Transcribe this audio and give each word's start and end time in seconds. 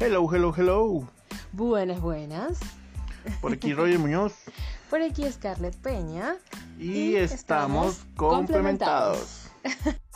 Hello, 0.00 0.28
hello, 0.32 0.52
hello. 0.56 1.08
Buenas, 1.52 2.00
buenas. 2.00 2.60
Por 3.40 3.52
aquí 3.52 3.74
Roger 3.74 3.98
Muñoz. 3.98 4.32
Por 4.90 5.02
aquí 5.02 5.30
Scarlett 5.30 5.74
Peña. 5.76 6.36
Y, 6.78 6.90
Y 6.90 7.16
estamos, 7.16 7.96
estamos 7.96 8.16
complementados. 8.16 9.50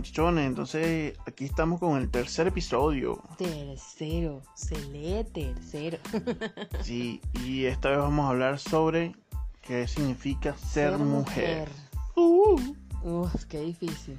muchachones. 0.00 0.46
Entonces, 0.46 1.18
aquí 1.26 1.44
estamos 1.44 1.78
con 1.78 1.98
el 1.98 2.10
tercer 2.10 2.46
episodio. 2.46 3.22
Tercero. 3.36 4.40
Se 4.54 4.80
lee 4.88 5.24
tercero. 5.24 5.98
Sí, 6.82 7.20
y 7.44 7.66
esta 7.66 7.90
vez 7.90 7.98
vamos 7.98 8.24
a 8.24 8.30
hablar 8.30 8.58
sobre 8.58 9.14
qué 9.60 9.86
significa 9.86 10.56
ser, 10.56 10.96
mujer. 10.96 11.68
Uh. 12.16 12.58
Uf, 13.04 13.44
qué 13.44 13.60
difícil. 13.60 14.18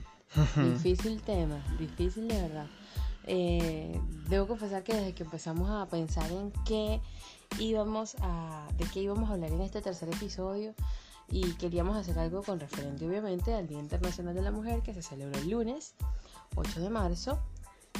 Difícil 0.55 1.20
tema. 1.22 1.60
Difícil 1.80 2.27
de 2.27 2.41
verdad. 2.41 2.68
Eh, 3.26 4.00
debo 4.30 4.48
confesar 4.48 4.84
que 4.84 4.94
desde 4.94 5.13
que 5.13 5.24
empezamos 5.24 5.70
a 5.70 5.88
pensar 5.88 6.32
en 6.32 6.52
qué 6.63 7.02
íbamos 7.60 8.16
a, 8.22 8.68
de 8.77 8.86
qué 8.86 9.02
íbamos 9.02 9.30
a 9.30 9.34
hablar 9.34 9.52
en 9.52 9.62
este 9.62 9.82
tercer 9.82 10.10
episodio 10.10 10.76
y 11.31 11.53
queríamos 11.53 11.95
hacer 11.98 12.20
algo 12.20 12.44
con 12.44 12.59
referente 12.59 13.08
obviamente 13.08 13.53
al 13.53 13.67
Día 13.67 13.80
Internacional 13.80 14.35
de 14.35 14.41
la 14.41 14.52
Mujer 14.52 14.81
que 14.81 14.94
se 14.94 15.02
celebra 15.02 15.40
el 15.40 15.49
lunes 15.49 15.95
8 16.55 16.81
de 16.81 16.90
marzo. 16.90 17.40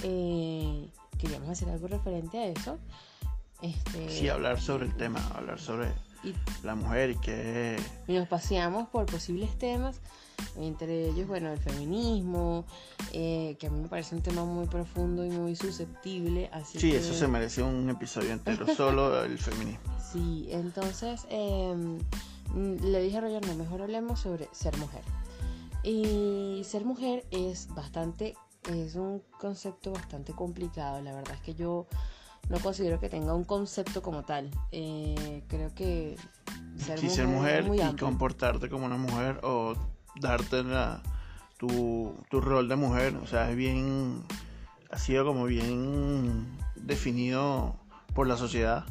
Eh, 0.04 0.90
queríamos 1.18 1.50
hacer 1.50 1.70
algo 1.70 1.88
referente 1.88 2.38
a 2.40 2.46
eso. 2.48 2.78
Este, 3.62 4.10
Sí, 4.10 4.28
hablar 4.28 4.60
sobre 4.60 4.86
el 4.86 4.96
tema, 4.96 5.26
hablar 5.36 5.60
sobre 5.60 5.88
y, 6.24 6.34
la 6.64 6.76
mujer 6.76 7.12
y 7.12 7.16
que 7.18 7.78
y 8.08 8.14
nos 8.14 8.28
paseamos 8.28 8.88
por 8.90 9.06
posibles 9.06 9.58
temas, 9.58 10.00
entre 10.58 11.10
ellos, 11.10 11.28
bueno, 11.28 11.52
el 11.52 11.60
feminismo, 11.60 12.66
eh, 13.14 13.56
que 13.60 13.68
a 13.68 13.70
mí 13.70 13.82
me 13.82 13.88
parece 13.88 14.16
un 14.16 14.22
tema 14.24 14.44
muy 14.46 14.66
profundo 14.68 15.24
y 15.26 15.30
muy 15.30 15.56
susceptible. 15.56 16.50
Así 16.52 16.80
sí, 16.80 16.92
que- 16.92 16.98
eso 16.98 17.14
se 17.14 17.28
merece 17.28 17.62
un 17.64 17.90
episodio 17.90 18.32
entero 18.32 18.66
solo 18.76 19.24
el 19.24 19.38
feminismo. 19.38 19.80
Sí, 20.12 20.48
entonces 20.52 21.26
eh, 21.30 21.74
mm, 21.76 21.98
le 22.56 23.02
dije 23.02 23.18
a 23.18 23.22
Roger, 23.22 23.46
no, 23.48 23.56
mejor 23.56 23.82
hablemos 23.82 24.20
sobre 24.20 24.50
ser 24.52 24.78
mujer. 24.78 25.02
Y 25.84 26.62
ser 26.66 26.86
mujer 26.86 27.26
es 27.32 27.68
bastante, 27.74 28.36
es 28.70 28.96
un 28.96 29.22
concepto 29.40 29.92
bastante 29.92 30.34
complicado. 30.34 31.02
La 31.02 31.14
verdad 31.14 31.36
es 31.36 31.42
que 31.42 31.56
yo 31.56 31.88
no 32.50 32.60
considero 32.60 33.00
que 33.00 33.10
tenga 33.10 33.34
un 33.34 33.44
concepto 33.46 34.02
como 34.02 34.24
tal. 34.24 34.52
Eh, 34.72 35.44
creo 35.48 35.74
que 35.74 36.18
ser 36.78 37.00
sí, 37.00 37.06
mujer, 37.06 37.16
ser 37.16 37.28
mujer 37.28 37.60
es 37.62 37.68
muy 37.68 37.78
y 37.78 37.82
amplio. 37.82 38.08
comportarte 38.08 38.70
como 38.70 38.86
una 38.86 38.98
mujer 38.98 39.40
o 39.44 39.74
darte 40.20 40.64
la- 40.64 41.02
tu, 41.58 42.16
tu 42.30 42.42
rol 42.42 42.68
de 42.68 42.76
mujer, 42.76 43.16
o 43.18 43.28
sea, 43.28 43.50
es 43.52 43.56
bien, 43.56 44.24
ha 44.90 44.98
sido 44.98 45.24
como 45.26 45.46
bien 45.46 46.58
definido 46.76 47.76
por 48.16 48.26
la 48.28 48.36
sociedad, 48.36 48.84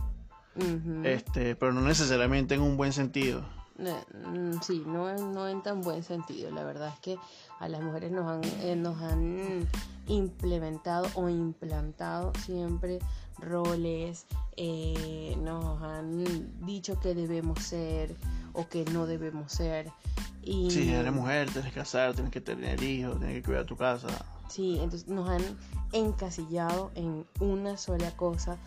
Este, 1.04 1.56
pero 1.56 1.72
no 1.72 1.80
necesariamente 1.80 2.54
en 2.54 2.60
un 2.62 2.76
buen 2.76 2.92
sentido. 2.92 3.42
Mm, 3.78 4.60
Sí, 4.62 4.82
no, 4.86 5.08
en- 5.08 5.32
no 5.32 5.48
en 5.48 5.62
tan 5.62 5.80
buen 5.80 6.02
sentido. 6.02 6.50
La 6.50 6.64
verdad 6.64 6.88
es 6.92 7.00
que 7.00 7.16
a 7.60 7.68
las 7.68 7.80
mujeres 7.82 8.10
nos 8.12 8.26
han, 8.30 8.40
eh, 8.62 8.76
nos 8.76 9.00
han 9.00 9.66
implementado 10.06 11.06
o 11.14 11.28
implantado 11.28 12.32
siempre 12.44 12.98
roles, 13.38 14.26
eh, 14.56 15.34
nos 15.40 15.80
han 15.82 16.24
dicho 16.66 17.00
que 17.00 17.14
debemos 17.14 17.60
ser 17.62 18.14
o 18.52 18.68
que 18.68 18.84
no 18.86 19.06
debemos 19.06 19.52
ser. 19.52 19.90
Y, 20.42 20.70
Si 20.70 20.90
eres 20.90 21.12
mujer, 21.12 21.50
tienes 21.50 21.72
que 21.72 21.78
casar, 21.80 22.12
tienes 22.14 22.32
que 22.32 22.40
tener 22.40 22.82
hijos, 22.82 23.18
tienes 23.18 23.36
que 23.36 23.42
cuidar 23.42 23.64
tu 23.64 23.76
casa. 23.76 24.08
Sí, 24.48 24.74
entonces 24.82 25.06
nos 25.08 25.28
han 25.28 25.42
encasillado 25.92 26.90
en 26.94 27.24
una 27.38 27.76
sola 27.76 28.10
cosa 28.16 28.58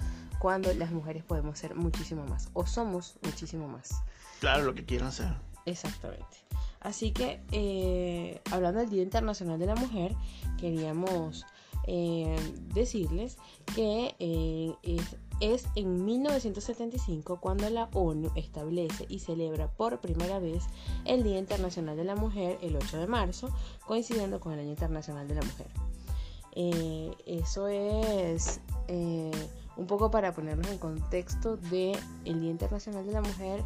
cuando 0.44 0.74
las 0.74 0.92
mujeres 0.92 1.24
podemos 1.24 1.58
ser 1.58 1.74
muchísimo 1.74 2.26
más 2.26 2.50
o 2.52 2.68
somos 2.68 3.16
muchísimo 3.24 3.70
más. 3.70 4.04
Claro, 4.42 4.66
lo 4.66 4.76
que 4.76 4.84
quieran 4.84 5.08
hacer. 5.08 5.30
Exactamente. 5.66 6.36
Así 6.82 7.14
que, 7.14 7.40
eh, 7.54 8.42
hablando 8.52 8.82
del 8.82 8.90
Día 8.90 9.04
Internacional 9.04 9.58
de 9.58 9.68
la 9.68 9.76
Mujer, 9.76 10.14
queríamos 10.60 11.46
eh, 11.88 12.36
decirles 12.74 13.38
que 13.74 14.18
eh, 14.20 14.76
es, 14.84 15.16
es 15.40 15.66
en 15.76 16.04
1975 16.04 17.40
cuando 17.40 17.70
la 17.70 17.86
ONU 17.94 18.30
establece 18.36 19.06
y 19.08 19.20
celebra 19.20 19.72
por 19.72 20.02
primera 20.02 20.40
vez 20.40 20.66
el 21.06 21.24
Día 21.24 21.40
Internacional 21.40 21.96
de 21.96 22.04
la 22.04 22.18
Mujer 22.18 22.60
el 22.62 22.76
8 22.76 22.98
de 22.98 23.08
marzo, 23.08 23.50
coincidiendo 23.88 24.42
con 24.42 24.52
el 24.52 24.60
Año 24.60 24.72
Internacional 24.72 25.26
de 25.26 25.36
la 25.36 25.42
Mujer. 25.42 25.68
Eh, 26.56 27.12
eso 27.26 27.68
es 27.68 28.60
eh, 28.88 29.32
un 29.78 29.88
poco 29.88 30.12
para 30.12 30.34
ponernos 30.34 30.68
en 30.68 30.78
contexto 30.78 31.58
de 31.58 31.98
el 32.26 32.42
Día 32.42 32.52
Internacional 32.52 33.06
de 33.06 33.14
la 33.14 33.22
Mujer 33.22 33.64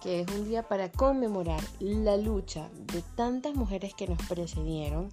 que 0.00 0.20
es 0.20 0.28
un 0.32 0.44
día 0.44 0.62
para 0.62 0.90
conmemorar 0.90 1.60
la 1.80 2.16
lucha 2.16 2.68
de 2.92 3.02
tantas 3.14 3.54
mujeres 3.54 3.94
que 3.94 4.06
nos 4.06 4.22
precedieron, 4.28 5.10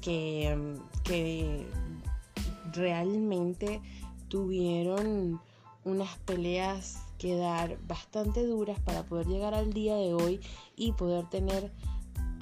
que, 0.00 0.54
mm, 0.56 1.02
que 1.02 1.66
realmente 2.72 3.80
tuvieron 4.28 5.40
unas 5.84 6.16
peleas 6.18 7.02
que 7.18 7.36
dar 7.36 7.78
bastante 7.86 8.46
duras 8.46 8.78
para 8.80 9.02
poder 9.02 9.26
llegar 9.26 9.54
al 9.54 9.72
día 9.72 9.96
de 9.96 10.14
hoy 10.14 10.40
y 10.76 10.92
poder 10.92 11.28
tener 11.28 11.72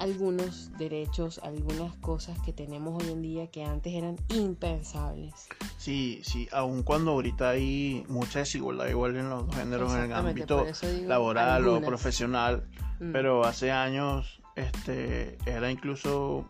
algunos 0.01 0.71
derechos, 0.77 1.39
algunas 1.43 1.95
cosas 1.97 2.37
que 2.43 2.51
tenemos 2.53 3.01
hoy 3.03 3.11
en 3.11 3.21
día 3.21 3.47
que 3.51 3.63
antes 3.63 3.93
eran 3.93 4.17
impensables. 4.29 5.33
Sí, 5.77 6.21
sí, 6.23 6.47
aun 6.51 6.83
cuando 6.83 7.11
ahorita 7.11 7.49
hay 7.51 8.03
mucha 8.09 8.39
desigualdad 8.39 8.87
igual 8.87 9.15
en 9.15 9.29
los 9.29 9.47
dos 9.47 9.55
géneros, 9.55 9.93
en 9.93 10.03
el 10.03 10.13
ámbito 10.13 10.65
laboral 11.07 11.67
o 11.67 11.81
profesional, 11.81 12.67
Mm. 12.99 13.11
pero 13.13 13.43
hace 13.45 13.71
años 13.71 14.41
este 14.55 15.37
era 15.45 15.71
incluso 15.71 16.45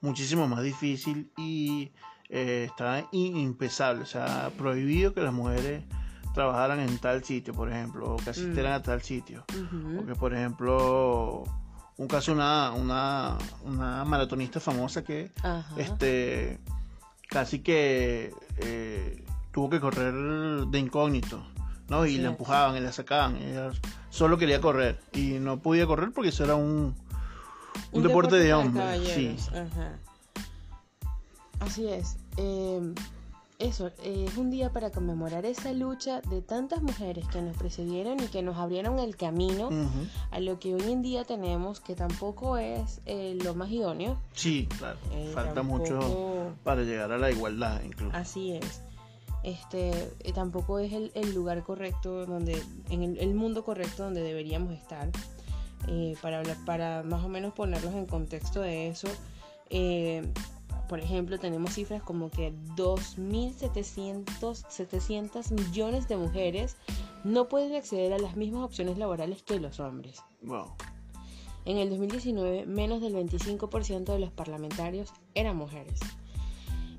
muchísimo 0.00 0.48
más 0.48 0.62
difícil 0.62 1.30
y 1.36 1.92
eh, 2.28 2.64
estaba 2.70 3.06
impensable, 3.12 4.02
o 4.02 4.06
sea, 4.06 4.50
prohibido 4.56 5.12
que 5.12 5.20
las 5.20 5.32
mujeres 5.34 5.84
trabajaran 6.34 6.80
en 6.80 6.96
tal 6.98 7.22
sitio, 7.22 7.52
por 7.52 7.70
ejemplo, 7.70 8.14
o 8.14 8.16
que 8.16 8.30
asistieran 8.30 8.72
Mm. 8.72 8.76
a 8.76 8.82
tal 8.82 9.02
sitio, 9.02 9.44
Ujú. 9.50 9.96
porque 9.98 10.14
por 10.14 10.32
ejemplo, 10.34 11.44
un 12.02 12.08
caso 12.08 12.32
una 12.32 12.72
una 12.72 13.38
una 13.64 14.04
maratonista 14.04 14.58
famosa 14.58 15.04
que 15.04 15.30
Ajá. 15.42 15.64
este 15.76 16.58
casi 17.28 17.60
que 17.60 18.34
eh, 18.58 19.24
tuvo 19.52 19.70
que 19.70 19.78
correr 19.80 20.12
de 20.66 20.78
incógnito, 20.78 21.46
¿no? 21.88 22.04
Y 22.04 22.14
Así 22.14 22.18
la 22.18 22.28
empujaban 22.30 22.76
y 22.76 22.80
la 22.80 22.92
sacaban. 22.92 23.36
ella 23.36 23.70
solo 24.10 24.36
quería 24.36 24.60
correr 24.60 25.00
y 25.12 25.38
no 25.38 25.60
podía 25.60 25.86
correr 25.86 26.10
porque 26.12 26.30
eso 26.30 26.44
era 26.44 26.56
un, 26.56 26.94
un, 27.92 28.02
deporte, 28.02 28.36
de 28.36 28.52
hombres. 28.52 29.08
Sí. 29.14 29.36
ajá. 29.50 29.98
Así 31.60 31.86
es. 31.86 32.16
eh, 32.36 32.92
eso, 33.62 33.88
eh, 34.02 34.26
es 34.28 34.36
un 34.36 34.50
día 34.50 34.70
para 34.72 34.90
conmemorar 34.90 35.46
esa 35.46 35.72
lucha 35.72 36.20
de 36.22 36.42
tantas 36.42 36.82
mujeres 36.82 37.26
que 37.28 37.40
nos 37.42 37.56
precedieron 37.56 38.20
y 38.20 38.26
que 38.26 38.42
nos 38.42 38.56
abrieron 38.56 38.98
el 38.98 39.16
camino 39.16 39.70
a 40.30 40.40
lo 40.40 40.58
que 40.58 40.74
hoy 40.74 40.90
en 40.92 41.02
día 41.02 41.24
tenemos, 41.24 41.80
que 41.80 41.94
tampoco 41.94 42.58
es 42.58 43.00
eh, 43.06 43.38
lo 43.42 43.54
más 43.54 43.70
idóneo. 43.70 44.18
Sí, 44.34 44.68
claro. 44.78 44.98
eh, 45.12 45.30
Falta 45.34 45.54
tampoco- 45.54 45.78
mucho 45.80 46.52
para 46.64 46.82
llegar 46.82 47.12
a 47.12 47.18
la 47.18 47.30
igualdad 47.30 47.80
incluso. 47.84 48.16
Así 48.16 48.52
es. 48.52 48.82
Este, 49.44 49.90
eh, 50.20 50.32
tampoco 50.32 50.78
es 50.78 50.92
el, 50.92 51.10
el 51.14 51.34
lugar 51.34 51.62
correcto 51.64 52.26
donde, 52.26 52.62
en 52.90 53.02
el, 53.02 53.18
el 53.18 53.34
mundo 53.34 53.64
correcto 53.64 54.04
donde 54.04 54.22
deberíamos 54.22 54.72
estar. 54.72 55.08
Para 56.22 56.38
hablar, 56.38 56.56
para 56.64 57.02
más 57.02 57.24
o 57.24 57.28
menos 57.28 57.52
ponerlos 57.54 57.92
en 57.94 58.06
contexto 58.06 58.60
de 58.60 58.88
eso. 58.88 59.08
eh, 59.68 60.22
por 60.92 61.00
ejemplo, 61.00 61.38
tenemos 61.38 61.72
cifras 61.72 62.02
como 62.02 62.30
que 62.30 62.52
2.700 62.76 64.66
700 64.68 65.50
millones 65.52 66.06
de 66.06 66.18
mujeres 66.18 66.76
no 67.24 67.48
pueden 67.48 67.74
acceder 67.74 68.12
a 68.12 68.18
las 68.18 68.36
mismas 68.36 68.62
opciones 68.62 68.98
laborales 68.98 69.42
que 69.42 69.58
los 69.58 69.80
hombres. 69.80 70.22
Wow. 70.42 70.74
En 71.64 71.78
el 71.78 71.88
2019, 71.88 72.66
menos 72.66 73.00
del 73.00 73.14
25% 73.14 74.04
de 74.04 74.18
los 74.18 74.32
parlamentarios 74.32 75.14
eran 75.34 75.56
mujeres. 75.56 75.98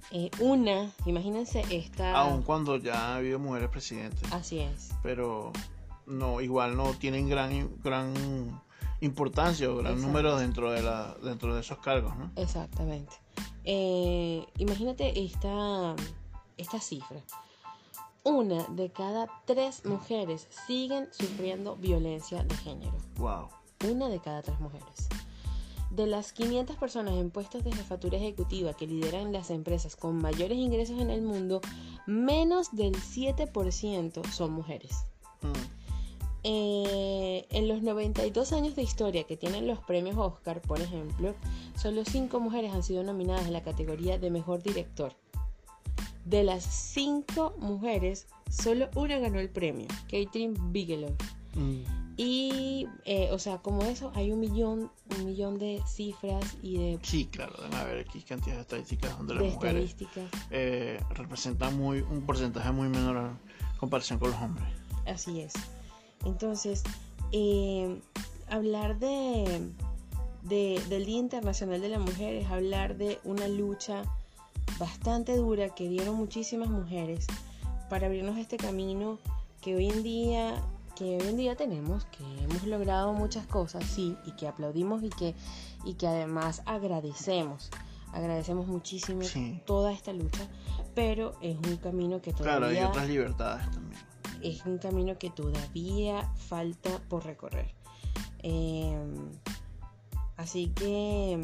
Eh, 0.09 0.31
una, 0.39 0.91
imagínense 1.05 1.63
esta... 1.69 2.17
Aun 2.17 2.41
cuando 2.41 2.77
ya 2.77 3.09
ha 3.09 3.17
habido 3.17 3.37
mujeres 3.37 3.69
presidentes, 3.69 4.23
Así 4.33 4.57
es. 4.57 4.89
pero 5.03 5.51
no 6.07 6.41
igual 6.41 6.75
no 6.75 6.95
tienen 6.95 7.29
gran 7.29 7.69
gran 7.83 8.11
importancia 9.01 9.69
o 9.69 9.75
gran 9.75 9.93
Exacto. 9.93 10.07
número 10.07 10.37
dentro 10.37 10.71
de 10.71 10.81
la 10.81 11.15
dentro 11.23 11.53
de 11.53 11.61
esos 11.61 11.77
cargos, 11.77 12.17
¿no? 12.17 12.31
Exactamente. 12.37 13.13
Eh, 13.65 14.45
imagínate 14.57 15.23
esta, 15.23 15.95
esta 16.57 16.79
cifra. 16.79 17.21
una 18.23 18.63
de 18.69 18.89
cada 18.89 19.27
tres 19.45 19.85
mujeres 19.85 20.47
siguen 20.65 21.09
sufriendo 21.11 21.75
violencia 21.75 22.43
de 22.43 22.55
género. 22.55 22.97
Wow. 23.17 23.49
Una 23.89 24.07
de 24.09 24.19
cada 24.19 24.41
tres 24.41 24.59
mujeres. 24.59 25.09
De 25.91 26.07
las 26.07 26.33
500 26.33 26.77
personas 26.77 27.13
en 27.15 27.29
puestos 27.29 27.63
de 27.63 27.71
jefatura 27.71 28.17
ejecutiva 28.17 28.73
que 28.73 28.87
lideran 28.87 29.31
las 29.31 29.51
empresas 29.51 29.95
con 29.95 30.17
mayores 30.17 30.57
ingresos 30.57 30.99
en 30.99 31.09
el 31.09 31.21
mundo, 31.21 31.61
menos 32.07 32.75
del 32.75 32.95
7% 32.95 34.25
son 34.31 34.53
mujeres. 34.53 35.05
Mm. 35.41 35.82
Eh, 36.45 37.45
en 37.51 37.69
los 37.69 37.81
92 37.81 38.51
años 38.51 38.75
de 38.75 38.83
historia 38.83 39.23
que 39.23 39.37
tienen 39.37 39.65
los 39.65 39.79
premios 39.79 40.17
Oscar, 40.17 40.61
por 40.61 40.81
ejemplo, 40.81 41.35
solo 41.77 42.03
5 42.03 42.39
mujeres 42.39 42.73
han 42.73 42.83
sido 42.83 43.03
nominadas 43.03 43.45
en 43.45 43.53
la 43.53 43.63
categoría 43.63 44.17
de 44.17 44.29
mejor 44.29 44.61
director. 44.61 45.13
De 46.25 46.43
las 46.43 46.63
5 46.63 47.55
mujeres, 47.59 48.27
solo 48.49 48.89
una 48.95 49.19
ganó 49.19 49.39
el 49.39 49.49
premio, 49.49 49.87
Catherine 50.09 50.55
Bigelow. 50.71 51.15
Mm. 51.55 52.03
Y, 52.17 52.87
eh, 53.05 53.29
o 53.31 53.39
sea, 53.39 53.57
como 53.57 53.83
eso, 53.83 54.11
hay 54.13 54.31
un 54.31 54.39
millón, 54.39 54.91
un 55.17 55.25
millón 55.25 55.57
de 55.57 55.81
cifras 55.87 56.57
y 56.61 56.77
de, 56.77 56.99
Sí, 57.01 57.25
claro, 57.25 57.55
deben 57.57 57.73
haber 57.73 57.99
aquí 58.01 58.21
cantidad 58.21 58.55
de 58.55 58.61
estadísticas 58.61 59.17
donde 59.17 59.33
de 59.33 59.39
las 59.39 59.53
mujeres 59.53 59.95
eh, 60.51 60.99
representan 61.11 61.75
muy, 61.75 62.01
un 62.01 62.25
porcentaje 62.25 62.71
muy 62.71 62.87
menor 62.87 63.17
en 63.17 63.77
comparación 63.79 64.19
con 64.19 64.29
los 64.29 64.39
hombres. 64.39 64.67
Así 65.07 65.41
es. 65.41 65.53
Entonces, 66.25 66.83
eh, 67.31 67.99
hablar 68.49 68.99
de, 68.99 69.69
de- 70.43 70.81
del 70.89 71.05
Día 71.05 71.19
Internacional 71.19 71.81
de 71.81 71.89
la 71.89 71.99
Mujer 71.99 72.35
es 72.35 72.49
hablar 72.49 72.97
de 72.97 73.19
una 73.23 73.47
lucha 73.47 74.03
bastante 74.79 75.35
dura 75.37 75.69
que 75.75 75.87
dieron 75.89 76.15
muchísimas 76.15 76.69
mujeres 76.69 77.27
para 77.89 78.07
abrirnos 78.07 78.37
este 78.37 78.57
camino 78.57 79.19
que 79.61 79.75
hoy 79.75 79.89
en 79.89 80.03
día 80.03 80.61
que 80.95 81.17
hoy 81.17 81.27
en 81.27 81.37
día 81.37 81.55
tenemos, 81.55 82.05
que 82.05 82.23
hemos 82.43 82.63
logrado 82.65 83.13
muchas 83.13 83.47
cosas, 83.47 83.83
sí, 83.83 84.15
y 84.27 84.31
que 84.33 84.47
aplaudimos 84.47 85.01
y 85.01 85.09
que, 85.09 85.33
y 85.85 85.95
que 85.95 86.05
además 86.05 86.61
agradecemos. 86.67 87.71
Agradecemos 88.13 88.67
muchísimo 88.67 89.23
Sí. 89.23 89.59
toda 89.65 89.91
esta 89.91 90.13
lucha, 90.13 90.47
pero 90.93 91.33
es 91.41 91.57
un 91.67 91.77
camino 91.77 92.21
que 92.21 92.31
todavía 92.31 92.57
Claro, 92.59 92.65
hay 92.67 92.83
otras 92.87 93.07
libertades 93.07 93.71
también. 93.71 93.99
Es 94.43 94.65
un 94.65 94.77
camino 94.77 95.17
que 95.17 95.29
todavía 95.29 96.29
falta 96.35 96.99
por 97.09 97.25
recorrer. 97.25 97.73
Eh, 98.43 98.95
así 100.37 100.67
que, 100.69 101.39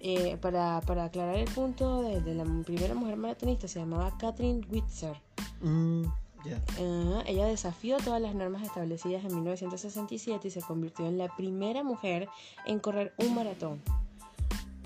eh, 0.00 0.36
para, 0.40 0.80
para 0.82 1.04
aclarar 1.04 1.36
el 1.36 1.50
punto 1.50 2.02
de, 2.02 2.20
de 2.20 2.34
la 2.34 2.44
primera 2.64 2.94
mujer 2.94 3.16
maratonista, 3.16 3.68
se 3.68 3.80
llamaba 3.80 4.16
Catherine 4.18 4.66
Whitzer. 4.70 5.16
Mm. 5.60 6.04
Ajá, 6.44 7.22
ella 7.26 7.46
desafió 7.46 7.98
todas 7.98 8.20
las 8.20 8.34
normas 8.34 8.62
establecidas 8.62 9.24
en 9.24 9.34
1967 9.34 10.48
y 10.48 10.50
se 10.50 10.60
convirtió 10.60 11.06
en 11.06 11.18
la 11.18 11.34
primera 11.36 11.84
mujer 11.84 12.28
en 12.66 12.80
correr 12.80 13.14
un 13.18 13.34
maratón. 13.34 13.80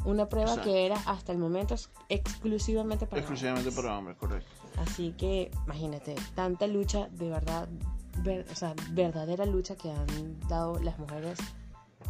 Una 0.05 0.29
prueba 0.29 0.61
que 0.63 0.87
era 0.87 0.97
hasta 1.07 1.33
el 1.33 1.39
momento 1.39 1.75
exclusivamente 2.09 3.07
para 3.07 3.21
Exclusivamente 3.21 3.71
hombres. 3.71 3.85
para 3.85 3.99
hombres, 3.99 4.17
correcto. 4.19 4.49
Así 4.79 5.15
que 5.19 5.51
imagínate, 5.65 6.15
tanta 6.35 6.67
lucha 6.67 7.09
de 7.13 7.31
verdad, 7.31 7.69
ver- 8.23 8.47
o 8.51 8.55
sea, 8.55 8.75
verdadera 8.91 9.47
lucha 9.47 9.77
que 9.77 9.91
han 9.91 10.39
dado 10.49 10.79
las 10.81 10.99
mujeres 10.99 11.39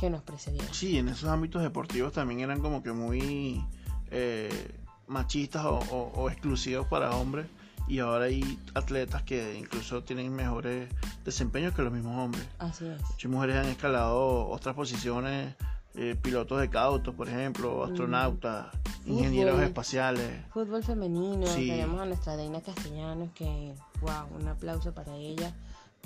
que 0.00 0.10
nos 0.10 0.22
precedieron. 0.22 0.72
Sí, 0.74 0.98
en 0.98 1.08
esos 1.08 1.28
ámbitos 1.28 1.62
deportivos 1.62 2.12
también 2.12 2.40
eran 2.40 2.60
como 2.60 2.82
que 2.82 2.92
muy 2.92 3.64
eh, 4.10 4.70
machistas 5.06 5.64
o, 5.64 5.78
o- 5.78 6.12
o 6.14 6.30
exclusivos 6.30 6.86
para 6.88 7.10
hombres. 7.16 7.46
Y 7.88 8.00
ahora 8.00 8.24
hay 8.24 8.58
atletas 8.74 9.22
que 9.22 9.56
incluso 9.56 10.02
tienen 10.02 10.34
mejores 10.34 10.88
desempeños 11.24 11.72
que 11.72 11.82
los 11.82 11.92
mismos 11.92 12.18
hombres. 12.18 12.44
Así 12.58 12.84
es. 12.84 13.00
Muchas 13.00 13.30
mujeres 13.30 13.56
han 13.56 13.66
escalado 13.66 14.48
otras 14.48 14.74
posiciones, 14.74 15.54
eh, 15.96 16.14
pilotos 16.20 16.60
de 16.60 16.68
cautos, 16.68 17.14
por 17.14 17.28
ejemplo, 17.28 17.84
astronautas, 17.84 18.66
ingenieros 19.06 19.54
Fútbol. 19.54 19.66
espaciales. 19.66 20.44
Fútbol 20.52 20.82
femenino, 20.84 21.46
Sí. 21.46 21.68
tenemos 21.68 22.00
a 22.00 22.04
nuestra 22.04 22.36
Deina 22.36 22.60
Castellanos, 22.60 23.30
que, 23.34 23.74
wow, 24.02 24.26
un 24.38 24.46
aplauso 24.48 24.92
para 24.92 25.14
ella. 25.16 25.54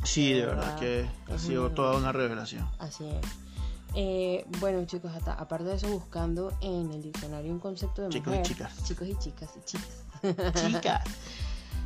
Sí, 0.04 0.32
de 0.32 0.46
verdad 0.46 0.78
que 0.78 1.06
ha 1.32 1.38
sido 1.38 1.70
toda 1.72 1.96
una 1.98 2.12
revelación. 2.12 2.66
Así 2.78 3.04
es. 3.08 3.26
Eh, 3.94 4.46
bueno, 4.60 4.84
chicos, 4.86 5.10
hasta, 5.12 5.32
aparte 5.34 5.64
de 5.64 5.74
eso, 5.74 5.88
buscando 5.88 6.52
en 6.60 6.92
el 6.92 7.02
diccionario 7.02 7.52
un 7.52 7.58
concepto 7.58 8.02
de 8.02 8.08
Chicos 8.10 8.28
y 8.28 8.30
mujer. 8.38 8.46
chicas. 8.46 8.84
Chicos 8.84 9.08
y 9.08 9.16
chicas 9.18 9.50
y 9.56 9.64
chicas. 9.64 10.54
Chicas. 10.54 11.04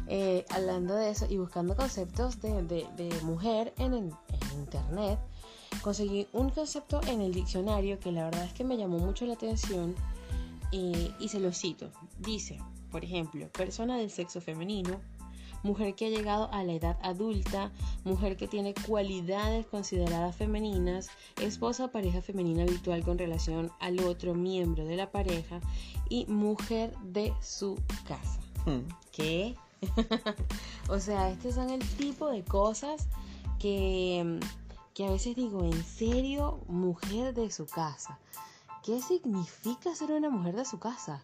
Eh, 0.07 0.45
hablando 0.50 0.95
de 0.95 1.09
eso 1.09 1.25
y 1.31 1.39
buscando 1.39 1.75
conceptos 1.77 2.39
de, 2.43 2.62
de- 2.65 2.87
de 2.95 3.11
mujer 3.23 3.73
en, 3.79 3.95
el- 3.95 4.12
en 4.53 4.59
internet, 4.61 5.19
conseguí 5.82 6.26
un 6.32 6.50
concepto 6.50 7.00
en 7.06 7.21
el 7.21 7.32
diccionario 7.32 7.99
que 8.00 8.12
la 8.12 8.25
verdad 8.25 8.44
es 8.44 8.53
que 8.53 8.65
me 8.65 8.76
llamó 8.76 8.99
mucho 8.99 9.26
la 9.26 9.35
atención 9.35 9.94
eh, 10.73 11.11
y 11.19 11.29
se 11.29 11.41
lo 11.41 11.53
cito. 11.53 11.91
Dice, 12.19 12.59
por 12.91 13.05
ejemplo, 13.05 13.49
persona 13.49 13.97
del 13.97 14.11
sexo 14.11 14.41
femenino, 14.41 15.00
mujer 15.65 15.94
que 15.94 16.06
ha 16.06 16.11
llegado 16.11 16.49
a 16.53 16.62
la 16.62 16.75
edad 16.75 16.99
adulta, 17.03 17.73
mujer 18.05 18.37
que 18.37 18.47
tiene 18.47 18.75
cualidades 18.87 19.67
consideradas 19.67 20.37
femeninas, 20.37 21.09
esposa 21.41 21.87
o 21.87 21.91
pareja 21.91 22.23
femenina 22.23 22.62
habitual 22.62 23.03
con 23.03 23.19
relación 23.19 23.73
al 23.81 24.00
otro 24.00 24.35
miembro 24.35 24.85
de 24.85 24.97
la 24.97 25.11
pareja 25.11 25.61
y 26.09 26.26
mujer 26.26 26.94
de 27.03 27.32
su 27.41 27.79
casa. 28.06 28.41
Hmm. 28.67 28.87
¿Qué? 29.11 29.56
o 30.88 30.99
sea, 31.00 31.31
estos 31.31 31.55
son 31.55 31.71
el 31.71 31.85
tipo 31.97 32.31
de 32.31 32.44
cosas 32.44 33.09
que, 33.59 34.38
que 34.94 35.06
a 35.06 35.11
veces 35.11 35.35
digo, 35.35 35.64
¿en 35.64 35.85
serio? 35.85 36.61
Mujer 36.69 37.35
de 37.35 37.50
su 37.50 37.67
casa. 37.67 38.19
¿Qué 38.85 39.02
significa 39.02 39.94
ser 39.94 40.12
una 40.12 40.31
mujer 40.31 40.55
de 40.55 40.64
su 40.64 40.79
casa? 40.79 41.23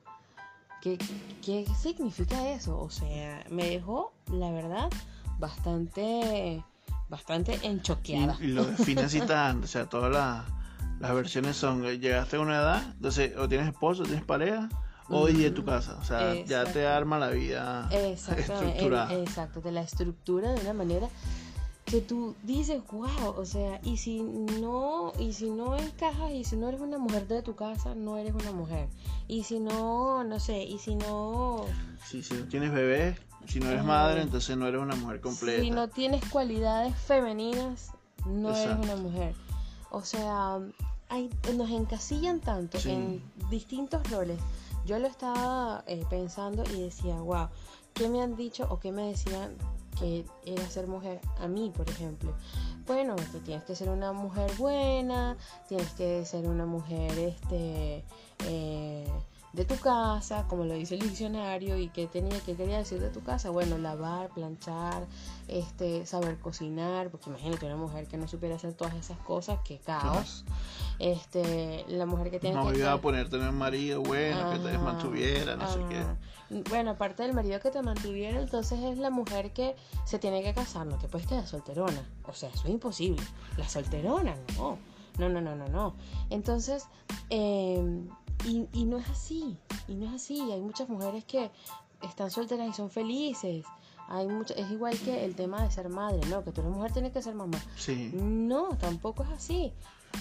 ¿Qué, 0.82 0.98
qué 1.44 1.66
significa 1.80 2.50
eso? 2.50 2.80
O 2.80 2.90
sea, 2.90 3.44
me 3.48 3.68
dejó, 3.68 4.12
la 4.32 4.50
verdad, 4.50 4.90
bastante, 5.38 6.64
bastante 7.08 7.60
enchoqueada. 7.62 8.36
Y, 8.40 8.46
y 8.46 8.48
lo 8.48 8.64
define 8.64 9.02
así 9.02 9.20
tan, 9.20 9.62
o 9.62 9.66
sea, 9.66 9.86
todas 9.86 10.10
las, 10.10 10.44
las 10.98 11.14
versiones 11.14 11.56
son, 11.56 11.84
eh, 11.84 11.98
llegaste 11.98 12.36
a 12.36 12.40
una 12.40 12.56
edad, 12.56 12.82
entonces 12.94 13.36
o 13.36 13.48
tienes 13.48 13.68
esposo, 13.68 14.02
o 14.02 14.06
tienes 14.06 14.24
pareja, 14.24 14.68
o 15.08 15.28
y 15.28 15.34
de 15.34 15.50
tu 15.50 15.64
casa, 15.64 15.96
o 16.00 16.04
sea, 16.04 16.44
ya 16.44 16.64
te 16.64 16.86
arma 16.86 17.18
la 17.18 17.30
vida 17.30 17.88
estructurada. 17.90 19.12
exacto, 19.14 19.60
te 19.60 19.72
la 19.72 19.80
estructura 19.80 20.52
de 20.52 20.60
una 20.60 20.72
manera 20.72 21.08
que 21.90 22.00
tú 22.00 22.34
dices, 22.44 22.80
wow, 22.92 23.34
o 23.36 23.44
sea, 23.44 23.80
y 23.82 23.96
si 23.96 24.22
no, 24.22 25.12
y 25.18 25.32
si 25.32 25.50
no 25.50 25.76
encajas, 25.76 26.30
y 26.32 26.44
si 26.44 26.56
no 26.56 26.68
eres 26.68 26.80
una 26.80 26.98
mujer 26.98 27.26
de 27.26 27.42
tu 27.42 27.56
casa, 27.56 27.94
no 27.94 28.16
eres 28.16 28.32
una 28.34 28.52
mujer. 28.52 28.88
Y 29.26 29.42
si 29.44 29.58
no, 29.58 30.22
no 30.24 30.38
sé, 30.38 30.62
y 30.62 30.78
si 30.78 30.94
no, 30.94 31.64
Sí, 32.06 32.22
si 32.22 32.34
no 32.34 32.44
tienes 32.46 32.72
bebé, 32.72 33.16
si 33.46 33.58
no 33.60 33.66
eres 33.66 33.80
Ajá. 33.80 33.88
madre, 33.88 34.22
entonces 34.22 34.56
no 34.56 34.66
eres 34.68 34.80
una 34.80 34.94
mujer 34.96 35.20
completa. 35.20 35.62
si 35.62 35.70
no 35.70 35.88
tienes 35.88 36.24
cualidades 36.30 36.94
femeninas, 36.96 37.90
no 38.26 38.50
Exacto. 38.50 38.70
eres 38.72 38.84
una 38.84 38.96
mujer. 38.96 39.34
O 39.90 40.02
sea, 40.02 40.58
hay, 41.08 41.28
nos 41.56 41.70
encasillan 41.70 42.40
tanto 42.40 42.78
Sí. 42.78 42.90
en 42.90 43.22
distintos 43.50 44.08
roles. 44.10 44.38
Yo 44.86 44.98
lo 44.98 45.06
estaba 45.08 45.82
eh, 45.86 46.04
pensando 46.08 46.62
y 46.74 46.82
decía, 46.82 47.16
wow, 47.20 47.48
¿qué 47.94 48.08
me 48.08 48.22
han 48.22 48.36
dicho 48.36 48.66
o 48.70 48.78
qué 48.78 48.92
me 48.92 49.08
decían 49.08 49.54
que 49.98 50.24
era 50.46 50.68
ser 50.70 50.86
mujer 50.86 51.20
a 51.38 51.46
mí, 51.48 51.72
por 51.76 51.88
ejemplo? 51.88 52.34
Bueno, 52.86 53.16
que 53.16 53.38
tienes 53.40 53.64
que 53.64 53.74
ser 53.76 53.88
una 53.90 54.12
mujer 54.12 54.50
buena, 54.58 55.36
tienes 55.68 55.88
que 55.92 56.24
ser 56.24 56.46
una 56.48 56.66
mujer 56.66 57.18
este 57.18 58.04
eh, 58.46 59.06
de 59.52 59.64
tu 59.64 59.76
casa, 59.78 60.46
como 60.48 60.64
lo 60.64 60.74
dice 60.74 60.94
el 60.94 61.00
diccionario, 61.00 61.76
y 61.76 61.88
qué 61.88 62.06
tenía, 62.06 62.38
qué 62.46 62.54
quería 62.54 62.78
decir 62.78 63.00
de 63.00 63.10
tu 63.10 63.20
casa, 63.22 63.50
bueno, 63.50 63.78
lavar, 63.78 64.28
planchar, 64.30 65.06
este, 65.48 66.06
saber 66.06 66.38
cocinar, 66.38 67.10
porque 67.10 67.30
imagínate 67.30 67.66
una 67.66 67.76
mujer 67.76 68.06
que 68.06 68.16
no 68.16 68.28
supiera 68.28 68.54
hacer 68.54 68.74
todas 68.74 68.94
esas 68.94 69.18
cosas, 69.18 69.58
qué 69.64 69.78
caos. 69.78 70.44
Este, 71.00 71.84
la 71.88 72.06
mujer 72.06 72.30
que 72.30 72.38
tiene 72.38 72.56
no 72.56 72.70
que 72.70 72.78
iba 72.78 72.88
a 72.92 72.94
estar- 72.94 73.00
poner 73.00 73.28
tener 73.28 73.48
un 73.48 73.56
marido 73.58 74.02
bueno, 74.02 74.50
que 74.50 74.58
te 74.58 74.68
Ajá, 74.76 74.78
mantuviera, 74.84 75.56
no 75.56 75.66
sé 75.72 75.80
qué. 75.88 76.04
Bueno, 76.68 76.90
aparte 76.90 77.22
del 77.22 77.32
marido 77.32 77.60
que 77.60 77.70
te 77.70 77.80
mantuviera, 77.80 78.40
entonces 78.40 78.80
es 78.80 78.98
la 78.98 79.10
mujer 79.10 79.52
que 79.52 79.76
se 80.04 80.18
tiene 80.18 80.42
que 80.42 80.52
casar, 80.52 80.86
no 80.86 80.98
te 80.98 81.08
puedes 81.08 81.26
quedar 81.28 81.46
solterona. 81.46 82.02
O 82.26 82.32
sea, 82.34 82.48
eso 82.48 82.64
es 82.64 82.70
imposible. 82.70 83.22
La 83.56 83.68
solterona, 83.68 84.34
no. 84.56 84.78
No, 85.18 85.28
no, 85.28 85.40
no, 85.40 85.54
no, 85.54 85.68
no. 85.68 85.94
Entonces, 86.30 86.86
eh, 87.28 87.82
y, 88.46 88.66
y 88.72 88.84
no 88.84 88.98
es 88.98 89.08
así. 89.08 89.58
Y 89.86 89.94
no 89.94 90.06
es 90.06 90.14
así. 90.14 90.40
Hay 90.50 90.60
muchas 90.60 90.88
mujeres 90.88 91.24
que 91.24 91.50
están 92.02 92.30
solteras 92.30 92.68
y 92.68 92.72
son 92.72 92.90
felices. 92.90 93.64
Hay 94.08 94.26
mucho, 94.26 94.54
es 94.54 94.68
igual 94.70 94.98
que 94.98 95.24
el 95.24 95.36
tema 95.36 95.62
de 95.62 95.70
ser 95.70 95.88
madre, 95.88 96.20
¿no? 96.28 96.42
Que 96.42 96.50
tú 96.50 96.62
eres 96.62 96.72
mujer 96.72 96.92
tienes 96.92 97.12
que 97.12 97.22
ser 97.22 97.34
mamá. 97.34 97.58
Sí, 97.76 98.10
No, 98.12 98.70
tampoco 98.76 99.22
es 99.22 99.28
así. 99.30 99.72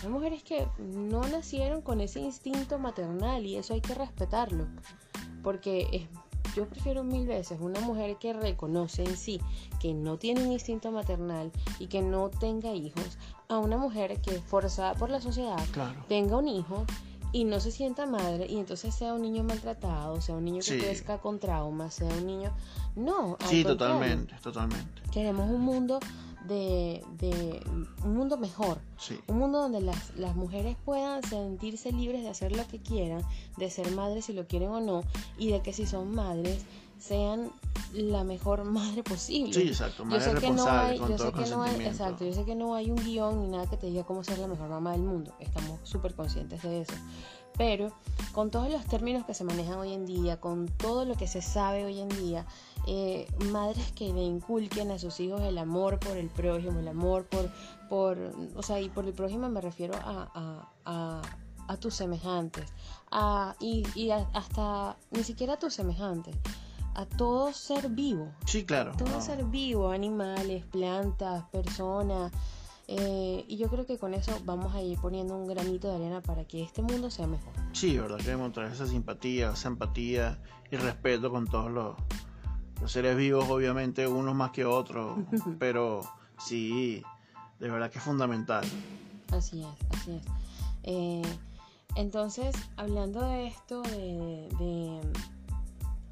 Hay 0.03 0.09
mujeres 0.09 0.43
que 0.43 0.67
no 0.77 1.27
nacieron 1.27 1.81
con 1.81 2.00
ese 2.00 2.19
instinto 2.19 2.77
maternal 2.77 3.43
y 3.45 3.55
eso 3.55 3.74
hay 3.74 3.81
que 3.81 3.95
respetarlo. 3.95 4.67
Porque 5.43 5.88
es 5.91 6.03
yo 6.55 6.67
prefiero 6.67 7.03
mil 7.03 7.27
veces 7.27 7.60
una 7.62 7.79
mujer 7.79 8.17
que 8.17 8.34
reconoce 8.34 9.03
en 9.03 9.17
sí 9.17 9.39
que 9.79 9.93
no 9.93 10.17
tiene 10.17 10.43
un 10.43 10.51
instinto 10.51 10.91
maternal 10.91 11.51
y 11.79 11.88
que 11.88 12.01
no 12.01 12.29
tenga 12.29 12.74
hijos 12.74 13.17
a 13.48 13.60
una 13.60 13.77
mujer 13.77 14.19
que 14.22 14.31
forzada 14.41 14.96
por 14.96 15.10
la 15.10 15.22
sociedad 15.22 15.60
tenga 16.08 16.38
un 16.38 16.48
hijo 16.48 16.86
y 17.31 17.43
no 17.43 17.60
se 17.60 17.72
sienta 17.72 18.08
madre 18.08 18.48
y 18.48 18.58
entonces 18.58 18.96
sea 18.96 19.13
un 19.13 19.22
niño 19.22 19.43
maltratado, 19.43 20.19
sea 20.19 20.36
un 20.36 20.46
niño 20.46 20.62
que 20.65 20.79
crezca 20.79 21.19
con 21.19 21.39
traumas, 21.39 21.93
sea 21.93 22.08
un 22.08 22.25
niño... 22.25 22.51
No, 22.96 23.38
sí, 23.48 23.63
totalmente, 23.63 24.34
totalmente. 24.41 25.03
Queremos 25.12 25.48
un 25.48 25.62
mundo 25.62 26.00
de, 26.50 27.01
de 27.20 27.62
un 28.03 28.13
mundo 28.15 28.38
mejor, 28.38 28.79
un 29.27 29.38
mundo 29.38 29.62
donde 29.62 29.79
las, 29.79 30.15
las 30.18 30.36
mujeres 30.36 30.75
puedan 30.84 31.24
sentirse 31.24 31.91
libres 31.91 32.24
de 32.24 32.29
hacer 32.29 32.56
lo 32.56 32.68
que 32.68 32.79
quieran, 32.79 33.22
de 33.58 33.70
ser 33.70 33.91
madres 33.91 34.25
si 34.25 34.34
lo 34.34 34.48
quieren 34.48 34.70
o 34.70 34.82
no, 34.82 35.03
y 35.38 35.51
de 35.51 35.62
que 35.62 35.72
si 35.72 35.86
son 35.86 36.13
madres 36.13 36.65
sean 37.00 37.51
la 37.94 38.24
mejor 38.24 38.63
madre 38.65 39.03
posible. 39.03 39.53
Sí, 39.53 39.68
exacto, 39.68 40.03
yo 40.10 40.20
sé 40.20 40.34
que 40.36 40.51
no 40.51 40.68
hay, 40.68 40.98
yo 40.98 41.18
sé 41.18 41.32
que 41.32 41.50
no 41.50 41.63
hay, 41.63 41.86
exacto, 41.86 42.25
yo 42.25 42.34
sé 42.34 42.44
que 42.44 42.56
no 42.56 42.75
hay 42.75 42.91
un 42.91 42.98
guion 42.98 43.41
ni 43.41 43.48
nada 43.48 43.70
que 43.70 43.77
te 43.77 43.88
diga 43.88 44.03
cómo 44.03 44.24
ser 44.24 44.39
la 44.39 44.48
mejor 44.48 44.70
mamá 44.70 44.91
del 44.91 45.01
mundo. 45.01 45.34
Estamos 45.39 45.79
súper 45.84 46.13
conscientes 46.15 46.62
de 46.63 46.82
eso. 46.82 46.94
Pero 47.58 47.91
con 48.32 48.51
todos 48.51 48.72
los 48.72 48.86
términos 48.86 49.25
que 49.25 49.34
se 49.34 49.44
manejan 49.44 49.79
hoy 49.79 49.94
en 49.94 50.06
día, 50.06 50.39
con 50.39 50.68
todo 50.68 51.03
lo 51.03 51.15
que 51.15 51.27
se 51.27 51.41
sabe 51.41 51.84
hoy 51.84 52.00
en 52.00 52.08
día, 52.08 52.46
eh, 52.91 53.27
madres 53.51 53.91
que 53.91 54.12
le 54.12 54.24
inculquen 54.24 54.89
a 54.89 54.98
sus 54.98 55.19
hijos 55.19 55.43
el 55.43 55.60
amor 55.60 56.00
por 56.00 56.17
el 56.17 56.27
prójimo, 56.27 56.79
el 56.79 56.88
amor 56.88 57.27
por, 57.27 57.48
por 57.88 58.17
o 58.55 58.63
sea, 58.63 58.81
y 58.81 58.89
por 58.89 59.05
el 59.05 59.13
prójimo 59.13 59.48
me 59.48 59.62
refiero 59.62 59.93
a, 59.93 60.67
a, 60.86 61.22
a, 61.67 61.77
tus 61.77 61.93
semejantes, 61.93 62.65
a, 63.12 63.55
y, 63.60 63.84
y 63.93 64.10
hasta 64.10 64.98
ni 65.12 65.24
siquiera 65.24 65.53
a 65.53 65.60
tus 65.60 65.75
semejantes, 65.75 66.36
a 66.96 67.05
todo 67.05 67.53
ser 67.53 67.89
vivo. 67.89 68.31
Sí, 68.48 68.65
claro. 68.65 68.93
todo 68.98 69.22
ser 69.22 69.43
vivo, 69.43 69.91
animales, 69.91 70.65
plantas, 70.65 71.43
personas. 71.51 72.31
Eh, 72.88 73.46
y 73.48 73.58
yo 73.58 73.69
creo 73.69 73.86
que 73.86 74.00
con 74.00 74.15
eso 74.15 74.36
vamos 74.46 74.74
a 74.74 74.81
ir 74.81 74.98
poniendo 75.00 75.38
un 75.38 75.46
granito 75.46 75.88
de 75.89 75.98
arena 75.98 76.22
para 76.22 76.46
que 76.46 76.63
este 76.63 76.81
mundo 76.81 77.12
sea 77.12 77.27
mejor. 77.27 77.53
Sí, 77.72 77.96
verdad 78.00 78.17
que 78.17 78.31
demostrar 78.31 78.72
esa 78.72 78.88
simpatía, 78.88 79.51
esa 79.51 79.67
empatía 79.67 80.41
y 80.72 80.75
respeto 80.75 81.29
con 81.29 81.46
todos 81.46 81.69
los, 81.69 81.96
los 82.81 82.91
seres 82.91 83.15
vivos, 83.17 83.50
obviamente, 83.50 84.07
unos 84.07 84.36
más 84.36 84.51
que 84.51 84.65
otros, 84.65 85.19
pero 85.59 86.01
sí, 86.38 87.03
de 87.59 87.69
verdad 87.69 87.91
que 87.91 87.98
es 87.98 88.03
fundamental. 88.03 88.65
Así 89.31 89.62
es, 89.62 89.98
así 89.98 90.15
es. 90.15 90.24
Eh, 90.83 91.21
entonces, 91.95 92.55
hablando 92.77 93.21
de 93.21 93.48
esto, 93.48 93.81
de, 93.81 95.01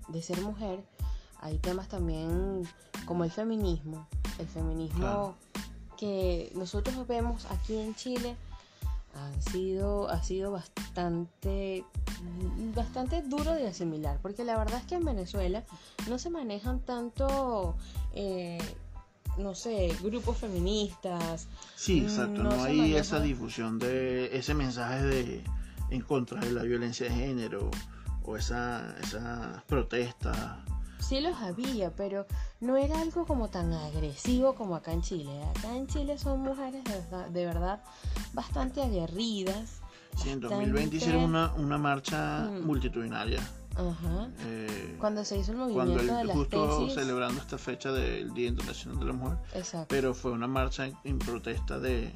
de 0.08 0.22
ser 0.22 0.42
mujer, 0.42 0.84
hay 1.40 1.58
temas 1.60 1.88
también 1.88 2.64
como 3.06 3.24
el 3.24 3.32
feminismo. 3.32 4.08
El 4.40 4.48
feminismo 4.48 5.36
que 5.98 6.52
nosotros 6.56 7.08
vemos 7.08 7.46
aquí 7.50 7.76
en 7.76 7.96
Chile 7.96 8.36
han 9.18 9.42
sido, 9.42 10.10
ha 10.10 10.22
sido 10.24 10.52
bastante, 10.52 11.84
bastante 12.76 13.22
duro 13.22 13.54
de 13.54 13.68
asimilar, 13.68 14.20
porque 14.22 14.44
la 14.44 14.58
verdad 14.58 14.80
es 14.80 14.86
que 14.86 14.96
en 14.96 15.06
Venezuela 15.06 15.64
no 16.08 16.20
se 16.20 16.30
manejan 16.30 16.80
tanto, 16.80 17.76
eh, 18.14 18.60
no 19.38 19.56
sé, 19.56 19.96
grupos 20.02 20.38
feministas. 20.38 21.48
Sí, 21.76 22.02
exacto, 22.02 22.44
no, 22.44 22.64
hay 22.64 22.96
esa 22.96 23.20
difusión 23.20 23.80
de 23.80 24.38
ese 24.38 24.54
mensaje 24.54 25.04
de 25.04 25.44
en 25.90 26.02
contra 26.02 26.40
de 26.40 26.52
la 26.52 26.64
violencia 26.64 27.08
de 27.08 27.16
género 27.16 27.72
o 28.24 28.36
esa, 28.36 28.96
esa 29.02 29.64
protesta. 29.68 30.64
Sí 31.00 31.22
los 31.22 31.38
había, 31.38 31.96
pero 31.96 32.26
no 32.60 32.78
era 32.78 33.00
algo 33.00 33.26
como 33.26 33.50
tan 33.50 33.72
agresivo 33.74 34.56
como 34.56 34.76
acá 34.76 34.92
en 34.92 35.02
Chile. 35.02 35.44
Acá 35.56 35.76
en 35.76 35.88
Chile 35.88 36.18
son 36.18 36.42
mujeres 36.42 36.84
de 37.32 37.46
verdad, 37.46 37.82
bastante 38.34 38.82
aguerridas. 38.82 39.82
Sí, 40.16 40.30
en 40.30 40.42
2020 40.42 40.96
hicieron 40.96 41.24
una, 41.24 41.54
una 41.54 41.78
marcha 41.78 42.50
mm. 42.50 42.66
multitudinaria. 42.66 43.40
Ajá. 43.76 44.30
Eh, 44.40 44.96
cuando 45.00 45.24
se 45.24 45.38
hizo 45.38 45.52
el 45.52 45.58
movimiento 45.60 45.94
cuando 45.94 46.16
de 46.16 46.24
las 46.24 46.36
justo 46.36 46.90
celebrando 46.90 47.40
esta 47.40 47.60
fecha 47.60 47.92
del 47.92 48.34
Día 48.34 48.48
Internacional 48.48 49.00
de 49.00 49.06
la 49.06 49.14
Mujer. 49.14 49.38
Exacto. 49.54 49.88
Pero 49.90 50.16
fue 50.16 50.32
una 50.32 50.48
marcha 50.48 50.90
en 51.04 51.20
protesta 51.20 51.78
de, 51.80 52.12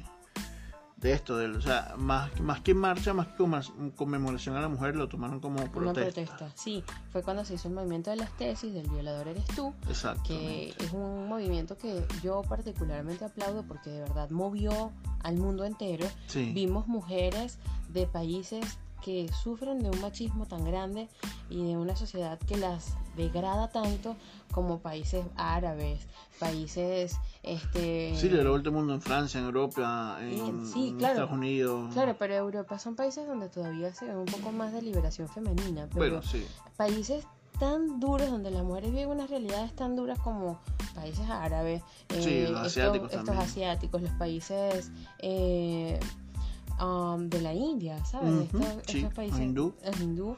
de 1.02 1.12
esto, 1.12 1.36
de, 1.36 1.48
o 1.48 1.60
sea, 1.60 1.94
más, 1.98 2.40
más 2.40 2.60
que 2.60 2.74
marcha, 2.74 3.12
más 3.12 3.26
que 3.26 3.44
conmemoración 3.96 4.56
a 4.56 4.60
la 4.60 4.68
mujer, 4.68 4.94
lo 4.94 5.08
tomaron 5.08 5.40
como 5.40 5.56
protesta. 5.56 5.80
Una 5.80 5.92
protesta, 5.92 6.52
sí, 6.54 6.84
fue 7.10 7.22
cuando 7.22 7.44
se 7.44 7.54
hizo 7.54 7.68
el 7.68 7.74
movimiento 7.74 8.10
de 8.10 8.16
las 8.16 8.30
tesis 8.36 8.72
del 8.72 8.88
violador 8.88 9.26
eres 9.26 9.44
tú, 9.48 9.74
que 10.24 10.74
es 10.78 10.92
un 10.92 11.28
movimiento 11.28 11.76
que 11.76 12.06
yo 12.22 12.42
particularmente 12.42 13.24
aplaudo 13.24 13.64
porque 13.64 13.90
de 13.90 14.00
verdad 14.00 14.30
movió 14.30 14.92
al 15.24 15.36
mundo 15.36 15.64
entero. 15.64 16.06
Vimos 16.34 16.86
mujeres 16.86 17.58
de 17.88 18.06
países 18.06 18.78
que 19.04 19.28
sufren 19.42 19.80
de 19.80 19.90
un 19.90 20.00
machismo 20.00 20.46
tan 20.46 20.64
grande 20.64 21.08
y 21.50 21.66
de 21.66 21.76
una 21.76 21.96
sociedad 21.96 22.38
que 22.38 22.56
las 22.56 22.96
degrada 23.16 23.68
tanto 23.68 24.16
como 24.52 24.78
países 24.80 25.24
árabes, 25.36 26.06
países 26.38 27.16
este 27.42 28.14
sí 28.16 28.28
del 28.28 28.48
último 28.48 28.78
mundo 28.78 28.94
en 28.94 29.02
Francia, 29.02 29.40
en 29.40 29.46
Europa, 29.46 30.18
en, 30.20 30.64
Estados 30.64 31.30
Unidos. 31.30 31.92
Claro, 31.92 32.16
pero 32.18 32.34
Europa 32.34 32.78
son 32.78 32.96
países 32.96 33.26
donde 33.26 33.48
todavía 33.48 33.92
se 33.92 34.06
ve 34.06 34.16
un 34.16 34.26
poco 34.26 34.52
más 34.52 34.72
de 34.72 34.82
liberación 34.82 35.28
femenina, 35.28 35.88
pero 35.94 36.20
países 36.76 37.26
tan 37.58 38.00
duros 38.00 38.30
donde 38.30 38.50
las 38.50 38.64
mujeres 38.64 38.90
viven 38.90 39.08
unas 39.08 39.30
realidades 39.30 39.74
tan 39.74 39.94
duras 39.94 40.18
como 40.18 40.58
países 40.94 41.28
árabes, 41.28 41.82
eh, 42.08 42.48
los 42.50 42.60
asiáticos 42.60 43.12
estos, 43.12 43.36
asiáticos, 43.36 44.02
los 44.02 44.12
países 44.12 44.90
eh, 45.18 46.00
um, 46.80 47.28
de 47.28 47.40
la 47.40 47.54
India, 47.54 48.04
¿sabes? 48.04 48.48
estos, 48.86 49.12
países 49.14 49.40
hindú. 49.40 49.74
hindú 50.00 50.36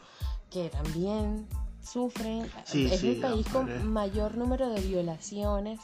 que 0.51 0.69
también 0.69 1.47
sufren. 1.83 2.51
es 2.73 3.03
el 3.03 3.21
país 3.21 3.47
con 3.49 3.93
mayor 3.93 4.37
número 4.37 4.69
de 4.71 4.81
violaciones 4.81 5.81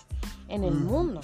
en 0.49 0.65
el 0.65 0.75
mundo. 0.75 1.21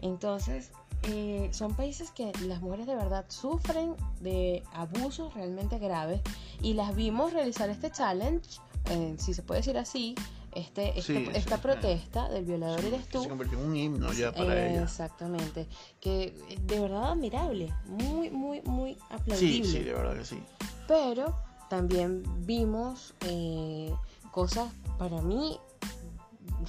Entonces, 0.00 0.70
eh, 1.04 1.48
son 1.52 1.74
países 1.74 2.10
que 2.10 2.32
las 2.46 2.60
mujeres 2.60 2.86
de 2.86 2.94
verdad 2.94 3.24
sufren 3.28 3.94
de 4.20 4.62
abusos 4.72 5.32
realmente 5.34 5.78
graves 5.78 6.20
y 6.60 6.74
las 6.74 6.94
vimos 6.94 7.32
realizar 7.32 7.70
este 7.70 7.90
challenge, 7.90 8.60
eh, 8.90 9.14
si 9.18 9.32
se 9.32 9.42
puede 9.42 9.60
decir 9.60 9.78
así, 9.78 10.14
este, 10.52 10.98
este 10.98 11.38
esta 11.38 11.58
protesta 11.58 12.28
del 12.28 12.44
violador 12.44 12.84
eres 12.84 13.08
tú. 13.08 13.22
Se 13.22 13.28
convirtió 13.28 13.58
en 13.58 13.66
un 13.66 13.76
himno 13.76 14.12
ya 14.12 14.32
para 14.32 14.68
ella. 14.68 14.82
Exactamente. 14.82 15.66
Que 16.00 16.34
de 16.62 16.80
verdad 16.80 17.12
admirable, 17.12 17.72
muy, 17.86 18.30
muy, 18.30 18.60
muy 18.62 18.96
aplaudible. 19.10 19.64
Sí, 19.64 19.64
sí, 19.64 19.78
de 19.80 19.92
verdad 19.92 20.16
que 20.16 20.24
sí. 20.24 20.42
Pero 20.88 21.36
también 21.68 22.24
vimos 22.46 23.14
eh, 23.20 23.94
cosas 24.32 24.72
para 24.98 25.22
mí 25.22 25.58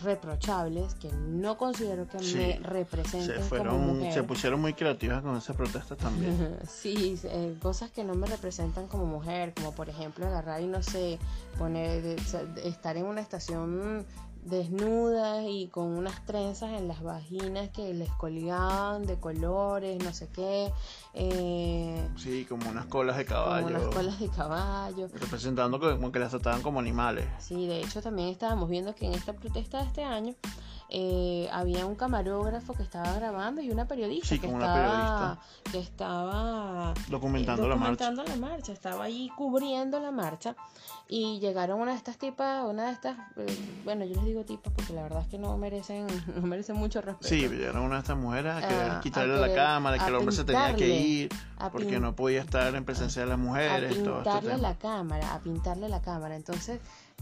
reprochables 0.04 0.96
que 0.96 1.12
no 1.12 1.58
considero 1.58 2.08
que 2.08 2.18
me 2.18 2.60
representen 2.60 3.44
se 3.44 3.58
como 3.58 3.78
mujer. 3.78 4.14
se 4.14 4.24
pusieron 4.24 4.62
muy 4.62 4.74
creativas 4.74 5.22
con 5.22 5.38
esas 5.38 5.56
protestas 5.56 5.98
también 5.98 6.58
sí 6.68 7.20
eh, 7.24 7.56
cosas 7.62 7.92
que 7.92 8.04
no 8.04 8.14
me 8.14 8.28
representan 8.28 8.88
como 8.88 9.06
mujer 9.06 9.54
como 9.54 9.74
por 9.74 9.90
ejemplo 9.90 10.26
agarrar 10.26 10.62
y 10.62 10.68
no 10.68 10.82
sé 10.84 11.20
poner 11.58 12.18
estar 12.64 12.98
en 12.98 13.06
una 13.06 13.22
estación 13.22 14.06
desnudas 14.44 15.44
y 15.48 15.68
con 15.68 15.88
unas 15.88 16.26
trenzas 16.26 16.72
en 16.72 16.88
las 16.88 17.02
vaginas 17.02 17.70
que 17.70 17.94
les 17.94 18.10
colgaban 18.14 19.06
de 19.06 19.20
colores, 19.20 20.04
no 20.04 20.14
sé 20.14 20.30
qué. 20.30 20.72
Eh, 21.14 22.08
sí, 22.18 22.46
como 22.46 22.70
unas 22.70 22.86
colas 22.86 23.18
de 23.18 23.26
caballo. 23.26 23.68
Como 23.68 23.80
unas 23.80 23.96
colas 23.96 24.20
de 24.20 24.30
caballo. 24.30 25.08
Representando 25.14 25.80
como 25.80 26.12
que 26.12 26.20
las 26.20 26.32
trataban 26.32 26.62
como 26.62 26.80
animales. 26.80 27.26
Sí, 27.40 27.68
de 27.68 27.82
hecho 27.82 28.02
también 28.02 28.30
estábamos 28.30 28.70
viendo 28.70 28.96
que 28.96 29.06
en 29.06 29.14
esta 29.14 29.34
protesta 29.34 29.80
de 29.80 29.86
este 29.86 30.04
año 30.04 30.36
eh, 30.94 31.48
había 31.54 31.86
un 31.86 31.96
camarógrafo 31.96 32.74
que 32.74 32.84
estaba 32.84 33.14
grabando 33.14 33.62
y 33.62 33.72
una 33.72 33.88
periodista, 33.88 34.38
que, 34.38 34.48
estaba, 34.48 35.40
que 35.72 35.80
estaba 35.80 36.94
documentando, 37.08 37.66
la, 37.70 37.78
marcha. 37.78 38.12
la 38.12 38.36
marcha. 38.36 38.74
Estaba 38.74 39.06
ahí 39.06 39.32
cubriendo 39.38 40.02
la 40.02 40.12
marcha 40.12 40.54
y 41.08 41.40
llegaron 41.40 41.80
una 41.80 41.92
de 41.92 41.98
estas 41.98 42.18
tipas, 42.18 42.66
una 42.66 42.88
de 42.88 42.92
estas, 42.92 43.18
eh, 43.38 43.82
bueno, 43.86 44.04
yo 44.04 44.16
les 44.16 44.26
digo 44.26 44.44
tipas 44.44 44.74
porque 44.74 44.92
la 44.92 45.04
verdad 45.04 45.22
es 45.22 45.30
que 45.30 45.38
no 45.38 45.58
merecen, 45.58 46.08
no 46.36 46.42
merecen 46.42 46.76
mucho 46.76 47.00
respeto. 47.00 47.30
Sí, 47.30 47.48
llegaron 47.48 47.84
una 47.84 47.96
de 47.96 48.02
estas 48.02 48.18
mujeres 48.18 48.52
a, 48.52 49.00
quitarle 49.00 49.40
la 49.40 49.56
cámara, 49.56 49.98
que 49.98 50.10
el 50.10 50.16
hombre 50.16 50.36
se 50.36 50.44
tenía 50.44 50.76
que 50.76 50.90
ir 50.90 51.30
porque 51.72 52.02
no 52.02 52.18
podía 52.18 52.42
estar 52.42 52.76
en 52.76 52.84
presencia 52.84 53.22
de 53.22 53.30
las 53.30 53.40
mujeres. 53.40 53.92
A 53.92 53.94
este 53.94 54.10
pintarle 54.10 54.58
la 54.58 54.76
cámara, 54.76 55.34
a 55.36 55.40
pintarle 55.40 55.88
la 55.88 56.02
cámara. 56.02 56.36
Entonces 56.36 56.82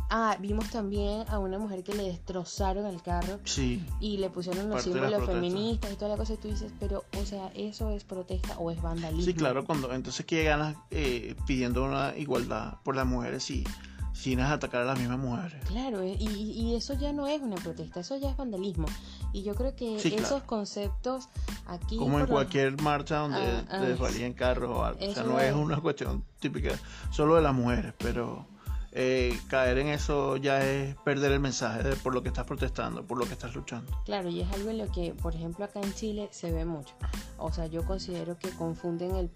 Ah, 0.10 0.38
vimos 0.39 0.70
también 0.70 1.24
a 1.30 1.39
una 1.39 1.60
mujer 1.60 1.84
que 1.84 1.94
le 1.94 2.04
destrozaron 2.04 2.86
el 2.86 3.01
carro 3.01 3.39
sí, 3.44 3.86
y 4.00 4.18
le 4.18 4.30
pusieron 4.30 4.70
los 4.70 4.84
símbolos 4.84 5.25
feministas 5.25 5.94
y 5.94 5.96
toda 5.96 6.10
la 6.10 6.18
cosa 6.18 6.34
y 6.34 6.38
tú 6.38 6.48
dices, 6.48 6.72
pero, 6.80 7.04
o 7.20 7.25
sea, 7.25 7.51
¿eso 7.56 7.92
es 7.92 8.04
protesta 8.04 8.58
o 8.58 8.72
es 8.72 8.82
vandalismo? 8.82 9.25
Sí, 9.25 9.34
claro, 9.34 9.66
cuando 9.66 9.94
entonces 9.94 10.25
que 10.25 10.44
ganas 10.44 10.75
eh, 10.89 11.36
pidiendo 11.46 11.84
una 11.84 12.18
igualdad 12.18 12.78
por 12.84 12.96
las 12.96 13.06
mujeres, 13.06 13.44
sí. 13.44 13.63
O 13.68 13.89
sin 14.20 14.42
atacar 14.42 14.82
a 14.82 14.86
las 14.86 15.00
mismas 15.00 15.18
mujeres. 15.18 15.63
Claro, 15.66 16.04
y, 16.04 16.12
y 16.12 16.75
eso 16.75 16.94
ya 16.94 17.13
no 17.13 17.28
es 17.28 17.42
una 17.42 17.56
protesta, 17.56 18.01
eso 18.01 18.18
ya 18.18 18.30
es 18.30 18.36
vandalismo. 18.36 18.88
Y 19.32 19.44
yo 19.44 19.56
creo 19.56 19.75
que 19.75 19.96
esos 19.96 20.44
conceptos 20.44 21.30
aquí... 21.68 21.98
Como 21.98 22.20
en 22.20 22.25
cualquier 22.25 22.82
marcha 22.82 23.20
donde 23.20 23.39
ah, 23.70 23.80
desvalían 23.80 24.34
carros 24.34 24.72
o 24.72 24.84
algo. 24.84 25.00
O 25.06 25.13
sea, 25.13 25.24
no 25.24 25.39
es 25.39 25.54
una 25.54 25.80
cuestión 25.80 26.25
típica 26.39 26.72
solo 27.12 27.36
de 27.36 27.44
las 27.44 27.54
mujeres, 27.54 27.94
pero 27.98 28.46
eh, 28.91 29.39
caer 29.48 29.77
en 29.77 29.88
eso 29.89 30.38
ya 30.38 30.65
es 30.65 30.96
perder 30.98 31.31
el 31.31 31.39
mensaje 31.39 31.84
de 31.84 31.96
por 31.96 32.13
lo 32.13 32.24
que 32.24 32.29
estás 32.29 32.46
protestando, 32.46 33.05
por 33.05 33.19
lo 33.19 33.25
que 33.25 33.34
estás 33.34 33.53
luchando. 33.53 33.91
Claro, 34.05 34.29
y 34.29 34.41
es 34.41 34.51
algo 34.51 34.72
en 34.72 34.79
lo 34.79 34.91
que, 34.91 35.13
por 35.13 35.36
ejemplo, 35.36 35.65
acá 35.65 35.79
en 35.79 35.93
Chile 35.93 36.27
se 36.31 36.51
ve 36.51 36.65
mucho. 36.65 36.96
O 37.38 37.51
sea, 37.53 37.67
yo 37.67 37.86
considero 37.86 38.38
que 38.39 38.50
confunden 38.50 39.15
el, 39.15 39.29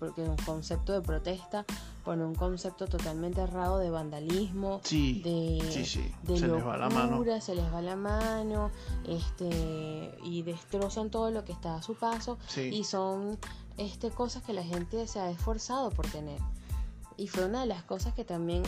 concepto 0.45 0.93
de 0.93 1.01
protesta 1.01 1.65
con 2.03 2.22
un 2.22 2.33
concepto 2.33 2.88
totalmente 2.88 3.41
errado 3.41 3.77
de 3.77 3.89
vandalismo, 3.89 4.81
sí, 4.83 5.22
de, 5.24 5.72
sí, 5.72 5.86
sí. 5.86 6.12
de 6.24 6.38
se 6.38 6.48
les 6.48 6.65
va 6.65 6.75
la 6.75 6.89
mano. 6.89 7.24
se 7.39 7.55
les 7.55 7.72
va 7.74 7.81
la 7.81 7.95
mano, 7.95 8.72
este, 9.07 10.17
y 10.24 10.41
destrozan 10.41 11.12
todo 11.12 11.31
lo 11.31 11.45
que 11.45 11.51
está 11.51 11.75
a 11.75 11.81
su 11.81 11.95
paso, 11.95 12.38
y 12.57 12.83
son 12.83 13.38
este, 13.77 14.10
cosas 14.10 14.43
que 14.43 14.53
la 14.53 14.63
gente 14.63 15.07
se 15.07 15.19
ha 15.19 15.29
esforzado 15.29 15.91
por 15.91 16.07
tener. 16.07 16.39
Y 17.15 17.27
fue 17.27 17.45
una 17.45 17.62
de 17.62 17.67
las 17.67 17.83
cosas 17.83 18.13
que 18.15 18.25
también 18.25 18.63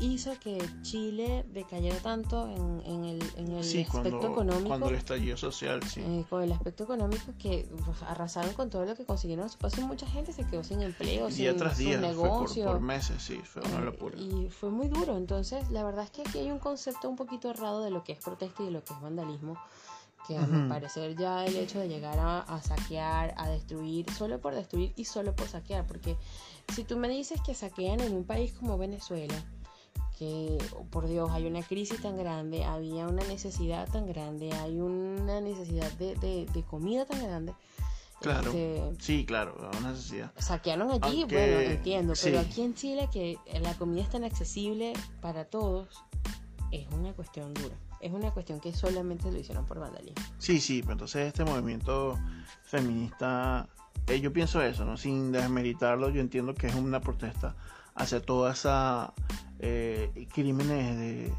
hizo 0.00 0.38
que 0.38 0.58
Chile 0.82 1.44
decayera 1.52 1.96
tanto 1.98 2.48
en, 2.48 3.04
el, 3.04 3.58
aspecto 3.58 4.32
económico. 4.32 4.68
Cuando 4.68 4.88
el 4.88 4.94
estallido 4.96 5.36
social, 5.36 5.82
sí. 5.82 6.00
Eh, 6.00 6.24
con 6.28 6.42
el 6.42 6.52
aspecto 6.52 6.84
económico 6.84 7.32
que 7.38 7.68
pues, 7.84 8.02
arrasaron 8.02 8.52
con 8.54 8.70
todo 8.70 8.84
lo 8.84 8.94
que 8.94 9.04
consiguieron 9.04 9.48
paso. 9.58 9.80
Mucha 9.86 10.06
gente 10.06 10.32
se 10.32 10.46
quedó 10.46 10.62
sin 10.62 10.82
empleo, 10.82 11.28
día 11.28 11.50
sin, 11.50 11.58
tras 11.58 11.78
día, 11.78 11.98
negocio. 11.98 12.66
por, 12.66 12.80
meses, 12.80 13.22
sí, 13.22 13.40
fue 13.44 13.62
una 13.62 13.80
locura. 13.80 14.16
Y 14.18 14.48
fue 14.50 14.70
muy 14.70 14.88
duro. 14.88 15.16
Entonces, 15.16 15.70
la 15.70 15.84
verdad 15.84 16.04
es 16.04 16.10
que 16.10 16.22
aquí 16.22 16.38
hay 16.38 16.50
un 16.50 16.58
concepto 16.58 17.08
un 17.08 17.16
poquito 17.16 17.50
errado 17.50 17.82
de 17.82 17.90
lo 17.90 18.04
que 18.04 18.12
es 18.12 18.18
protesta 18.18 18.62
y 18.62 18.66
de 18.66 18.72
lo 18.72 18.84
que 18.84 18.94
es 18.94 19.00
vandalismo 19.00 19.58
que 20.26 20.36
a 20.36 20.46
mi 20.46 20.68
parecer 20.68 21.16
ya 21.16 21.46
el 21.46 21.56
hecho 21.56 21.78
de 21.78 21.88
llegar 21.88 22.18
a, 22.18 22.40
a, 22.40 22.60
saquear, 22.60 23.32
a 23.38 23.48
destruir, 23.48 24.10
solo 24.12 24.38
por 24.40 24.54
destruir 24.54 24.92
y 24.94 25.06
solo 25.06 25.34
por 25.34 25.48
saquear, 25.48 25.86
porque 25.86 26.18
si 26.74 26.84
tú 26.84 26.98
me 26.98 27.08
dices 27.08 27.40
que 27.40 27.54
saquean 27.54 28.00
en 28.00 28.14
un 28.14 28.24
país 28.24 28.52
como 28.52 28.76
Venezuela, 28.76 29.34
que, 30.18 30.58
por 30.90 31.06
Dios, 31.06 31.30
hay 31.30 31.46
una 31.46 31.62
crisis 31.62 32.02
tan 32.02 32.16
grande, 32.16 32.64
había 32.64 33.06
una 33.06 33.24
necesidad 33.24 33.88
tan 33.88 34.06
grande, 34.06 34.52
hay 34.52 34.80
una 34.80 35.40
necesidad 35.40 35.90
de, 35.92 36.14
de, 36.16 36.62
comida 36.64 37.06
tan 37.06 37.22
grande. 37.22 37.54
Claro. 38.20 38.50
Este, 38.50 38.82
sí, 38.98 39.24
claro, 39.24 39.56
una 39.78 39.92
necesidad. 39.92 40.32
Saquearon 40.36 40.90
allí, 40.90 41.24
bueno, 41.24 41.60
entiendo, 41.60 42.14
pero 42.20 42.40
aquí 42.40 42.62
en 42.62 42.74
Chile 42.74 43.08
que 43.12 43.38
la 43.60 43.74
comida 43.74 44.02
es 44.02 44.10
tan 44.10 44.24
accesible 44.24 44.92
para 45.20 45.44
todos, 45.44 46.02
es 46.72 46.88
una 46.92 47.12
cuestión 47.12 47.54
dura. 47.54 47.76
Es 48.00 48.12
una 48.12 48.32
cuestión 48.32 48.60
que 48.60 48.72
solamente 48.72 49.30
lo 49.30 49.38
hicieron 49.38 49.66
por 49.66 49.78
vandalismo. 49.78 50.24
Sí, 50.38 50.60
sí, 50.60 50.82
pero 50.82 50.92
entonces 50.92 51.26
este 51.28 51.44
movimiento 51.44 52.18
feminista, 52.62 53.68
eh, 54.06 54.20
yo 54.20 54.32
pienso 54.32 54.62
eso, 54.62 54.84
¿no? 54.84 54.96
Sin 54.96 55.32
desmeritarlo, 55.32 56.08
yo 56.10 56.20
entiendo 56.20 56.54
que 56.54 56.68
es 56.68 56.74
una 56.74 57.00
protesta 57.00 57.56
hacia 57.98 58.20
toda 58.20 58.52
esa 58.52 59.12
eh, 59.58 60.28
crímenes 60.32 60.98
de, 60.98 61.32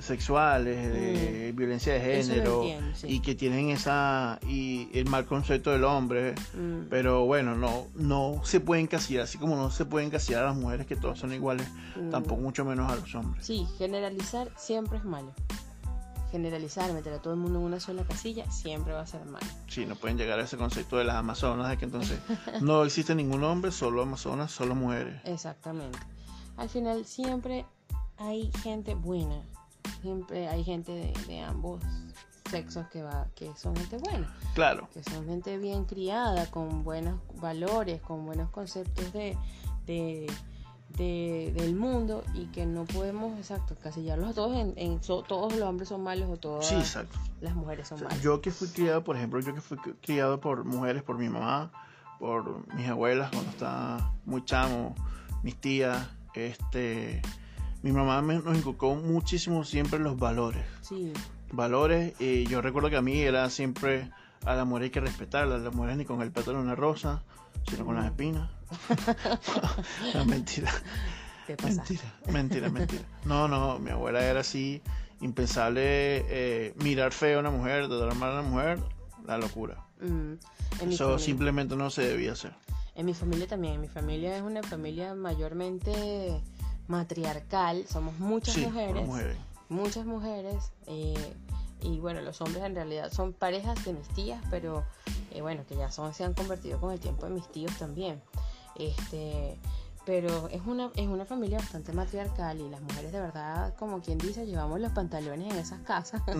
sexuales, 0.00 0.92
de 0.92 1.52
mm. 1.52 1.56
violencia 1.56 1.94
de 1.94 2.00
género 2.00 2.64
y 3.04 3.20
que 3.20 3.34
tienen 3.34 3.70
esa 3.70 4.38
y 4.48 4.88
el 4.94 5.08
mal 5.08 5.26
concepto 5.26 5.70
del 5.70 5.84
hombre, 5.84 6.34
mm. 6.54 6.88
pero 6.88 7.26
bueno, 7.26 7.54
no 7.54 7.86
no 7.94 8.40
se 8.44 8.60
pueden 8.60 8.84
encasillar, 8.84 9.24
así 9.24 9.38
como 9.38 9.56
no 9.56 9.70
se 9.70 9.84
pueden 9.84 10.08
encasillar 10.08 10.44
a 10.44 10.46
las 10.46 10.56
mujeres 10.56 10.86
que 10.86 10.96
todas 10.96 11.18
son 11.18 11.32
iguales, 11.32 11.68
mm. 11.96 12.10
tampoco 12.10 12.40
mucho 12.40 12.64
menos 12.64 12.90
a 12.90 12.96
los 12.96 13.14
hombres. 13.14 13.44
Sí, 13.44 13.66
generalizar 13.78 14.48
siempre 14.56 14.98
es 14.98 15.04
malo. 15.04 15.32
Generalizar, 16.32 16.92
meter 16.92 17.12
a 17.12 17.18
todo 17.22 17.34
el 17.34 17.38
mundo 17.38 17.60
en 17.60 17.66
una 17.66 17.78
sola 17.78 18.04
casilla, 18.04 18.50
siempre 18.50 18.92
va 18.92 19.02
a 19.02 19.06
ser 19.06 19.24
malo. 19.26 19.46
Sí, 19.68 19.86
no 19.86 19.94
pueden 19.94 20.18
llegar 20.18 20.40
a 20.40 20.42
ese 20.42 20.56
concepto 20.56 20.96
de 20.96 21.04
las 21.04 21.14
amazonas, 21.16 21.68
de 21.68 21.78
que 21.78 21.84
entonces 21.84 22.18
no 22.60 22.84
existe 22.84 23.14
ningún 23.14 23.44
hombre, 23.44 23.70
solo 23.70 24.02
amazonas, 24.02 24.50
solo 24.50 24.74
mujeres. 24.74 25.20
Exactamente 25.24 25.98
al 26.56 26.68
final 26.68 27.04
siempre 27.04 27.64
hay 28.18 28.50
gente 28.62 28.94
buena, 28.94 29.42
siempre 30.00 30.48
hay 30.48 30.64
gente 30.64 31.12
de, 31.26 31.40
ambos 31.40 31.82
sexos 32.50 32.86
que 32.88 33.02
va 33.02 33.28
que 33.34 33.50
son 33.56 33.74
gente 33.74 33.96
buena 33.96 34.36
claro 34.54 34.86
que 34.92 35.02
son 35.02 35.26
gente 35.26 35.56
bien 35.56 35.86
criada 35.86 36.50
con 36.50 36.84
buenos 36.84 37.18
valores 37.40 38.02
con 38.02 38.26
buenos 38.26 38.50
conceptos 38.50 39.10
de, 39.14 39.38
del 40.96 41.74
mundo 41.74 42.24
y 42.34 42.46
que 42.46 42.66
no 42.66 42.84
podemos 42.84 43.38
exacto 43.38 43.76
casillarlos 43.82 44.34
todos 44.34 44.56
en, 44.56 44.74
en 44.76 45.00
todos 45.00 45.54
los 45.54 45.62
hombres 45.62 45.88
son 45.88 46.02
malos 46.02 46.28
o 46.30 46.36
todas 46.36 46.96
las 47.40 47.54
mujeres 47.54 47.88
son 47.88 48.02
malas 48.02 48.20
yo 48.22 48.40
que 48.40 48.50
fui 48.50 48.68
criado 48.68 49.02
por 49.04 49.16
ejemplo 49.16 49.40
yo 49.40 49.54
que 49.54 49.60
fui 49.60 49.78
criado 50.00 50.40
por 50.40 50.64
mujeres 50.64 51.02
por 51.02 51.18
mi 51.18 51.28
mamá 51.28 51.70
por 52.18 52.66
mis 52.74 52.88
abuelas 52.88 53.30
cuando 53.30 53.50
estaba 53.50 54.12
muy 54.24 54.44
chamo 54.44 54.94
mis 55.42 55.56
tías 55.56 56.08
este, 56.34 57.20
mi 57.82 57.92
mamá 57.92 58.22
me, 58.22 58.34
nos 58.36 58.56
inculcó 58.56 58.94
muchísimo 58.94 59.64
siempre 59.64 59.98
los 59.98 60.18
valores. 60.18 60.64
Sí. 60.80 61.12
Valores, 61.52 62.14
y 62.20 62.46
yo 62.46 62.62
recuerdo 62.62 62.88
que 62.88 62.96
a 62.96 63.02
mí 63.02 63.20
era 63.20 63.50
siempre 63.50 64.10
a 64.44 64.54
la 64.54 64.64
mujer 64.64 64.84
hay 64.84 64.90
que 64.90 65.00
respetarla, 65.00 65.56
a 65.56 65.58
la 65.58 65.70
mujer 65.70 65.96
ni 65.96 66.04
con 66.04 66.22
el 66.22 66.32
pétalo 66.32 66.58
de 66.58 66.64
una 66.64 66.74
rosa, 66.74 67.22
sino 67.68 67.84
con 67.84 67.96
las 67.96 68.06
espinas. 68.06 68.50
mentira. 70.26 70.72
Mentira, 71.48 72.14
mentira, 72.32 72.70
mentira. 72.70 73.02
No, 73.24 73.48
no, 73.48 73.78
mi 73.78 73.90
abuela 73.90 74.24
era 74.24 74.40
así, 74.40 74.80
impensable 75.20 76.24
eh, 76.28 76.74
mirar 76.82 77.12
feo 77.12 77.38
a 77.38 77.40
una 77.40 77.50
mujer, 77.50 77.88
tratar 77.88 78.14
mal 78.14 78.30
a 78.30 78.40
una 78.40 78.48
mujer, 78.48 78.78
la 79.26 79.38
locura. 79.38 79.84
Mm, 80.00 80.34
Eso 80.90 81.18
simplemente 81.18 81.76
no 81.76 81.90
se 81.90 82.02
debía 82.02 82.32
hacer. 82.32 82.54
En 82.94 83.06
mi 83.06 83.14
familia 83.14 83.46
también, 83.46 83.80
mi 83.80 83.88
familia 83.88 84.36
es 84.36 84.42
una 84.42 84.62
familia 84.62 85.14
mayormente 85.14 86.40
matriarcal, 86.88 87.86
somos 87.88 88.18
muchas 88.18 88.56
mujeres, 88.58 89.08
muchas 89.68 90.04
mujeres, 90.04 90.72
eh, 90.86 91.34
y 91.80 91.98
bueno, 91.98 92.20
los 92.20 92.40
hombres 92.40 92.62
en 92.64 92.74
realidad 92.74 93.10
son 93.10 93.32
parejas 93.32 93.82
de 93.84 93.94
mis 93.94 94.08
tías, 94.08 94.42
pero 94.50 94.84
eh, 95.30 95.40
bueno, 95.40 95.64
que 95.66 95.76
ya 95.76 95.90
son, 95.90 96.12
se 96.12 96.24
han 96.24 96.34
convertido 96.34 96.78
con 96.80 96.92
el 96.92 97.00
tiempo 97.00 97.26
en 97.26 97.34
mis 97.34 97.50
tíos 97.50 97.76
también. 97.78 98.20
Este, 98.76 99.58
pero 100.04 100.48
es 100.48 100.62
una, 100.66 100.90
es 100.96 101.06
una 101.06 101.24
familia 101.24 101.58
bastante 101.58 101.92
matriarcal 101.92 102.60
y 102.60 102.68
las 102.68 102.80
mujeres 102.80 103.12
de 103.12 103.20
verdad, 103.20 103.74
como 103.76 104.00
quien 104.00 104.18
dice, 104.18 104.46
llevamos 104.46 104.80
los 104.80 104.92
pantalones 104.92 105.52
en 105.52 105.58
esas 105.58 105.80
casas. 105.80 106.22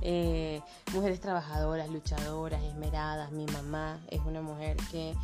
Eh, 0.00 0.62
mujeres 0.94 1.20
trabajadoras, 1.20 1.88
luchadoras, 1.90 2.62
esmeradas. 2.62 3.32
Mi 3.32 3.46
mamá 3.46 3.98
es 4.10 4.20
una 4.20 4.40
mujer 4.40 4.76
que, 4.90 5.14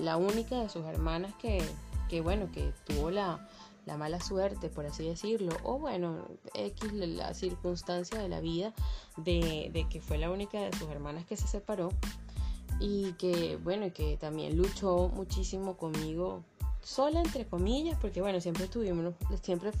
la 0.00 0.16
única 0.16 0.56
de 0.56 0.68
sus 0.68 0.84
hermanas 0.86 1.32
que, 1.40 1.62
que 2.08 2.20
bueno, 2.20 2.50
que 2.50 2.72
tuvo 2.84 3.10
la, 3.10 3.46
la 3.86 3.96
mala 3.96 4.20
suerte, 4.20 4.68
por 4.68 4.86
así 4.86 5.04
decirlo, 5.06 5.56
o 5.62 5.78
bueno, 5.78 6.26
X 6.54 6.92
la 6.92 7.32
circunstancia 7.32 8.18
de 8.18 8.28
la 8.28 8.40
vida 8.40 8.74
de, 9.16 9.70
de 9.72 9.88
que 9.88 10.00
fue 10.00 10.18
la 10.18 10.30
única 10.30 10.60
de 10.60 10.76
sus 10.76 10.88
hermanas 10.90 11.24
que 11.26 11.36
se 11.36 11.46
separó 11.46 11.90
y 12.80 13.12
que 13.12 13.58
bueno, 13.62 13.92
que 13.92 14.16
también 14.16 14.56
luchó 14.56 15.10
muchísimo 15.14 15.76
conmigo 15.76 16.44
sola 16.82 17.20
entre 17.20 17.46
comillas, 17.46 17.98
porque 18.00 18.22
bueno, 18.22 18.40
siempre 18.40 18.64
estuvimos, 18.64 19.14
siempre 19.42 19.72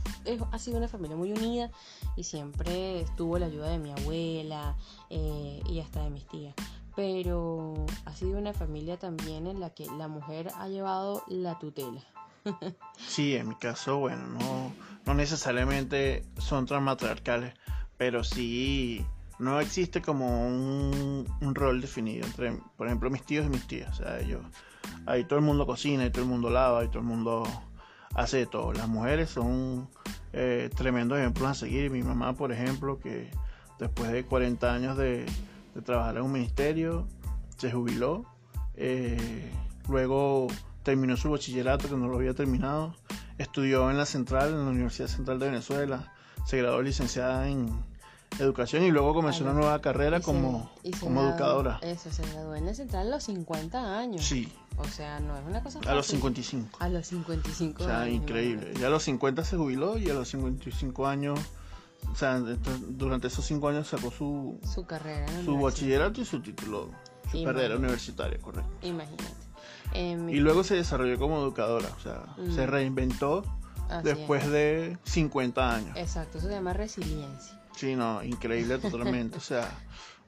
ha 0.50 0.58
sido 0.58 0.76
una 0.76 0.88
familia 0.88 1.16
muy 1.16 1.32
unida 1.32 1.70
y 2.16 2.24
siempre 2.24 3.00
estuvo 3.00 3.38
la 3.38 3.46
ayuda 3.46 3.70
de 3.70 3.78
mi 3.78 3.92
abuela 3.92 4.76
eh, 5.08 5.62
y 5.68 5.80
hasta 5.80 6.02
de 6.02 6.10
mis 6.10 6.26
tías. 6.26 6.54
Pero 6.94 7.86
ha 8.04 8.14
sido 8.14 8.38
una 8.38 8.52
familia 8.52 8.98
también 8.98 9.46
en 9.46 9.60
la 9.60 9.70
que 9.70 9.86
la 9.86 10.08
mujer 10.08 10.50
ha 10.56 10.68
llevado 10.68 11.22
la 11.28 11.58
tutela. 11.58 12.02
sí, 12.98 13.36
en 13.36 13.48
mi 13.48 13.54
caso, 13.54 13.98
bueno, 13.98 14.26
no, 14.26 14.72
no 15.06 15.14
necesariamente 15.14 16.26
son 16.38 16.66
transmatriarcales, 16.66 17.54
pero 17.96 18.24
sí 18.24 19.06
no 19.38 19.60
existe 19.60 20.02
como 20.02 20.46
un, 20.46 21.54
rol 21.54 21.80
definido 21.80 22.26
entre, 22.26 22.52
por 22.76 22.86
ejemplo, 22.86 23.10
mis 23.10 23.22
tíos 23.24 23.46
y 23.46 23.48
mis 23.48 23.66
tías. 23.66 24.00
O 24.00 24.02
sea, 24.02 24.20
ellos 24.20 24.40
Ahí 25.06 25.24
todo 25.24 25.38
el 25.38 25.44
mundo 25.44 25.66
cocina, 25.66 26.04
y 26.04 26.10
todo 26.10 26.22
el 26.22 26.28
mundo 26.28 26.50
lava, 26.50 26.84
y 26.84 26.88
todo 26.88 26.98
el 26.98 27.06
mundo 27.06 27.44
hace 28.14 28.46
todo. 28.46 28.72
Las 28.72 28.88
mujeres 28.88 29.30
son 29.30 29.88
eh, 30.32 30.70
tremendos 30.76 31.18
ejemplos 31.18 31.48
a 31.48 31.54
seguir. 31.54 31.90
Mi 31.90 32.02
mamá, 32.02 32.34
por 32.34 32.52
ejemplo, 32.52 32.98
que 32.98 33.30
después 33.78 34.12
de 34.12 34.24
40 34.24 34.72
años 34.72 34.96
de, 34.96 35.26
trabajar 35.84 36.16
en 36.16 36.22
un 36.22 36.32
ministerio, 36.32 37.06
se 37.56 37.70
jubiló. 37.70 38.26
Eh, 38.74 39.50
luego 39.88 40.48
terminó 40.82 41.16
su 41.16 41.30
bachillerato, 41.30 41.88
que 41.88 41.96
no 41.96 42.08
lo 42.08 42.16
había 42.16 42.34
terminado. 42.34 42.94
Estudió 43.38 43.90
en 43.90 43.96
la 43.96 44.04
Central, 44.04 44.50
en 44.50 44.64
la 44.64 44.70
Universidad 44.70 45.08
Central 45.08 45.38
de 45.38 45.46
Venezuela. 45.46 46.12
Se 46.44 46.58
graduó 46.58 46.82
licenciada 46.82 47.48
en 47.48 47.68
educación 48.38 48.82
y 48.84 48.90
luego 48.90 49.14
comenzó 49.14 49.44
una 49.44 49.52
nueva 49.52 49.80
carrera 49.80 50.20
como, 50.20 50.70
como 51.00 51.22
educadora. 51.22 51.78
Eso, 51.82 52.10
se 52.12 52.22
graduó 52.32 52.54
en 52.54 52.66
la 52.66 52.74
Central 52.74 53.06
a 53.06 53.10
los 53.10 53.24
50 53.24 53.98
años. 53.98 54.24
Sí. 54.24 54.52
O 54.76 54.84
sea, 54.84 55.18
no 55.20 55.36
es 55.36 55.44
una 55.44 55.62
cosa 55.62 55.78
fácil. 55.78 55.90
A 55.90 55.94
los 55.96 56.06
55. 56.06 56.76
A 56.80 56.88
los 56.88 57.06
55 57.08 57.82
O 57.82 57.86
sea, 57.86 58.00
años, 58.02 58.14
increíble. 58.14 58.72
Ya 58.78 58.86
a 58.86 58.90
los 58.90 59.02
50 59.02 59.44
se 59.44 59.56
jubiló 59.56 59.98
y 59.98 60.08
a 60.10 60.14
los 60.14 60.28
55 60.28 61.06
años, 61.06 61.38
o 62.12 62.14
sea, 62.14 62.38
durante 62.38 63.26
esos 63.26 63.44
5 63.44 63.68
años 63.68 63.88
sacó 63.88 64.10
su, 64.10 64.58
Su 64.72 64.86
carrera. 64.86 65.26
su 65.44 65.58
bachillerato 65.58 66.20
y 66.20 66.24
su 66.24 66.40
título, 66.40 66.90
su 67.30 67.38
Imagínate. 67.38 67.44
carrera 67.44 67.76
universitaria, 67.76 68.38
correcto. 68.38 68.70
Imagínate. 68.86 69.24
En 69.94 70.26
mi- 70.26 70.32
Y 70.34 70.36
luego 70.36 70.62
se 70.64 70.74
desarrolló 70.76 71.18
como 71.18 71.38
educadora, 71.40 71.88
o 71.96 72.00
sea, 72.00 72.22
Mm. 72.36 72.52
se 72.54 72.66
reinventó 72.66 73.42
así 73.88 74.04
después 74.04 74.44
es. 74.44 74.50
de 74.50 74.98
50 75.04 75.74
años. 75.74 75.96
Exacto, 75.96 76.38
eso 76.38 76.46
se 76.46 76.52
llama 76.54 76.72
resiliencia. 76.74 77.57
Sí, 77.78 77.94
no, 77.94 78.22
increíble 78.24 78.78
totalmente. 78.78 79.38
o 79.38 79.40
sea, 79.40 79.70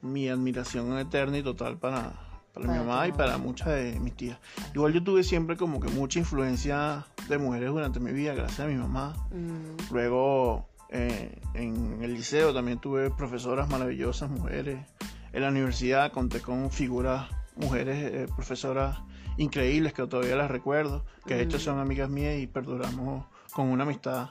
mi 0.01 0.29
admiración 0.29 0.97
eterna 0.97 1.37
y 1.37 1.43
total 1.43 1.77
para, 1.77 2.13
para, 2.53 2.65
Para 2.65 2.67
mi 2.67 2.79
mamá 2.79 3.07
y 3.07 3.11
para 3.11 3.37
muchas 3.37 3.67
de 3.69 3.99
mis 3.99 4.15
tías. 4.15 4.37
Igual 4.73 4.93
yo 4.93 5.03
tuve 5.03 5.23
siempre 5.23 5.57
como 5.57 5.79
que 5.79 5.89
mucha 5.89 6.19
influencia 6.19 7.05
de 7.27 7.37
mujeres 7.37 7.69
durante 7.69 7.99
mi 7.99 8.11
vida, 8.13 8.33
gracias 8.33 8.61
a 8.61 8.67
mi 8.67 8.75
mamá. 8.75 9.13
Mm, 9.31 9.93
Luego 9.93 10.69
eh, 10.89 11.39
en 11.53 11.99
el 12.01 12.13
liceo 12.13 12.53
también 12.53 12.79
tuve 12.79 13.11
profesoras 13.11 13.69
maravillosas, 13.69 14.29
mujeres. 14.29 14.85
En 15.33 15.41
la 15.43 15.49
universidad 15.49 16.11
conté 16.11 16.41
con 16.41 16.71
figuras, 16.71 17.29
mujeres, 17.55 17.97
eh, 18.13 18.27
profesoras 18.35 18.97
increíbles 19.37 19.93
que 19.93 20.05
todavía 20.07 20.35
las 20.35 20.51
recuerdo, 20.51 21.05
que 21.25 21.35
de 21.35 21.43
hecho 21.43 21.57
Mm. 21.57 21.61
son 21.61 21.79
amigas 21.79 22.09
mías 22.09 22.37
y 22.39 22.47
perduramos 22.47 23.25
con 23.53 23.67
una 23.69 23.83
amistad 23.83 24.29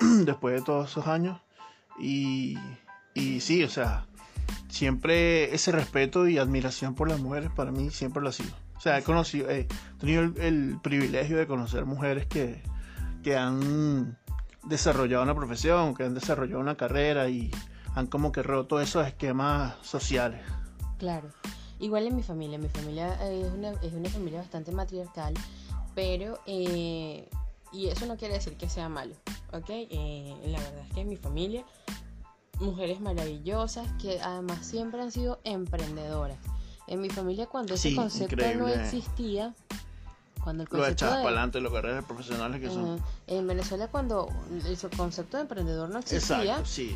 después 0.24 0.54
de 0.54 0.62
todos 0.62 0.90
esos 0.90 1.06
años. 1.06 1.40
Y, 1.98 2.58
y 3.14 3.40
sí, 3.40 3.62
o 3.64 3.68
sea, 3.68 4.06
siempre 4.68 5.54
ese 5.54 5.72
respeto 5.72 6.28
y 6.28 6.38
admiración 6.38 6.94
por 6.94 7.08
las 7.08 7.20
mujeres 7.20 7.50
para 7.54 7.70
mí 7.70 7.90
siempre 7.90 8.22
lo 8.22 8.28
ha 8.28 8.32
sido. 8.32 8.52
O 8.76 8.80
sea, 8.80 8.98
he 8.98 9.02
conocido, 9.02 9.48
he 9.50 9.66
tenido 9.98 10.22
el, 10.22 10.78
privilegio 10.82 11.36
de 11.36 11.46
conocer 11.46 11.84
mujeres 11.86 12.26
que, 12.26 12.62
que 13.22 13.36
han 13.36 14.18
desarrollado 14.64 15.22
una 15.22 15.34
profesión, 15.34 15.94
que 15.94 16.04
han 16.04 16.14
desarrollado 16.14 16.60
una 16.60 16.76
carrera 16.76 17.28
y 17.28 17.50
han 17.94 18.06
como 18.08 18.32
que 18.32 18.42
roto 18.42 18.80
esos 18.80 19.06
esquemas 19.06 19.74
sociales. 19.82 20.42
claro. 20.98 21.28
Igual 21.80 22.06
en 22.06 22.16
mi 22.16 22.22
familia. 22.22 22.56
Mi 22.56 22.68
familia 22.68 23.18
eh, 23.20 23.42
es 23.44 23.52
una, 23.52 23.70
es 23.82 23.92
una 23.92 24.08
familia 24.08 24.38
bastante 24.40 24.70
matriarcal, 24.72 25.34
pero... 25.94 26.38
eh, 26.46 27.28
y 27.74 27.88
eso 27.88 28.06
no 28.06 28.16
quiere 28.16 28.34
decir 28.34 28.56
que 28.56 28.68
sea 28.68 28.88
malo, 28.88 29.14
¿ok? 29.52 29.68
Eh, 29.70 30.34
la 30.46 30.58
verdad 30.60 30.86
es 30.88 30.94
que 30.94 31.00
en 31.00 31.08
mi 31.08 31.16
familia, 31.16 31.64
mujeres 32.60 33.00
maravillosas 33.00 33.86
que 34.00 34.20
además 34.20 34.64
siempre 34.64 35.00
han 35.02 35.10
sido 35.12 35.40
emprendedoras. 35.44 36.38
En 36.86 37.00
mi 37.00 37.08
familia 37.10 37.46
cuando 37.46 37.74
ese 37.74 37.90
Sí, 37.90 37.96
concepto 37.96 38.36
no 38.56 38.68
existía, 38.68 39.54
cuando 40.42 40.62
el 40.64 40.68
Lo 40.70 40.76
concepto 40.76 40.92
echadas 40.92 41.16
de- 41.16 41.22
para 41.24 41.36
adelante, 41.36 41.60
los 41.62 41.72
carreras 41.72 42.04
profesionales 42.04 42.60
que 42.60 42.68
son. 42.68 43.00
En 43.26 43.46
Venezuela 43.46 43.88
cuando 43.88 44.28
el 44.50 44.90
concepto 44.94 45.38
de 45.38 45.44
emprendedor 45.44 45.88
no 45.88 45.98
existía, 46.00 46.58
Exacto, 46.58 46.66
sí. 46.66 46.94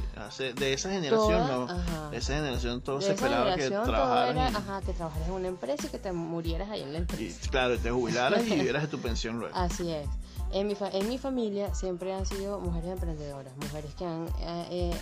De 0.56 0.74
esa 0.74 0.90
generación, 0.90 1.46
Toda- 1.46 1.48
no. 1.56 1.62
ajá. 1.64 2.10
De 2.10 2.18
esa 2.18 2.34
generación 2.34 2.82
todo 2.82 2.96
de 2.98 3.06
se 3.06 3.12
esa 3.14 3.24
esperaba 3.24 3.54
que 3.56 3.64
era 3.64 4.50
y- 4.50 4.54
ajá, 4.54 4.80
que 4.82 4.92
trabajaras 4.92 5.28
en 5.28 5.34
una 5.34 5.48
empresa 5.48 5.86
y 5.86 5.88
que 5.88 5.98
te 5.98 6.12
murieras 6.12 6.68
ahí 6.70 6.82
en 6.82 6.92
la 6.92 6.98
y, 6.98 7.00
empresa. 7.00 7.50
claro, 7.50 7.78
te 7.78 7.90
jubilaras 7.90 8.46
y 8.46 8.50
vivieras 8.70 8.82
de 8.82 8.88
tu 8.88 8.98
pensión 9.00 9.38
luego. 9.40 9.56
Así 9.56 9.90
es. 9.90 10.06
En 10.52 10.66
mi, 10.66 10.74
fa- 10.74 10.90
en 10.90 11.08
mi 11.08 11.18
familia 11.18 11.74
siempre 11.74 12.12
han 12.14 12.24
sido 12.24 12.58
mujeres 12.58 12.90
emprendedoras, 12.92 13.54
mujeres 13.58 13.94
que 13.94 14.04
han 14.06 14.26
eh, 14.40 14.90
eh, 14.90 14.94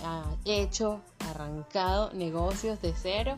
hecho, 0.44 1.00
arrancado 1.30 2.12
negocios 2.12 2.80
de 2.82 2.92
cero 3.00 3.36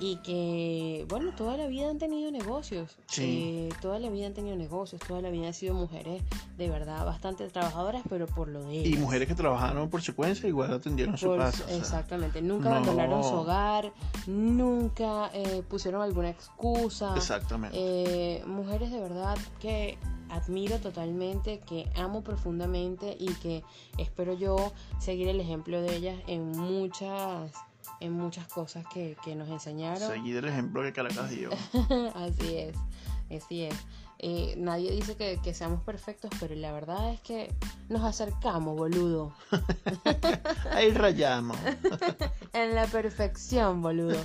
y 0.00 0.16
que, 0.16 1.06
bueno, 1.08 1.32
toda 1.36 1.56
la 1.56 1.66
vida 1.66 1.88
han 1.90 1.98
tenido 1.98 2.30
negocios. 2.30 2.96
Sí. 3.06 3.68
Eh, 3.70 3.74
toda 3.80 3.98
la 3.98 4.08
vida 4.10 4.26
han 4.26 4.34
tenido 4.34 4.56
negocios, 4.56 5.00
toda 5.06 5.20
la 5.22 5.30
vida 5.30 5.46
han 5.48 5.54
sido 5.54 5.74
mujeres 5.74 6.22
de 6.58 6.68
verdad 6.68 7.04
bastante 7.04 7.48
trabajadoras, 7.48 8.02
pero 8.08 8.26
por 8.26 8.48
lo 8.48 8.62
de 8.64 8.74
Y 8.74 8.78
ellas. 8.88 9.00
mujeres 9.00 9.28
que 9.28 9.34
trabajaron 9.34 9.88
por 9.90 10.02
su 10.02 10.14
cuenta 10.14 10.46
igual 10.46 10.72
atendieron 10.72 11.16
su 11.18 11.26
Por- 11.26 11.38
casa. 11.38 11.64
o 11.64 11.68
sea, 11.68 11.76
exactamente, 11.76 12.42
nunca 12.42 12.68
no- 12.70 12.76
abandonaron 12.76 13.22
su 13.22 13.30
hogar, 13.34 13.92
nunca 14.26 15.30
eh, 15.32 15.62
pusieron 15.68 16.02
alguna 16.02 16.30
excusa. 16.30 17.14
Exactamente. 17.16 17.76
Eh, 17.80 18.44
mujeres 18.46 18.90
de 18.90 19.00
verdad 19.00 19.36
que 19.60 19.98
admiro 20.30 20.78
totalmente, 20.78 21.60
que 21.60 21.88
amo 21.96 22.22
profundamente 22.22 23.16
y 23.18 23.26
que 23.34 23.62
espero 23.98 24.32
yo 24.34 24.72
seguir 24.98 25.28
el 25.28 25.40
ejemplo 25.40 25.80
de 25.80 25.94
ellas 25.96 26.18
en 26.26 26.50
muchas 26.52 27.52
en 28.00 28.12
muchas 28.12 28.46
cosas 28.48 28.84
que, 28.92 29.16
que 29.24 29.34
nos 29.34 29.48
enseñaron. 29.48 30.08
Seguir 30.08 30.36
el 30.36 30.46
ejemplo 30.46 30.82
que 30.82 30.92
Caracas 30.92 31.30
dio. 31.30 31.50
así 32.14 32.56
es, 32.56 32.76
así 33.30 33.62
es. 33.64 33.74
Eh, 34.18 34.54
nadie 34.56 34.90
dice 34.92 35.16
que, 35.16 35.38
que 35.42 35.52
seamos 35.52 35.82
perfectos, 35.82 36.30
pero 36.40 36.54
la 36.54 36.72
verdad 36.72 37.12
es 37.12 37.20
que 37.20 37.52
nos 37.88 38.02
acercamos, 38.02 38.76
boludo. 38.76 39.34
Ahí 40.70 40.90
rayamos. 40.92 41.56
En 42.54 42.74
la 42.76 42.86
perfección, 42.86 43.82
boludo. 43.82 44.16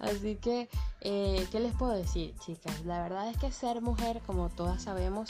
Así 0.00 0.34
que, 0.36 0.68
eh, 1.00 1.46
¿qué 1.52 1.60
les 1.60 1.72
puedo 1.74 1.92
decir, 1.92 2.34
chicas? 2.44 2.84
La 2.84 3.00
verdad 3.02 3.30
es 3.30 3.38
que 3.38 3.52
ser 3.52 3.80
mujer, 3.80 4.20
como 4.26 4.48
todas 4.48 4.82
sabemos, 4.82 5.28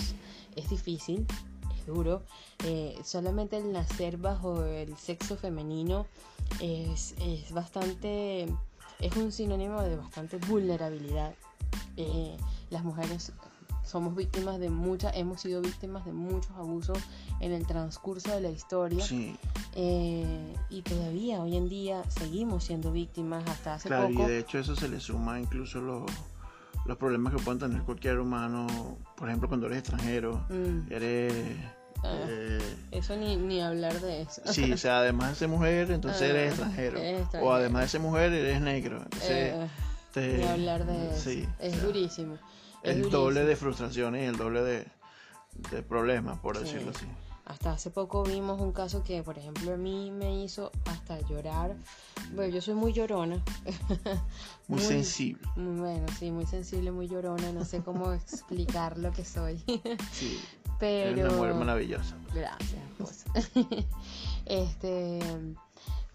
es 0.57 0.71
difícil, 0.71 1.27
es 1.87 1.95
duro. 1.95 2.23
Eh, 2.65 2.99
solamente 3.05 3.57
el 3.59 3.73
nacer 3.73 4.17
bajo 4.17 4.65
el 4.65 4.97
sexo 4.97 5.37
femenino 5.37 6.07
es, 6.61 7.15
es 7.21 7.53
bastante, 7.53 8.47
es 9.01 9.17
un 9.17 9.33
sinónimo 9.33 9.83
de 9.83 9.97
bastante 9.97 10.39
vulnerabilidad. 10.39 11.35
Eh, 11.97 12.37
las 12.71 12.85
mujeres 12.85 13.33
somos 13.85 14.17
víctimas 14.17 14.59
de 14.59 14.69
muchas, 14.69 15.15
hemos 15.17 15.41
sido 15.41 15.63
víctimas 15.63 16.05
de 16.05 16.13
muchos 16.13 16.51
abusos 16.57 16.99
en 17.41 17.53
el 17.53 17.67
transcurso 17.67 18.31
de 18.35 18.41
la 18.41 18.51
historia. 18.51 19.05
Sí, 19.05 19.37
Eh, 19.79 20.55
y 20.71 20.81
todavía 20.83 21.41
hoy 21.43 21.55
en 21.55 21.69
día 21.69 22.03
seguimos 22.11 22.65
siendo 22.65 22.93
víctimas 22.93 23.47
hasta 23.49 23.75
hace 23.75 23.89
claro, 23.89 24.09
y 24.11 24.15
poco. 24.15 24.27
de 24.27 24.39
hecho 24.39 24.59
eso 24.59 24.75
se 24.75 24.89
le 24.89 24.99
suma 25.01 25.39
incluso 25.39 25.81
los, 25.83 26.11
los 26.87 26.97
problemas 26.97 27.35
que 27.35 27.43
pueden 27.43 27.61
tener 27.61 27.83
cualquier 27.83 28.19
humano. 28.19 28.67
Por 29.17 29.29
ejemplo, 29.29 29.49
cuando 29.49 29.67
eres 29.67 29.81
extranjero, 29.81 30.45
Mm, 30.49 30.91
eres. 30.91 31.57
Ah. 32.03 32.25
eh, 32.29 32.77
eso 32.93 33.17
ni, 33.17 33.37
ni 33.37 33.61
hablar 33.61 34.01
de 34.01 34.23
eso. 34.23 34.43
sí, 34.53 34.73
o 34.73 34.77
sea, 34.77 34.99
además 34.99 35.31
de 35.31 35.35
ser 35.37 35.49
mujer, 35.49 35.91
entonces 35.91 36.23
Ah, 36.23 36.27
eres 36.27 36.49
extranjero. 36.53 37.01
O 37.43 37.53
además 37.53 37.83
de 37.83 37.89
ser 37.89 38.01
mujer, 38.01 38.33
eres 38.33 38.61
negro. 38.61 38.99
Entonces, 39.03 39.31
Eh, 39.55 39.69
te- 40.13 40.39
ni 40.39 40.45
hablar 40.45 40.87
de 40.87 41.11
eso. 41.11 41.21
sí, 41.31 41.49
es 41.59 41.73
o 41.75 41.77
sea, 41.77 41.87
durísimo. 41.87 42.35
es 42.35 42.41
el 42.91 42.97
durísimo. 43.03 43.23
doble 43.23 43.45
de 43.45 43.57
frustraciones 43.57 44.23
y 44.23 44.27
el 44.27 44.37
doble 44.37 44.63
de, 44.63 44.87
de 45.71 45.83
problemas, 45.83 46.39
por 46.39 46.57
Sí. 46.57 46.65
decirlo 46.65 46.91
así. 46.95 47.07
Hasta 47.47 47.71
hace 47.73 47.91
poco 47.91 48.25
vimos 48.25 48.61
un 48.61 48.73
caso 48.73 49.05
que, 49.05 49.23
por 49.23 49.39
ejemplo, 49.39 49.73
a 49.73 49.77
mí 49.77 50.11
me 50.11 50.43
hizo 50.43 50.73
hasta 50.87 51.21
llorar. 51.29 51.77
Bueno, 52.35 52.53
yo 52.53 52.61
soy 52.61 52.75
muy 52.75 52.93
llorona. 52.93 53.41
Muy, 54.69 54.81
sensible. 54.81 55.41
muy- 55.55 55.79
Bueno, 55.81 56.07
sí, 56.19 56.33
muy 56.33 56.45
sensible, 56.47 56.91
muy 56.91 57.07
llorona. 57.07 57.53
No 57.53 57.65
sé 57.65 57.83
cómo 57.83 58.13
explicar 58.15 58.99
lo 58.99 59.13
que 59.13 59.25
soy. 59.25 59.63
Sí, 60.13 60.41
Pero... 60.79 61.11
eres 61.11 61.25
una 61.25 61.35
mujer 61.35 61.55
maravillosa. 61.55 62.17
Gracias, 62.35 62.83
pues. 62.99 63.25
este, 64.47 65.19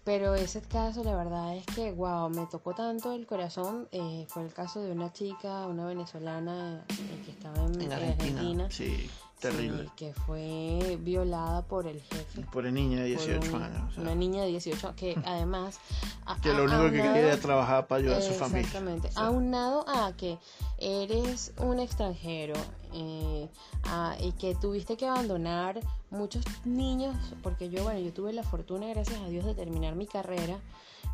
pero 0.04 0.34
ese 0.34 0.60
caso, 0.62 1.04
la 1.04 1.14
verdad 1.14 1.56
es 1.56 1.64
que, 1.66 1.92
wow, 1.92 2.28
me 2.28 2.46
tocó 2.46 2.74
tanto 2.74 3.12
el 3.12 3.26
corazón. 3.26 3.88
eh, 3.92 4.26
fue 4.28 4.44
el 4.44 4.52
caso 4.52 4.80
de 4.80 4.92
una 4.92 5.12
chica, 5.12 5.66
una 5.66 5.86
venezolana 5.86 6.84
eh, 6.88 7.22
que 7.24 7.30
estaba 7.30 7.64
en, 7.66 7.74
En 7.74 7.82
en 7.82 7.92
Argentina. 7.92 8.40
Argentina. 8.40 8.70
Sí, 8.70 9.08
terrible. 9.42 9.84
sí, 9.84 9.90
que 9.96 10.14
fue 10.14 10.96
violada 11.00 11.62
por 11.62 11.86
el 11.86 12.00
jefe. 12.00 12.40
Por 12.52 12.64
niña 12.64 13.02
de 13.02 13.14
por 13.16 13.26
18 13.26 13.56
un- 13.56 13.62
años. 13.62 13.90
o 13.90 13.92
sea, 13.94 14.02
Una 14.02 14.14
niña 14.14 14.42
de 14.42 14.48
18 14.48 14.94
que 14.96 15.14
además... 15.26 15.78
a- 16.24 16.40
que 16.40 16.48
lo 16.54 16.62
a- 16.62 16.64
único 16.64 16.84
que 16.84 17.02
quería 17.02 17.18
era 17.18 17.36
trabajar 17.36 17.86
para 17.86 18.00
ayudar 18.00 18.18
a 18.18 18.22
su 18.22 18.32
familia. 18.32 18.60
Exactamente. 18.62 19.08
O 19.08 19.12
sea, 19.12 19.26
Aunado 19.26 19.84
a 19.88 20.12
que 20.16 20.38
eres 20.78 21.52
un 21.58 21.78
extranjero 21.80 22.54
eh, 22.94 23.48
a- 23.84 24.16
y 24.20 24.32
que 24.32 24.54
tuviste 24.54 24.96
que 24.96 25.06
abandonar 25.06 25.80
muchos 26.10 26.44
niños, 26.64 27.14
porque 27.42 27.68
yo, 27.70 27.82
bueno, 27.84 28.00
yo 28.00 28.12
tuve 28.12 28.32
la 28.32 28.42
fortuna, 28.42 28.86
gracias 28.88 29.20
a 29.20 29.28
Dios, 29.28 29.44
de 29.44 29.54
terminar 29.54 29.94
mi 29.94 30.06
carrera, 30.06 30.58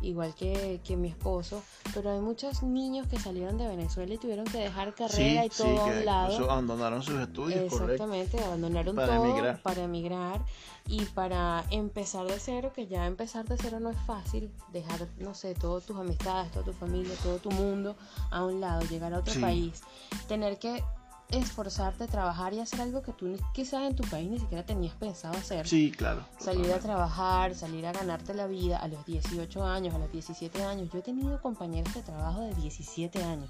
igual 0.01 0.33
que, 0.35 0.79
que 0.83 0.95
mi 0.97 1.09
esposo, 1.09 1.61
pero 1.93 2.11
hay 2.11 2.19
muchos 2.19 2.63
niños 2.63 3.07
que 3.07 3.19
salieron 3.19 3.57
de 3.57 3.67
Venezuela 3.67 4.13
y 4.13 4.17
tuvieron 4.17 4.45
que 4.45 4.57
dejar 4.59 4.95
carrera 4.95 5.41
sí, 5.43 5.47
y 5.47 5.49
todo 5.49 5.67
sí, 5.67 5.77
a 5.77 5.85
un 5.85 6.05
lado. 6.05 6.49
abandonaron 6.51 7.03
sus 7.03 7.19
estudios, 7.19 7.69
correcto. 7.69 7.85
Exactamente, 7.93 8.43
abandonaron 8.43 8.95
Para 8.95 9.17
todo 9.17 9.25
emigrar. 9.25 9.61
para 9.61 9.83
emigrar 9.83 10.41
y 10.87 11.05
para 11.05 11.65
empezar 11.69 12.25
de 12.27 12.39
cero, 12.39 12.71
que 12.73 12.87
ya 12.87 13.05
empezar 13.05 13.45
de 13.47 13.57
cero 13.57 13.79
no 13.79 13.89
es 13.89 13.97
fácil, 14.07 14.51
dejar, 14.71 15.07
no 15.19 15.33
sé, 15.33 15.53
todas 15.53 15.85
tus 15.85 15.97
amistades, 15.97 16.51
toda 16.51 16.65
tu 16.65 16.73
familia, 16.73 17.13
todo 17.21 17.37
tu 17.37 17.51
mundo 17.51 17.95
a 18.31 18.43
un 18.45 18.59
lado, 18.61 18.81
llegar 18.89 19.13
a 19.13 19.19
otro 19.19 19.33
Sí. 19.33 19.39
país, 19.41 19.81
tener 20.27 20.57
que 20.59 20.83
esforzarte, 21.31 22.07
trabajar 22.07 22.53
y 22.53 22.59
hacer 22.59 22.81
algo 22.81 23.01
que 23.03 23.11
tú 23.13 23.37
quizás 23.53 23.83
en 23.89 23.95
tu 23.95 24.03
país 24.09 24.29
ni 24.29 24.39
siquiera 24.39 24.65
tenías 24.65 24.95
pensado 24.95 25.37
hacer. 25.37 25.67
Sí, 25.67 25.91
claro. 25.91 26.25
Salir 26.39 26.71
a 26.73 26.79
trabajar, 26.79 27.53
salir 27.55 27.85
a 27.85 27.91
ganarte 27.93 28.33
la 28.33 28.47
vida 28.47 28.77
a 28.77 28.87
los 28.87 29.05
18 29.05 29.63
años, 29.65 29.93
a 29.93 29.99
los 29.99 30.11
17 30.11 30.63
años. 30.63 30.89
Yo 30.91 30.99
he 30.99 31.01
tenido 31.03 31.39
compañeros 31.41 31.93
de 31.93 32.01
trabajo 32.01 32.41
de 32.41 32.53
17 32.55 33.23
años. 33.23 33.49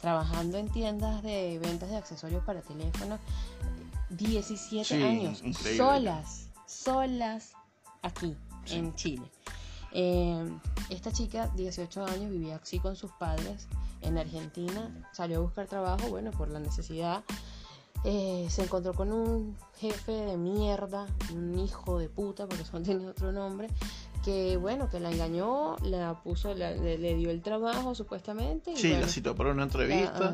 trabajando 0.00 0.58
en 0.58 0.68
tiendas 0.68 1.22
de 1.22 1.58
ventas 1.58 1.88
de 1.88 1.96
accesorios 1.96 2.44
para 2.44 2.60
teléfonos. 2.60 3.18
17 4.10 4.84
Sí, 4.84 5.02
años, 5.02 5.42
increíble. 5.42 5.76
solas, 5.78 6.48
solas 6.66 7.52
aquí 8.02 8.36
Sí. 8.66 8.74
en 8.76 8.94
Chile. 8.94 9.30
Eh, 9.92 10.48
esta 10.90 11.10
chica, 11.10 11.48
18 11.56 12.04
años, 12.04 12.30
vivía 12.30 12.56
así 12.62 12.78
con 12.78 12.94
sus 12.94 13.10
padres 13.12 13.66
en 14.06 14.18
Argentina, 14.18 14.90
salió 15.12 15.38
a 15.38 15.40
buscar 15.40 15.66
trabajo, 15.66 16.08
bueno, 16.08 16.30
por 16.30 16.48
la 16.48 16.58
necesidad. 16.60 17.22
Eh, 18.04 18.46
se 18.50 18.62
encontró 18.64 18.94
con 18.94 19.10
un 19.12 19.56
jefe 19.78 20.12
de 20.12 20.36
mierda, 20.36 21.06
un 21.32 21.58
hijo 21.58 21.98
de 21.98 22.08
puta, 22.08 22.46
porque 22.46 22.62
eso 22.62 22.78
no 22.78 22.84
tiene 22.84 23.08
otro 23.08 23.32
nombre, 23.32 23.68
que 24.24 24.56
bueno, 24.56 24.88
que 24.88 25.00
la 25.00 25.10
engañó, 25.10 25.76
la 25.82 26.14
puso, 26.22 26.54
la- 26.54 26.70
le, 26.72 26.98
le 26.98 27.14
dio 27.16 27.30
el 27.30 27.42
trabajo 27.42 27.94
supuestamente. 27.94 28.72
Y 28.72 28.76
Sí, 28.76 28.88
bueno, 28.90 29.06
la 29.06 29.08
citó 29.12 29.34
para 29.34 29.50
una 29.50 29.58
la- 29.60 29.64
entrevista. 29.64 30.30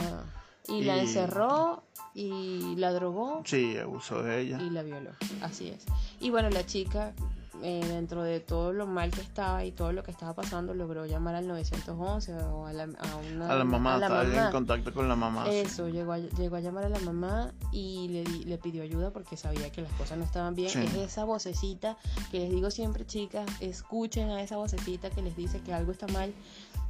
y 0.68 0.84
la 0.84 0.98
encerró 0.98 1.82
y 2.14 2.76
la 2.76 2.92
drogó 2.92 3.42
Sí, 3.46 3.76
abusó 3.78 4.22
de 4.22 4.40
ella. 4.42 4.58
y 4.60 4.68
la 4.70 4.82
violó. 4.82 5.10
Así 5.40 5.68
es. 5.68 5.84
Y 6.20 6.30
bueno, 6.30 6.50
la 6.50 6.66
chica, 6.66 7.14
eh, 7.62 7.84
dentro 7.86 8.22
de 8.22 8.40
todo 8.40 8.72
lo 8.72 8.86
mal 8.86 9.10
que 9.10 9.20
estaba 9.20 9.64
y 9.64 9.72
todo 9.72 9.92
lo 9.92 10.02
que 10.02 10.10
estaba 10.10 10.34
pasando, 10.34 10.74
logró 10.74 11.06
llamar 11.06 11.34
al 11.36 11.46
911 11.48 12.34
o 12.34 12.66
a, 12.66 12.72
la, 12.72 12.84
a 12.84 13.16
una... 13.16 13.48
A 13.50 13.56
la 13.56 13.64
mamá, 13.64 13.94
a 13.94 13.98
la 13.98 14.06
estaba 14.06 14.24
mamá. 14.24 14.46
en 14.46 14.52
contacto 14.52 14.92
con 14.92 15.08
la 15.08 15.16
mamá. 15.16 15.44
sí. 15.46 15.50
Eso, 15.56 15.88
llegó 15.88 16.12
a, 16.12 16.18
llegó 16.18 16.56
a 16.56 16.60
llamar 16.60 16.84
a 16.84 16.88
la 16.88 16.98
mamá 17.00 17.52
y 17.72 18.08
le, 18.08 18.24
le 18.24 18.58
pidió 18.58 18.82
ayuda 18.82 19.10
porque 19.10 19.36
sabía 19.36 19.70
que 19.70 19.80
las 19.82 19.92
cosas 19.92 20.18
no 20.18 20.24
estaban 20.24 20.54
bien. 20.54 20.70
Sí. 20.70 20.80
Es 20.80 20.94
esa 20.94 21.24
vocecita 21.24 21.96
que 22.30 22.40
les 22.40 22.50
digo 22.50 22.70
siempre, 22.70 23.06
chicas, 23.06 23.48
escuchen 23.60 24.30
a 24.30 24.42
esa 24.42 24.56
vocecita 24.56 25.10
que 25.10 25.22
les 25.22 25.36
dice 25.36 25.60
que 25.60 25.72
algo 25.72 25.92
está 25.92 26.06
mal. 26.08 26.32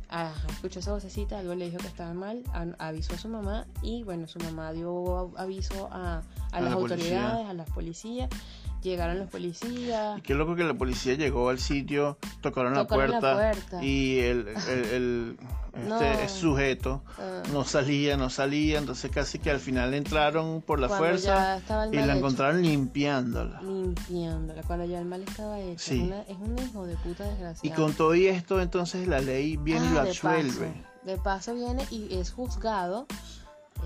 Ajá, 0.08 0.34
escuchó 0.50 0.80
esa 0.80 0.92
vocecita, 0.92 1.38
algo 1.38 1.54
le 1.54 1.66
dijo 1.66 1.78
que 1.78 1.86
estaba 1.86 2.12
mal, 2.12 2.42
a- 2.52 2.66
avisó 2.88 3.14
a 3.14 3.18
su 3.18 3.28
mamá 3.28 3.64
y 3.80 4.02
bueno, 4.02 4.28
su 4.28 4.38
mamá 4.40 4.70
dio 4.72 5.32
aviso 5.38 5.88
a, 5.90 6.18
a 6.18 6.22
A 6.52 6.60
las 6.60 6.70
la 6.70 6.76
autoridades, 6.76 7.46
a 7.48 7.54
las 7.54 7.70
policías. 7.70 8.28
Llegaron 8.82 9.18
los 9.18 9.28
policías. 9.30 10.18
Y 10.18 10.22
qué 10.22 10.34
loco 10.34 10.56
que 10.56 10.64
la 10.64 10.74
policía 10.74 11.14
llegó 11.14 11.48
al 11.50 11.58
sitio, 11.60 12.18
tocaron, 12.40 12.74
la, 12.74 12.86
Tocaron 12.86 13.10
la 13.12 13.20
puerta, 13.20 13.52
puerta. 13.52 13.84
y 13.84 14.18
el, 14.18 14.48
el- 14.68 14.84
el- 14.92 15.36
No. 15.88 15.98
este 16.02 16.28
sujeto 16.28 17.02
ah, 17.18 17.42
no 17.50 17.64
salía, 17.64 18.18
no 18.18 18.28
salía, 18.28 18.76
entonces 18.78 19.10
casi 19.10 19.38
que 19.38 19.50
al 19.50 19.58
final 19.58 19.94
entraron 19.94 20.60
por 20.60 20.78
la 20.78 20.86
cuando 20.88 21.06
fuerza 21.06 21.60
y 21.90 21.96
la 21.96 22.02
hecho. 22.04 22.12
encontraron 22.12 22.60
limpiándola. 22.60 23.62
limpiándola 23.62 24.62
cuando 24.64 24.84
ya 24.84 24.98
el 24.98 25.06
mal 25.06 25.22
estaba 25.22 25.58
hecho. 25.60 25.78
Sí. 25.78 25.96
Es, 26.00 26.02
una- 26.02 26.20
es 26.22 26.36
un 26.38 26.58
hijo 26.58 26.86
de 26.86 26.96
puta 26.96 27.24
Y 27.24 27.30
desgraciado. 27.30 27.76
con 27.82 27.94
todo 27.94 28.14
y 28.14 28.26
esto, 28.26 28.60
entonces 28.60 29.08
la 29.08 29.20
ley 29.22 29.56
viene 29.56 29.86
y 29.86 29.88
Ah, 29.88 29.92
lo 29.94 30.02
de 30.02 30.08
absuelve. 30.10 30.66
paso, 30.66 31.06
de 31.06 31.16
paso 31.16 31.54
viene 31.54 31.86
y 31.90 32.14
es 32.18 32.32
juzgado, 32.32 33.06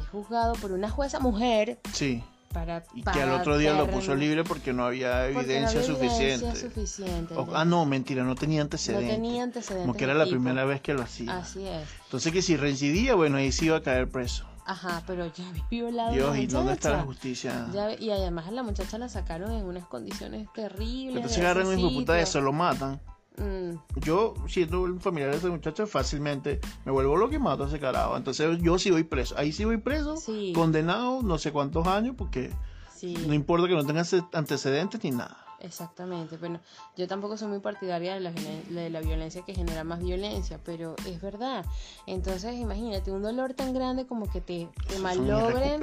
es 0.03 0.09
juzgado 0.09 0.55
por 0.55 0.73
una 0.73 0.91
jueza 0.91 1.21
mujer 1.21 1.79
Sí, 1.93 2.21
para 2.57 2.83
y 2.95 3.03
que 3.03 3.23
al 3.23 3.33
otro 3.33 3.59
día 3.59 3.75
lo 3.75 3.87
puso 3.91 4.15
libre 4.15 4.43
porque 4.43 4.73
no 4.73 4.87
había 4.87 5.29
porque 5.33 5.35
no 5.35 5.41
evidencia 5.41 5.81
había 5.81 5.95
suficiente. 5.95 6.35
evidencia 6.47 6.69
suficiente. 6.71 7.35
O- 7.35 7.49
ah, 7.55 7.65
no, 7.67 7.85
mentira, 7.85 8.25
no 8.25 8.35
tenía 8.35 8.61
no 8.61 8.63
antecedentes. 8.65 9.15
tenía 9.15 9.43
antecedentes. 9.43 9.87
Como 9.87 9.95
que 9.95 10.05
era 10.05 10.15
la 10.15 10.25
tipo. 10.25 10.37
primera 10.37 10.65
vez 10.65 10.81
que 10.81 10.95
lo 10.95 11.03
hacía. 11.03 11.37
Así 11.37 11.67
es. 11.67 11.87
Entonces 12.05 12.33
que 12.33 12.41
si 12.41 12.57
reincidía, 12.57 13.15
bueno, 13.15 13.37
ahí 13.37 13.53
sí 13.53 13.67
iba 13.67 13.77
a 13.77 13.83
caer 13.83 14.09
preso. 14.09 14.47
Ajá, 14.65 15.03
pero 15.07 15.27
ya 15.27 15.45
violado 15.71 16.13
Dios, 16.13 16.31
la 16.31 16.39
¿y 16.41 16.47
dónde 16.47 16.73
está 16.73 16.91
la 16.91 17.03
justicia? 17.03 17.67
Ya- 17.75 17.93
y 18.01 18.11
además 18.11 18.47
a 18.49 18.51
la 18.53 18.63
muchacha 18.63 18.97
la 18.97 19.09
sacaron 19.11 19.53
en 19.53 19.65
unas 19.67 19.87
condiciones 19.87 20.49
terribles. 20.55 21.17
Entonces 21.17 21.39
agarran 21.39 21.67
un 21.67 21.95
puta 21.95 22.19
eso, 22.19 22.41
lo 22.41 22.53
matan. 22.55 23.01
Mm, 23.39 23.77
Yo, 24.01 24.35
siendo 24.49 24.83
un 24.83 25.01
familiar 25.01 25.31
de 25.31 25.37
esa 25.39 25.49
muchacha, 25.49 25.87
fácilmente 25.87 26.61
me 26.85 26.93
vuelvo 26.93 27.17
loco 27.17 27.35
y 27.35 27.39
mato 27.39 27.65
a 27.65 27.69
ese 27.69 27.79
carajo. 27.79 28.17
Entonces 28.17 28.59
yo 28.61 28.79
sí 28.79 28.91
voy 28.91 29.05
preso. 29.05 29.35
Ahí 29.39 29.53
sí 29.53 29.65
voy 29.65 29.77
preso, 29.77 30.17
Sí. 30.17 30.53
condenado 30.55 31.23
no 31.23 31.39
sé 31.39 31.53
cuántos 31.53 31.87
años, 31.87 32.15
porque 32.17 32.51
sí. 32.95 33.15
no 33.27 33.35
importa 33.35 33.69
que 33.69 33.75
no 33.75 33.85
tenga 33.85 34.01
ante- 34.01 34.25
antecedentes 34.33 35.03
ni 35.05 35.11
nada. 35.11 35.37
Exactamente, 35.67 36.37
bueno, 36.37 36.61
yo 36.97 37.09
tampoco 37.09 37.37
soy 37.37 37.49
muy 37.49 37.59
partidaria 37.59 38.15
de 38.15 38.21
la, 38.21 38.31
de 38.31 38.91
la 38.91 39.01
violencia 39.01 39.43
que 39.43 39.55
genera 39.55 39.85
más 39.85 40.01
violencia, 40.01 40.61
pero 40.65 40.95
es 41.07 41.21
verdad. 41.21 41.65
Entonces, 42.07 42.55
imagínate, 42.55 43.11
un 43.11 43.23
dolor 43.23 43.55
tan 43.55 43.75
grande 43.75 44.07
como 44.07 44.31
que 44.31 44.41
te, 44.41 44.69
malogren, 45.01 45.81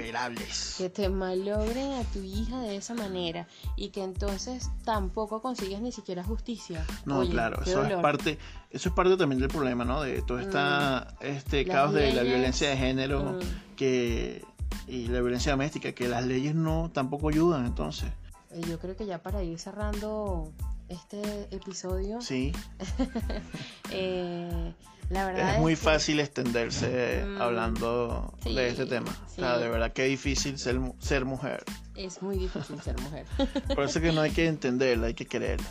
que 0.78 0.90
te 0.90 1.10
malogren 1.10 1.94
a 1.94 2.04
tu 2.06 2.20
hija 2.20 2.62
de 2.62 2.78
esa 2.78 2.94
manera 2.94 3.48
y 3.76 3.90
que 3.90 4.04
entonces 4.04 4.70
tampoco 4.86 5.42
consigues 5.42 5.82
ni 5.82 5.92
siquiera 5.92 6.24
justicia. 6.24 6.86
No, 7.06 7.20
Oye, 7.20 7.32
claro, 7.32 7.62
eso 7.62 7.84
es 7.84 7.94
parte, 7.98 8.38
eso 8.72 8.90
es 8.90 8.96
parte 8.96 9.18
también 9.18 9.40
del 9.40 9.50
problema, 9.50 9.84
¿no? 9.84 10.02
De 10.02 10.22
todo 10.22 10.40
esta, 10.40 11.16
este 11.20 11.66
Las 11.66 11.76
caos 11.76 11.94
de 11.94 12.14
la 12.14 12.24
violencia 12.24 12.70
de 12.70 12.78
género 12.78 13.24
mm. 13.24 13.76
que 13.76 14.46
y 14.88 15.08
la 15.08 15.22
violencia 15.22 15.52
doméstica, 15.52 15.92
que 15.94 16.08
las 16.08 16.26
leyes 16.26 16.56
no 16.56 16.90
tampoco 16.94 17.30
ayudan, 17.30 17.66
entonces. 17.66 18.12
Eh, 18.54 18.62
Yo 18.70 18.80
creo 18.80 18.96
que 18.96 19.06
ya 19.06 19.18
para 19.22 19.44
ir 19.44 19.58
cerrando 19.60 20.52
este 20.90 21.22
episodio, 21.52 22.22
Sí, 22.22 22.52
eh, 23.92 24.74
la 25.10 25.26
verdad 25.26 25.56
es 25.56 25.60
muy 25.60 25.74
que- 25.74 25.78
fácil 25.82 26.20
extenderse 26.20 27.24
Mm, 27.26 27.42
hablando 27.42 28.34
sí, 28.44 28.54
de 28.56 28.70
este 28.70 28.86
tema. 28.86 29.12
O 29.28 29.30
sea, 29.36 29.58
de 29.58 29.70
verdad 29.70 29.92
que 29.94 30.04
difícil 30.06 30.58
ser, 30.58 30.80
ser 31.00 31.26
mujer. 31.26 31.64
es 31.96 32.22
muy 32.22 32.38
difícil 32.38 32.80
ser 32.82 33.00
mujer. 33.02 33.26
Por 33.76 33.84
eso 33.86 34.02
que 34.02 34.12
no 34.12 34.22
hay 34.22 34.32
que 34.32 34.48
entenderla, 34.48 35.08
hay 35.08 35.14
que 35.14 35.26
quererla. 35.26 35.68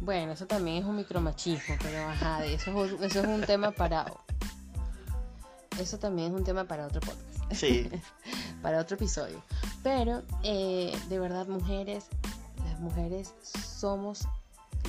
Bueno, 0.00 0.32
eso 0.32 0.46
también 0.46 0.78
es 0.78 0.84
un 0.84 0.96
micromachismo, 0.96 1.76
pero 1.82 2.08
ajá, 2.08 2.44
eso, 2.44 2.70
es 2.84 2.92
un- 2.92 3.04
eso 3.04 3.20
es 3.20 3.26
un 3.26 3.40
tema 3.42 3.70
para... 3.70 4.06
Eso 5.80 5.98
también 5.98 6.32
es 6.32 6.38
un 6.38 6.44
tema 6.44 6.64
para 6.64 6.86
otro 6.86 7.00
podcast, 7.00 7.33
Sí, 7.52 7.88
para 8.62 8.80
otro 8.80 8.96
episodio. 8.96 9.42
Pero, 9.82 10.22
eh, 10.42 10.96
de 11.08 11.18
verdad, 11.18 11.46
mujeres, 11.46 12.06
las 12.64 12.80
mujeres 12.80 13.34
somos 13.42 14.26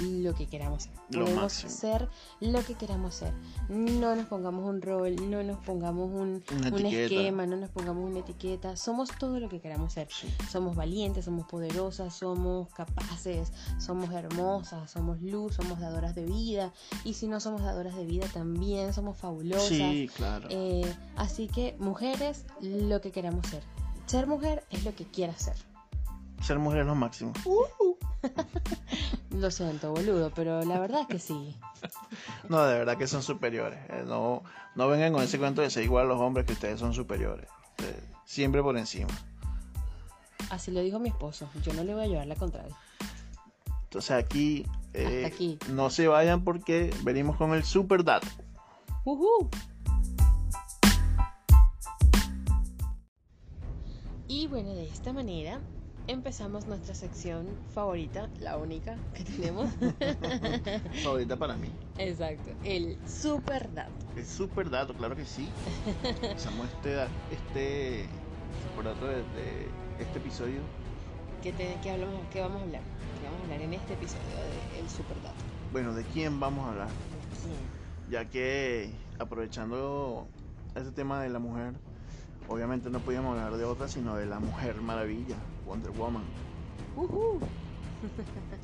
lo 0.01 0.34
que 0.34 0.47
queramos 0.47 0.84
ser. 0.84 0.93
Lo 1.10 1.21
Podemos 1.25 1.43
máximo. 1.43 1.71
ser 1.71 2.10
lo 2.39 2.63
que 2.63 2.75
queramos 2.75 3.15
ser. 3.15 3.34
No 3.69 4.15
nos 4.15 4.25
pongamos 4.25 4.65
un 4.67 4.81
rol, 4.81 5.15
no 5.29 5.43
nos 5.43 5.58
pongamos 5.60 6.12
un, 6.12 6.43
un 6.73 6.86
esquema, 6.86 7.45
no 7.45 7.55
nos 7.58 7.69
pongamos 7.69 8.10
una 8.10 8.19
etiqueta. 8.19 8.75
Somos 8.75 9.10
todo 9.17 9.39
lo 9.39 9.49
que 9.49 9.60
queramos 9.62 9.93
ser. 9.93 10.08
sí. 10.12 10.27
Somos 10.49 10.75
valientes, 10.75 11.25
somos 11.25 11.47
poderosas, 11.47 12.13
somos 12.13 12.73
capaces, 12.73 13.51
somos 13.79 14.12
hermosas, 14.12 14.89
somos 14.91 15.21
luz, 15.21 15.55
somos 15.55 15.79
dadoras 15.79 16.15
de 16.15 16.25
vida. 16.25 16.73
Y 17.03 17.13
si 17.13 17.27
no 17.27 17.39
somos 17.39 17.62
dadoras 17.62 17.95
de 17.95 18.05
vida, 18.05 18.27
también 18.34 18.93
somos 18.93 19.17
fabulosas. 19.17 19.67
Sí, 19.69 20.10
claro. 20.15 20.47
Eh, 20.51 20.93
así 21.15 21.47
que, 21.47 21.75
mujeres, 21.79 22.45
lo 22.62 23.01
que 23.01 23.12
queramos 23.12 23.45
ser. 23.47 23.63
Ser 24.05 24.27
mujer 24.27 24.63
es 24.69 24.86
lo 24.86 24.93
que 24.95 25.05
quieras 25.05 25.41
ser. 25.43 25.55
Ser 26.41 26.60
mujer 26.60 26.81
es 26.81 26.86
lo 26.86 26.95
máximo. 26.95 27.34
Lo 29.35 29.51
siento, 29.51 29.91
boludo, 29.91 30.31
pero 30.33 30.63
la 30.63 30.79
verdad 30.79 31.01
es 31.01 31.07
que 31.07 31.19
sí. 31.19 31.55
No, 32.49 32.63
de 32.65 32.79
verdad 32.79 32.97
que 32.97 33.05
son 33.07 33.21
superiores. 33.21 33.79
Eh, 33.89 34.03
No, 34.07 34.43
no 34.75 34.87
vengan 34.87 35.11
con 35.13 35.21
ese 35.23 35.37
cuento 35.37 35.61
de 35.61 35.69
ser 35.69 35.83
igual 35.83 36.05
a 36.05 36.09
los 36.09 36.21
hombres 36.21 36.45
que 36.45 36.53
ustedes 36.53 36.79
son 36.79 36.93
superiores. 36.93 37.47
Eh, 37.79 37.99
siempre 38.23 38.63
por 38.63 38.77
encima. 38.77 39.09
Así 40.49 40.71
lo 40.71 40.79
dijo 40.81 40.99
mi 40.99 41.09
esposo. 41.09 41.49
Yo 41.63 41.73
no 41.73 41.83
le 41.83 41.93
voy 41.93 42.05
a 42.05 42.07
llevar 42.07 42.27
la 42.27 42.35
contraria. 42.35 42.75
Entonces 43.83 44.11
aquí, 44.11 44.65
eh, 44.93 45.25
aquí. 45.25 45.57
no 45.71 45.89
se 45.89 46.07
vayan 46.07 46.43
porque 46.43 46.93
venimos 47.03 47.35
con 47.35 47.53
el 47.53 47.63
super 47.63 48.03
dato. 48.03 48.27
Y 54.27 54.47
bueno, 54.47 54.69
de 54.73 54.85
esta 54.87 55.13
manera 55.13 55.59
empezamos 56.07 56.67
nuestra 56.67 56.93
sección 56.93 57.45
favorita, 57.73 58.29
la 58.39 58.57
única 58.57 58.95
que 59.13 59.23
tenemos. 59.23 59.69
Favorita 61.03 61.35
para 61.37 61.55
mí. 61.55 61.69
Exacto, 61.97 62.51
el 62.63 62.97
super 63.07 63.73
dato. 63.73 63.91
El 64.15 64.25
super 64.25 64.69
dato, 64.69 64.93
claro 64.93 65.15
que 65.15 65.25
sí. 65.25 65.47
Empezamos 66.21 66.67
este, 66.67 67.03
este 67.31 68.05
super 68.71 68.85
dato 68.85 69.07
de, 69.07 69.15
de 69.17 69.67
este 69.99 70.19
episodio. 70.19 70.59
¿Qué, 71.41 71.51
te- 71.53 71.75
qué 71.83 71.91
hablamos, 71.91 72.21
qué 72.31 72.41
vamos 72.41 72.61
a 72.61 72.63
hablar? 72.63 72.81
¿Qué 73.19 73.25
vamos 73.25 73.39
a 73.41 73.43
hablar 73.43 73.61
en 73.61 73.73
este 73.73 73.93
episodio 73.93 74.21
del 74.75 74.89
super 74.89 75.21
dato? 75.21 75.35
Bueno, 75.71 75.93
¿de 75.93 76.03
quién 76.03 76.39
vamos 76.39 76.65
a 76.67 76.71
hablar? 76.71 76.87
¿Quién? 77.41 77.55
Ya 78.11 78.29
que 78.29 78.91
aprovechando 79.19 80.27
este 80.75 80.91
tema 80.91 81.21
de 81.21 81.29
la 81.29 81.39
mujer, 81.39 81.73
obviamente 82.49 82.89
no 82.89 82.99
podíamos 82.99 83.31
hablar 83.37 83.57
de 83.57 83.65
otra, 83.65 83.87
sino 83.87 84.15
de 84.15 84.25
la 84.25 84.39
mujer 84.39 84.75
maravilla, 84.81 85.35
Wonder 85.65 85.91
Woman. 85.91 86.23
¡Uhú! 86.95 87.39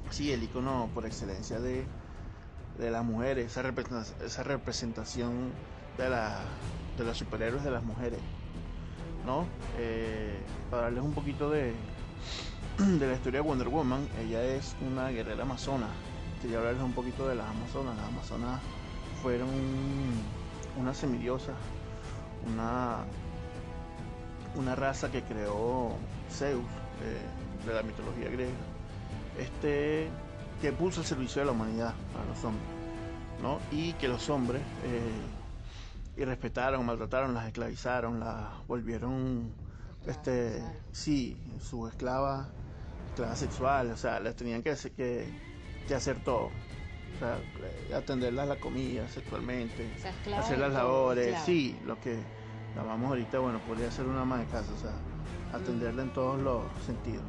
Sí, 0.10 0.32
el 0.32 0.44
icono 0.44 0.90
por 0.94 1.06
excelencia 1.06 1.60
de, 1.60 1.86
de 2.78 2.92
las 2.92 3.04
mujeres, 3.04 3.46
esa 3.52 3.62
representación, 3.62 4.26
esa 4.26 4.44
representación 4.44 5.52
de, 5.98 6.10
la, 6.10 6.42
de 6.98 7.04
los 7.04 7.18
superhéroes 7.18 7.64
de 7.64 7.72
las 7.72 7.84
mujeres. 7.84 8.20
¿No? 9.26 9.46
Eh, 9.78 10.40
para 10.70 10.84
darles 10.84 11.04
un 11.04 11.14
poquito 11.14 11.50
de, 11.50 11.74
de 12.78 13.08
la 13.08 13.14
historia 13.14 13.42
de 13.42 13.48
Wonder 13.48 13.70
Woman, 13.70 14.08
ella 14.20 14.44
es 14.44 14.76
una 14.86 15.10
guerrera 15.10 15.44
amazona. 15.44 15.88
Quería 16.42 16.58
hablarles 16.58 16.84
un 16.84 16.94
poquito 16.94 17.28
de 17.28 17.36
las 17.36 17.48
amazonas. 17.48 17.96
Las 17.98 18.08
amazonas 18.08 18.62
fueron 19.22 19.50
unas 20.78 20.98
semidiosas, 20.98 21.56
una, 22.52 22.98
una 24.56 24.76
raza 24.76 25.12
que 25.12 25.22
creó 25.22 25.92
Zeus 26.32 26.64
eh, 27.02 27.68
de 27.68 27.74
la 27.74 27.84
mitología 27.84 28.30
griega, 28.30 28.52
este, 29.40 30.10
que 30.62 30.72
puso 30.72 31.02
el 31.02 31.08
servicio 31.08 31.42
de 31.42 31.46
la 31.48 31.52
humanidad 31.52 31.94
para 32.14 32.26
los 32.26 32.44
hombres, 32.44 32.68
¿no? 33.42 33.60
y 33.72 33.94
que 33.94 34.08
los 34.08 34.30
hombres 34.30 34.62
eh, 36.18 36.26
respetaron, 36.26 36.86
maltrataron, 36.86 37.34
las 37.34 37.48
esclavizaron, 37.48 38.20
las 38.20 38.66
volvieron, 38.68 39.52
este, 40.06 40.64
sí, 40.92 41.38
su 41.60 41.88
esclava, 41.88 42.48
esclava 43.10 43.36
sexual, 43.36 43.92
o 43.92 43.98
sea, 43.98 44.20
les 44.20 44.36
tenían 44.36 44.62
que, 44.62 44.76
que, 44.96 45.28
que 45.88 45.96
hacer 45.96 46.24
todo 46.24 46.50
atenderlas 47.94 48.48
la 48.48 48.56
comida 48.56 49.08
sexualmente, 49.10 49.90
hacer 50.38 50.60
las 50.60 50.74
labores, 50.74 51.38
sí, 51.46 51.78
lo 51.86 52.00
que 52.00 52.18
lavamos 52.76 53.10
ahorita, 53.10 53.40
bueno, 53.40 53.60
podría 53.60 53.92
ser 53.92 54.06
una 54.06 54.22
ama 54.22 54.40
de 54.40 54.46
casa, 54.46 54.72
o 54.74 54.80
sea, 54.80 54.94
atenderla 55.54 56.04
en 56.04 56.14
todos 56.14 56.40
los 56.42 56.64
sentidos, 56.86 57.24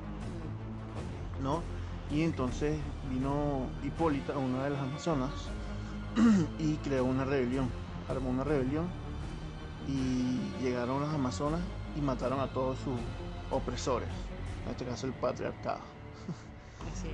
¿no? 1.43 1.63
Y 2.11 2.23
entonces 2.23 2.79
vino 3.11 3.67
Hipólita, 3.83 4.37
una 4.37 4.65
de 4.65 4.71
las 4.71 4.81
amazonas, 4.81 5.31
y 6.59 6.77
creó 6.77 7.05
una 7.05 7.25
rebelión, 7.25 7.69
armó 8.09 8.31
una 8.31 8.45
rebelión 8.45 8.87
y 9.89 10.63
llegaron 10.63 11.01
las 11.01 11.15
amazonas 11.15 11.61
y 11.97 12.01
mataron 12.01 12.41
a 12.41 12.49
todos 12.49 12.79
sus 12.79 12.99
opresores, 13.51 14.09
en 14.65 14.73
este 14.73 14.85
caso 14.85 15.07
el 15.07 15.13
patriarcado. 15.15 15.81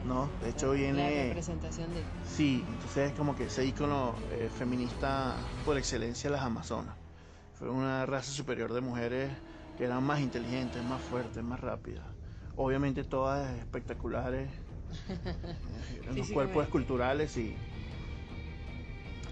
¿no? 0.04 0.28
De 0.42 0.50
hecho 0.50 0.72
viene... 0.72 1.10
La 1.10 1.24
representación 1.28 1.92
de... 1.94 2.02
Sí, 2.26 2.64
entonces 2.66 3.10
es 3.10 3.12
como 3.16 3.36
que 3.36 3.44
ese 3.44 3.64
icono 3.64 4.14
eh, 4.32 4.50
feminista 4.56 5.34
por 5.64 5.76
excelencia 5.76 6.30
las 6.30 6.42
Amazonas. 6.42 6.94
Fue 7.54 7.68
una 7.68 8.06
raza 8.06 8.30
superior 8.30 8.72
de 8.72 8.80
mujeres 8.80 9.30
que 9.78 9.84
eran 9.84 10.02
más 10.02 10.20
inteligentes, 10.20 10.82
más 10.82 11.00
fuertes, 11.00 11.42
más 11.42 11.60
rápidas. 11.60 12.04
Obviamente 12.56 13.04
todas 13.04 13.56
espectaculares, 13.58 14.50
en 16.08 16.16
los 16.16 16.28
cuerpos 16.30 16.64
esculturales 16.64 17.36
y... 17.36 17.54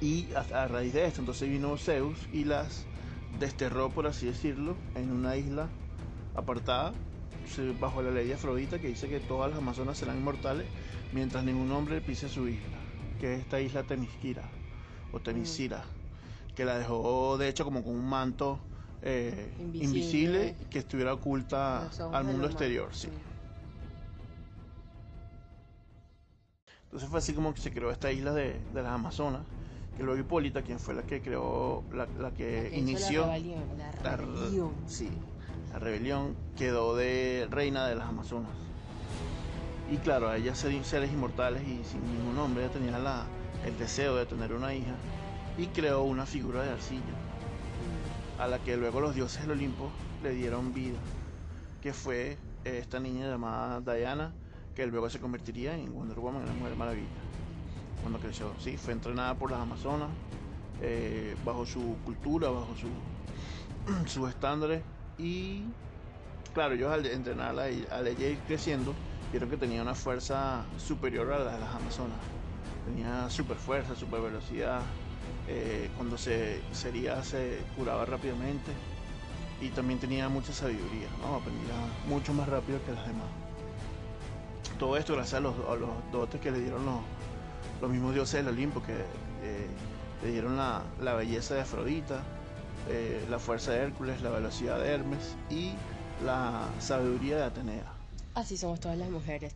Y 0.00 0.28
a, 0.34 0.68
raíz 0.68 0.92
de 0.92 1.06
esto, 1.06 1.20
entonces 1.20 1.48
vino 1.48 1.76
Zeus 1.78 2.18
y 2.30 2.44
las 2.44 2.84
desterró, 3.40 3.88
por 3.88 4.06
así 4.06 4.26
decirlo, 4.26 4.76
en 4.94 5.10
una 5.10 5.36
isla 5.36 5.68
apartada 6.34 6.92
bajo 7.80 8.02
la 8.02 8.10
ley 8.10 8.28
de 8.28 8.34
Afrodita 8.34 8.78
que 8.78 8.88
dice 8.88 9.08
que 9.08 9.20
todas 9.20 9.50
las 9.50 9.58
amazonas 9.58 9.96
serán 9.96 10.18
inmortales 10.18 10.66
mientras 11.12 11.44
ningún 11.44 11.72
hombre 11.72 12.02
pise 12.02 12.28
su 12.28 12.46
isla, 12.46 12.78
que 13.20 13.34
es 13.34 13.40
esta 13.40 13.58
isla 13.60 13.84
Temisquira 13.84 14.42
o 15.12 15.20
Temisira, 15.20 15.82
que 16.54 16.66
la 16.66 16.76
dejó 16.76 17.38
de 17.38 17.48
hecho 17.48 17.64
como 17.64 17.82
con 17.82 17.94
un 17.94 18.06
manto 18.06 18.60
eh, 19.02 19.52
invisible. 19.58 20.54
que 20.70 20.78
estuviera 20.80 21.14
oculta 21.14 21.88
al 22.12 22.24
mundo 22.24 22.46
exterior. 22.46 22.88
Sí. 22.92 23.08
Entonces 26.84 27.08
fue 27.08 27.18
así 27.18 27.34
como 27.34 27.52
que 27.52 27.60
se 27.60 27.72
creó 27.72 27.90
esta 27.90 28.10
isla 28.10 28.32
de, 28.32 28.58
las 28.74 28.86
Amazonas, 28.86 29.42
que 29.96 30.02
luego 30.02 30.18
Hipólita, 30.20 30.62
quien 30.62 30.78
fue 30.78 30.94
la 30.94 31.02
que 31.02 31.20
creó, 31.20 31.82
la, 31.92 32.30
que, 32.30 32.72
inició 32.74 33.26
la 34.02 34.16
rebelión. 34.16 34.72
sí, 34.86 35.10
la 35.72 35.78
rebelión 35.78 36.34
quedó 36.56 36.96
de 36.96 37.48
reina 37.50 37.86
de 37.86 37.96
las 37.96 38.08
Amazonas. 38.08 38.52
Y 39.90 39.98
claro, 39.98 40.32
ella 40.32 40.54
ser 40.54 40.84
seres 40.84 41.12
inmortales 41.12 41.62
y 41.62 41.84
sin 41.84 42.02
ningún 42.12 42.38
hombre, 42.38 42.64
ella 42.64 42.72
tenía 42.72 42.98
la, 42.98 43.26
el 43.64 43.78
deseo 43.78 44.16
de 44.16 44.26
tener 44.26 44.52
una 44.52 44.74
hija 44.74 44.94
y 45.58 45.66
creó 45.66 46.02
una 46.02 46.26
figura 46.26 46.62
de 46.62 46.70
arcilla 46.70 47.25
a 48.38 48.46
la 48.46 48.58
que 48.58 48.76
luego 48.76 49.00
los 49.00 49.14
dioses 49.14 49.42
del 49.42 49.52
Olimpo 49.52 49.90
le 50.22 50.30
dieron 50.30 50.72
vida, 50.72 50.98
que 51.82 51.92
fue 51.92 52.36
esta 52.64 53.00
niña 53.00 53.28
llamada 53.28 53.80
Diana, 53.80 54.32
que 54.74 54.86
luego 54.86 55.08
se 55.08 55.20
convertiría 55.20 55.74
en 55.74 55.92
Wonder 55.94 56.18
Woman, 56.18 56.42
en 56.42 56.48
la 56.48 56.54
Mujer 56.54 56.76
Maravilla, 56.76 57.06
cuando 58.02 58.18
creció. 58.18 58.52
Sí, 58.58 58.76
fue 58.76 58.92
entrenada 58.92 59.34
por 59.34 59.50
las 59.50 59.60
Amazonas, 59.60 60.10
eh, 60.82 61.34
bajo 61.44 61.64
su 61.64 61.96
cultura, 62.04 62.50
bajo 62.50 62.74
su, 62.76 62.88
sus 64.06 64.28
estándares 64.28 64.82
y 65.18 65.62
claro, 66.52 66.74
ellos 66.74 66.90
al 66.90 67.04
entrenarla, 67.06 67.64
al 67.90 68.06
ella 68.06 68.28
ir 68.28 68.38
creciendo, 68.46 68.94
vieron 69.30 69.50
que 69.50 69.56
tenía 69.56 69.82
una 69.82 69.94
fuerza 69.94 70.64
superior 70.78 71.32
a 71.32 71.38
la 71.38 71.52
de 71.54 71.60
las 71.60 71.74
Amazonas. 71.74 72.18
Tenía 72.84 73.28
super 73.30 73.58
fuerza, 73.58 73.94
super 73.94 74.20
velocidad. 74.20 74.80
Eh, 75.48 75.90
cuando 75.96 76.18
se 76.18 76.60
sería 76.72 77.22
se 77.22 77.60
curaba 77.76 78.04
rápidamente 78.04 78.72
y 79.60 79.68
también 79.68 79.98
tenía 80.00 80.28
mucha 80.28 80.52
sabiduría, 80.52 81.08
¿no? 81.20 81.36
aprendía 81.36 81.74
mucho 82.08 82.34
más 82.34 82.48
rápido 82.48 82.84
que 82.84 82.92
las 82.92 83.06
demás. 83.06 83.28
Todo 84.78 84.96
esto 84.96 85.14
gracias 85.14 85.34
a 85.34 85.40
los, 85.40 85.54
dotes 86.12 86.40
que 86.40 86.50
le 86.50 86.60
dieron 86.60 86.82
los, 87.80 87.90
mismos 87.90 88.12
dioses 88.12 88.44
del 88.44 88.52
Olimpo, 88.52 88.82
que 88.82 88.92
eh, 88.92 89.66
le 90.22 90.30
dieron 90.32 90.56
la, 90.56 90.82
la 91.00 91.14
belleza 91.14 91.54
de 91.54 91.60
Afrodita, 91.60 92.22
eh, 92.88 93.24
la 93.30 93.38
fuerza 93.38 93.72
de 93.72 93.78
Hércules, 93.78 94.20
la 94.22 94.30
velocidad 94.30 94.78
de 94.78 94.88
Hermes 94.88 95.36
y 95.50 95.72
la 96.24 96.68
sabiduría 96.78 97.36
de 97.36 97.42
Atenea. 97.44 97.92
Así 98.34 98.56
somos 98.56 98.80
todas 98.80 98.98
las 98.98 99.08
mujeres. 99.10 99.54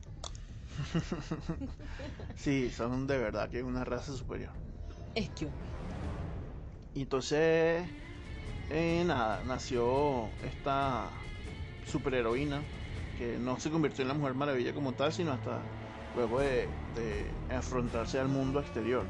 sí, 2.36 2.70
son 2.70 3.06
de 3.06 3.18
verdad 3.18 3.50
que 3.50 3.58
es 3.58 3.64
una 3.64 3.84
raza 3.84 4.16
superior. 4.16 4.52
Es 5.14 5.28
que. 5.30 5.48
Y 6.94 7.02
entonces, 7.02 7.84
eh, 8.70 9.04
nada, 9.06 9.42
nació 9.46 10.28
esta 10.44 11.08
superheroína 11.86 12.60
que 13.18 13.38
no 13.38 13.58
se 13.60 13.70
convirtió 13.70 14.02
en 14.02 14.08
la 14.08 14.14
Mujer 14.14 14.34
Maravilla 14.34 14.72
como 14.72 14.92
tal, 14.92 15.12
sino 15.12 15.32
hasta 15.32 15.60
luego 16.16 16.40
de, 16.40 16.68
de 16.96 17.54
afrontarse 17.54 18.18
al 18.18 18.28
mundo 18.28 18.60
exterior, 18.60 19.04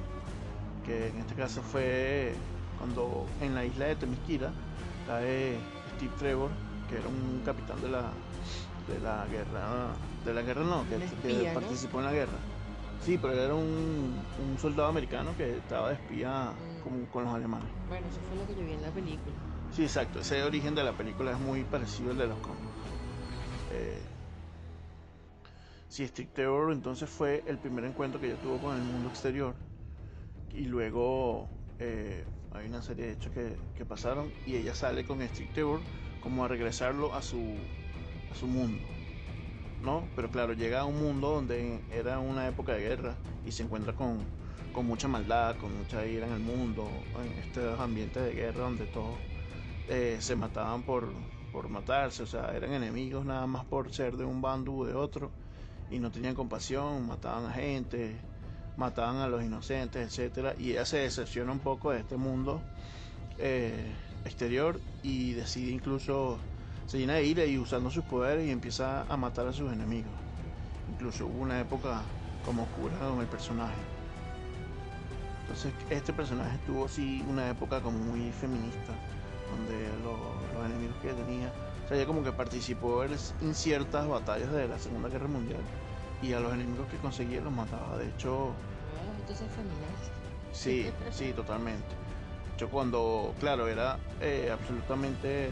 que 0.85 1.09
en 1.09 1.19
este 1.19 1.35
caso 1.35 1.63
fue 1.63 2.35
cuando 2.81 3.27
en 3.43 3.55
la 3.55 3.65
isla 3.65 3.87
de 3.87 3.97
Temisquira 3.97 4.51
cae 5.07 5.59
Steve 5.97 6.13
Trevor, 6.19 6.51
que 6.89 6.97
era 6.97 7.09
un 7.09 7.43
capitán 7.45 7.81
de 7.83 7.91
la, 7.91 8.11
de 8.89 8.99
la 9.01 9.27
guerra, 9.27 9.93
de 10.25 10.35
la 10.35 10.43
guerra 10.43 10.65
no, 10.65 10.85
que, 10.89 11.51
participó 11.53 11.99
en 12.01 12.05
la 12.07 12.13
guerra. 12.13 12.39
Sí, 13.01 13.17
pero 13.17 13.33
era 13.33 13.55
un, 13.55 14.23
un 14.39 14.59
soldado 14.59 14.89
americano 14.89 15.35
que 15.37 15.57
estaba 15.57 15.89
de 15.89 15.95
espía 15.95 16.55
con, 16.81 17.25
los 17.25 17.35
alemanes. 17.35 17.71
Bueno, 17.89 18.09
eso 18.09 18.21
fue 18.29 18.37
lo 18.37 18.47
que 18.47 18.55
yo 18.55 18.65
vi 18.65 18.73
en 18.73 18.83
la 18.83 18.91
película. 18.91 19.35
Sí, 19.71 19.83
exacto. 19.83 20.21
Ese 20.21 20.43
origen 20.43 20.75
de 20.75 20.85
la 20.85 20.93
película 20.93 21.33
es 21.33 21.39
muy 21.39 21.65
parecido 21.65 22.11
al 22.11 22.19
de 22.19 22.27
los 22.27 22.39
cómics. 22.39 22.71
Eh, 23.71 24.03
sí, 25.89 26.07
Steve 26.07 26.29
Trevor 26.35 26.73
entonces 26.73 27.09
fue 27.09 27.43
el 27.47 27.59
primer 27.59 27.85
encuentro 27.85 28.21
que 28.21 28.27
ella 28.27 28.41
tuvo 28.41 28.61
con 28.61 28.77
el 28.77 28.83
mundo 28.83 29.09
exterior. 29.09 29.55
Y 30.53 30.65
luego 30.65 31.49
eh, 31.79 32.25
hay 32.51 32.67
una 32.67 32.83
serie 32.83 33.07
de 33.07 33.13
hechos 33.13 33.33
que, 33.33 33.85
pasaron 33.85 34.31
y 34.45 34.57
ella 34.57 34.75
sale 34.75 35.05
con 35.05 35.27
Steve 35.27 35.51
Trevor 35.53 35.81
como 36.21 36.45
a 36.45 36.49
regresarlo 36.49 37.15
a 37.15 37.23
su, 37.23 37.57
a 38.31 38.35
su 38.35 38.47
mundo. 38.47 39.00
¿No? 39.83 40.07
Pero 40.15 40.31
claro, 40.31 40.53
llega 40.53 40.81
a 40.81 40.85
un 40.85 40.99
mundo 40.99 41.31
donde 41.31 41.81
era 41.91 42.19
una 42.19 42.47
época 42.47 42.73
de 42.73 42.81
guerra 42.81 43.15
y 43.47 43.53
se 43.53 43.63
encuentra 43.63 43.95
con, 43.95 44.19
mucha 44.85 45.09
maldad, 45.09 45.57
con 45.57 45.77
mucha 45.77 46.07
ira 46.07 46.27
en 46.27 46.33
el 46.33 46.41
mundo, 46.41 46.89
en 47.23 47.33
estos 47.43 47.79
ambientes 47.81 48.23
de 48.23 48.33
guerra 48.33 48.65
donde 48.65 48.87
todos 48.87 49.19
eh, 49.89 50.19
se 50.21 50.37
mataban 50.37 50.83
por, 50.83 51.13
por 51.53 51.69
matarse, 51.69 52.23
o 52.23 52.27
sea, 52.27 52.55
eran 52.55 52.73
enemigos 52.73 53.25
nada 53.25 53.47
más 53.47 53.65
por 53.65 53.93
ser 53.93 54.17
de 54.17 54.25
un 54.25 54.41
bando 54.41 54.73
u 54.73 54.85
de 54.85 54.95
otro 54.95 55.31
y 55.91 55.99
no 55.99 56.11
tenían 56.11 56.35
compasión, 56.35 57.07
mataban 57.07 57.47
a 57.47 57.53
gente, 57.53 58.17
mataban 58.77 59.17
a 59.17 59.29
los 59.29 59.43
inocentes, 59.43 60.07
etcétera, 60.07 60.55
y 60.59 60.71
ella 60.71 60.85
se 60.85 60.99
decepciona 60.99 61.53
un 61.53 61.59
poco 61.59 61.91
de 61.91 62.01
este 62.01 62.17
mundo 62.17 62.63
eh, 63.39 63.93
exterior 64.25 64.81
y 65.03 65.33
decide 65.33 65.73
incluso 65.73 66.39
se 66.91 66.99
llena 66.99 67.15
de 67.15 67.23
ira 67.23 67.45
y 67.45 67.57
usando 67.57 67.89
sus 67.89 68.03
poderes 68.03 68.45
y 68.49 68.51
empieza 68.51 69.03
a 69.03 69.17
matar 69.17 69.47
a 69.47 69.53
sus 69.53 69.73
enemigos. 69.73 70.11
Incluso 70.91 71.25
hubo 71.27 71.43
una 71.43 71.61
época 71.61 72.03
como 72.45 72.65
oscura 72.65 72.99
con 72.99 73.21
el 73.21 73.29
personaje. 73.29 73.79
Entonces 75.43 75.73
este 75.89 76.13
personaje 76.13 76.59
tuvo 76.67 76.89
sí 76.89 77.25
una 77.29 77.49
época 77.49 77.81
como 77.81 77.97
muy 77.97 78.33
feminista, 78.33 78.93
donde 79.53 79.89
los, 80.03 80.67
enemigos 80.67 80.97
que 81.01 81.13
tenía, 81.13 81.53
o 81.85 81.89
sea, 81.89 81.97
ella 81.97 82.07
como 82.07 82.25
que 82.25 82.33
participó 82.33 83.05
en 83.05 83.55
ciertas 83.55 84.09
batallas 84.09 84.51
de 84.51 84.67
la 84.67 84.79
Segunda 84.81 85.09
Guerra 85.09 85.29
Mundial 85.29 85.61
y 86.21 86.33
a 86.33 86.41
los 86.41 86.53
enemigos 86.53 86.89
que 86.89 86.97
conseguía 86.97 87.41
los 87.41 87.53
mataba. 87.53 87.99
De 87.99 88.09
hecho, 88.09 88.53
Sí, 90.53 90.91
sí, 91.13 91.33
totalmente. 91.35 91.87
Yo 92.59 92.69
cuando, 92.69 93.33
claro, 93.39 93.69
era 93.69 93.97
eh, 94.21 94.51
absolutamente 94.53 95.51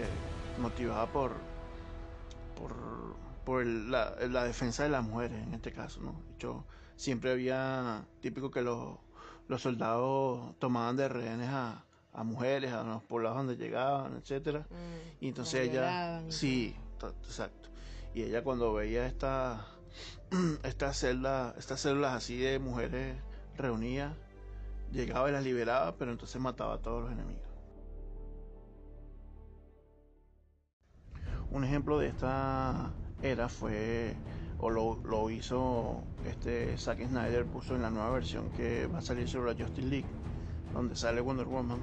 motivada 0.58 1.06
por, 1.12 1.32
por, 3.44 3.64
la, 3.66 4.44
defensa 4.44 4.82
de 4.82 4.90
las 4.90 5.04
mujeres 5.04 5.42
en 5.42 5.54
este 5.54 5.72
caso, 5.72 6.00
¿no? 6.00 6.20
Yo 6.38 6.64
siempre 6.96 7.32
había, 7.32 8.04
típico 8.20 8.50
que 8.50 8.60
los, 8.62 8.98
los 9.48 9.62
soldados 9.62 10.54
tomaban 10.58 10.96
de 10.96 11.08
rehenes 11.08 11.48
a, 11.48 11.84
a 12.12 12.24
mujeres, 12.24 12.72
a 12.72 12.82
los 12.82 13.02
poblados 13.04 13.38
donde 13.38 13.56
llegaban, 13.56 14.16
etcétera. 14.16 14.66
Mm, 14.70 15.24
Y 15.24 15.28
entonces 15.28 15.60
ella, 15.68 15.80
violaban 15.80 16.32
sí, 16.32 16.76
to- 16.98 17.14
exacto. 17.24 17.68
Y 18.14 18.22
ella 18.22 18.42
cuando 18.42 18.72
veía 18.74 19.06
esta, 19.06 19.66
estas 20.62 20.98
celdas, 20.98 21.56
estas 21.56 21.80
células 21.80 22.14
así 22.14 22.36
de 22.36 22.58
mujeres 22.58 23.16
reunidas, 23.56 24.14
llegaba 24.92 25.28
y 25.28 25.32
las 25.32 25.44
liberaba, 25.44 25.94
pero 25.96 26.10
entonces 26.12 26.40
mataba 26.40 26.74
a 26.74 26.78
todos 26.78 27.04
los 27.04 27.12
enemigos. 27.12 27.47
Un 31.50 31.64
ejemplo 31.64 31.98
de 31.98 32.08
esta 32.08 32.90
era 33.22 33.48
fue, 33.48 34.14
o 34.60 34.70
lo, 34.70 35.30
hizo 35.30 36.02
este 36.26 36.76
Zack 36.76 37.06
Snyder, 37.06 37.46
puso 37.46 37.74
en 37.74 37.82
la 37.82 37.90
nueva 37.90 38.10
versión 38.10 38.50
que 38.50 38.86
va 38.86 38.98
a 38.98 39.02
salir 39.02 39.28
sobre 39.28 39.54
la 39.54 39.64
Justice 39.64 39.88
League, 39.88 40.06
donde 40.74 40.94
sale 40.94 41.20
Wonder 41.20 41.46
Woman, 41.46 41.78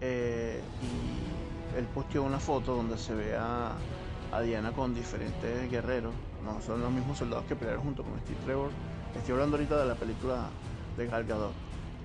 eh, 0.00 0.60
y 0.82 1.76
él 1.78 1.86
posteó 1.86 2.22
una 2.22 2.38
foto 2.38 2.76
donde 2.76 2.96
se 2.98 3.14
ve 3.14 3.36
a, 3.36 3.72
a 4.32 4.40
Diana 4.42 4.72
con 4.72 4.94
diferentes 4.94 5.70
guerreros, 5.70 6.14
no 6.44 6.60
son 6.62 6.80
los 6.80 6.92
mismos 6.92 7.18
soldados 7.18 7.44
que 7.46 7.56
pelearon 7.56 7.82
junto 7.82 8.04
con 8.04 8.18
Steve 8.20 8.38
Trevor. 8.44 8.70
Estoy 9.16 9.32
hablando 9.32 9.56
ahorita 9.56 9.76
de 9.76 9.86
la 9.86 9.94
película 9.96 10.48
de 10.96 11.06
Gal 11.06 11.24
Gadot. 11.24 11.52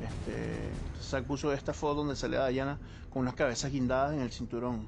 Este, 0.02 0.72
Zack 1.02 1.26
puso 1.26 1.54
esta 1.54 1.74
foto 1.74 1.96
donde 1.96 2.16
sale 2.16 2.38
a 2.38 2.48
Diana 2.48 2.80
con 3.10 3.22
unas 3.22 3.36
cabezas 3.36 3.72
guindadas 3.72 4.14
en 4.14 4.22
el 4.22 4.32
cinturón 4.32 4.88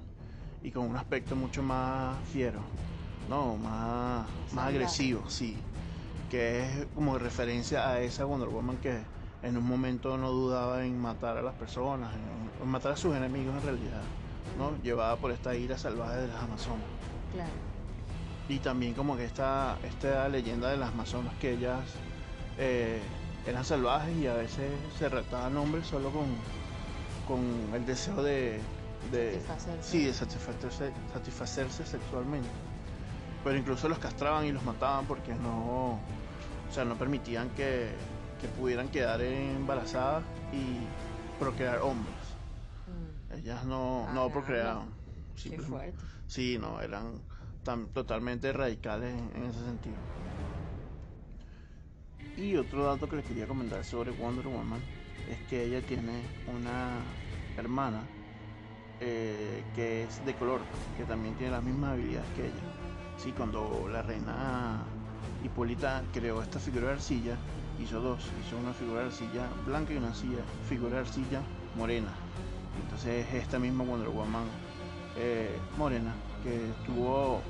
y 0.63 0.71
con 0.71 0.85
un 0.85 0.95
aspecto 0.95 1.35
mucho 1.35 1.61
más 1.63 2.17
fiero, 2.31 2.59
no, 3.29 3.55
más, 3.57 4.25
más 4.53 4.67
agresivo, 4.67 5.29
sí, 5.29 5.57
que 6.29 6.63
es 6.63 6.87
como 6.95 7.17
referencia 7.17 7.89
a 7.89 7.99
esa 8.01 8.25
Wonder 8.25 8.49
Woman 8.49 8.77
que 8.77 8.99
en 9.43 9.57
un 9.57 9.65
momento 9.65 10.17
no 10.17 10.31
dudaba 10.31 10.83
en 10.85 10.99
matar 10.99 11.37
a 11.37 11.41
las 11.41 11.53
personas, 11.55 12.13
en, 12.13 12.63
en 12.63 12.69
matar 12.69 12.93
a 12.93 12.97
sus 12.97 13.15
enemigos 13.15 13.55
en 13.55 13.63
realidad, 13.63 14.01
¿no? 14.57 14.71
Llevada 14.83 15.15
por 15.17 15.31
esta 15.31 15.55
ira 15.55 15.77
salvaje 15.77 16.17
de 16.17 16.27
las 16.27 16.43
Amazonas. 16.43 16.85
Claro. 17.33 17.51
Y 18.49 18.59
también 18.59 18.93
como 18.93 19.17
que 19.17 19.25
esta, 19.25 19.77
esta 19.83 20.27
leyenda 20.29 20.69
de 20.69 20.77
las 20.77 20.91
Amazonas 20.91 21.33
que 21.39 21.53
ellas 21.53 21.81
eh, 22.57 22.99
eran 23.45 23.63
salvajes 23.63 24.15
y 24.17 24.27
a 24.27 24.33
veces 24.33 24.71
se 24.97 25.09
raptaban 25.09 25.55
hombres 25.57 25.85
solo 25.87 26.09
con, 26.11 26.25
con 27.27 27.75
el 27.75 27.85
deseo 27.85 28.23
de, 28.23 28.59
de 29.11 29.33
Satisfacerse. 29.41 29.89
sí, 29.91 30.05
de 30.05 30.13
satisfacerse, 30.13 30.91
satisfacerse 31.13 31.85
sexualmente. 31.85 32.49
Pero 33.43 33.57
incluso 33.57 33.87
los 33.89 33.99
castraban 33.99 34.45
y 34.45 34.51
los 34.51 34.63
mataban 34.63 35.05
porque 35.05 35.33
no, 35.35 35.93
o 35.93 35.99
sea, 36.73 36.83
no 36.85 36.95
permitían 36.95 37.49
que, 37.51 37.91
que 38.41 38.47
pudieran 38.49 38.89
quedar 38.89 39.21
embarazadas 39.21 40.23
y 40.51 41.39
procrear 41.39 41.79
hombres. 41.79 42.15
Mm, 42.87 43.33
Ellas 43.35 43.63
no, 43.65 44.01
no 44.01 44.05
Caramba. 44.07 44.31
procreaban. 44.33 44.87
Qué 45.35 45.41
Simplemente- 45.41 45.69
fuerte. 45.69 46.03
Sí, 46.27 46.57
no, 46.59 46.81
eran 46.81 47.13
tan, 47.63 47.87
totalmente 47.87 48.51
radicales 48.51 49.13
en, 49.13 49.43
en 49.43 49.49
ese 49.49 49.59
sentido. 49.63 49.95
Y 52.35 52.55
otro 52.55 52.85
dato 52.85 53.07
que 53.09 53.15
les 53.15 53.25
quería 53.25 53.47
comentar 53.47 53.83
sobre 53.83 54.11
Wonder 54.11 54.47
Woman 54.47 54.79
es 55.29 55.37
que 55.49 55.63
ella 55.63 55.81
tiene 55.81 56.21
una 56.55 56.99
hermana 57.57 58.01
eh, 58.99 59.63
que 59.75 60.03
es 60.03 60.23
de 60.25 60.33
color, 60.35 60.61
que 60.97 61.03
también 61.05 61.35
tiene 61.35 61.51
las 61.51 61.63
mismas 61.63 61.93
habilidades 61.93 62.29
que 62.35 62.45
ella. 62.45 62.63
Sí, 63.17 63.31
cuando 63.31 63.87
la 63.91 64.01
reina 64.01 64.83
Hipólita 65.43 66.03
creó 66.13 66.41
esta 66.41 66.59
figura 66.59 66.87
de 66.87 66.93
arcilla, 66.93 67.35
hizo 67.81 67.99
dos, 68.01 68.19
hizo 68.45 68.57
una 68.57 68.73
figura 68.73 69.01
de 69.01 69.05
arcilla 69.07 69.47
blanca 69.65 69.93
y 69.93 69.97
una 69.97 70.09
arcilla- 70.09 70.43
figura 70.67 70.95
de 70.95 70.99
arcilla 70.99 71.41
morena. 71.75 72.11
Entonces 72.83 73.25
esta 73.33 73.59
misma 73.59 73.83
Wonder 73.83 74.09
Woman 74.09 74.45
eh, 75.15 75.57
morena 75.77 76.13
que 76.43 76.71
tuvo 76.85 77.41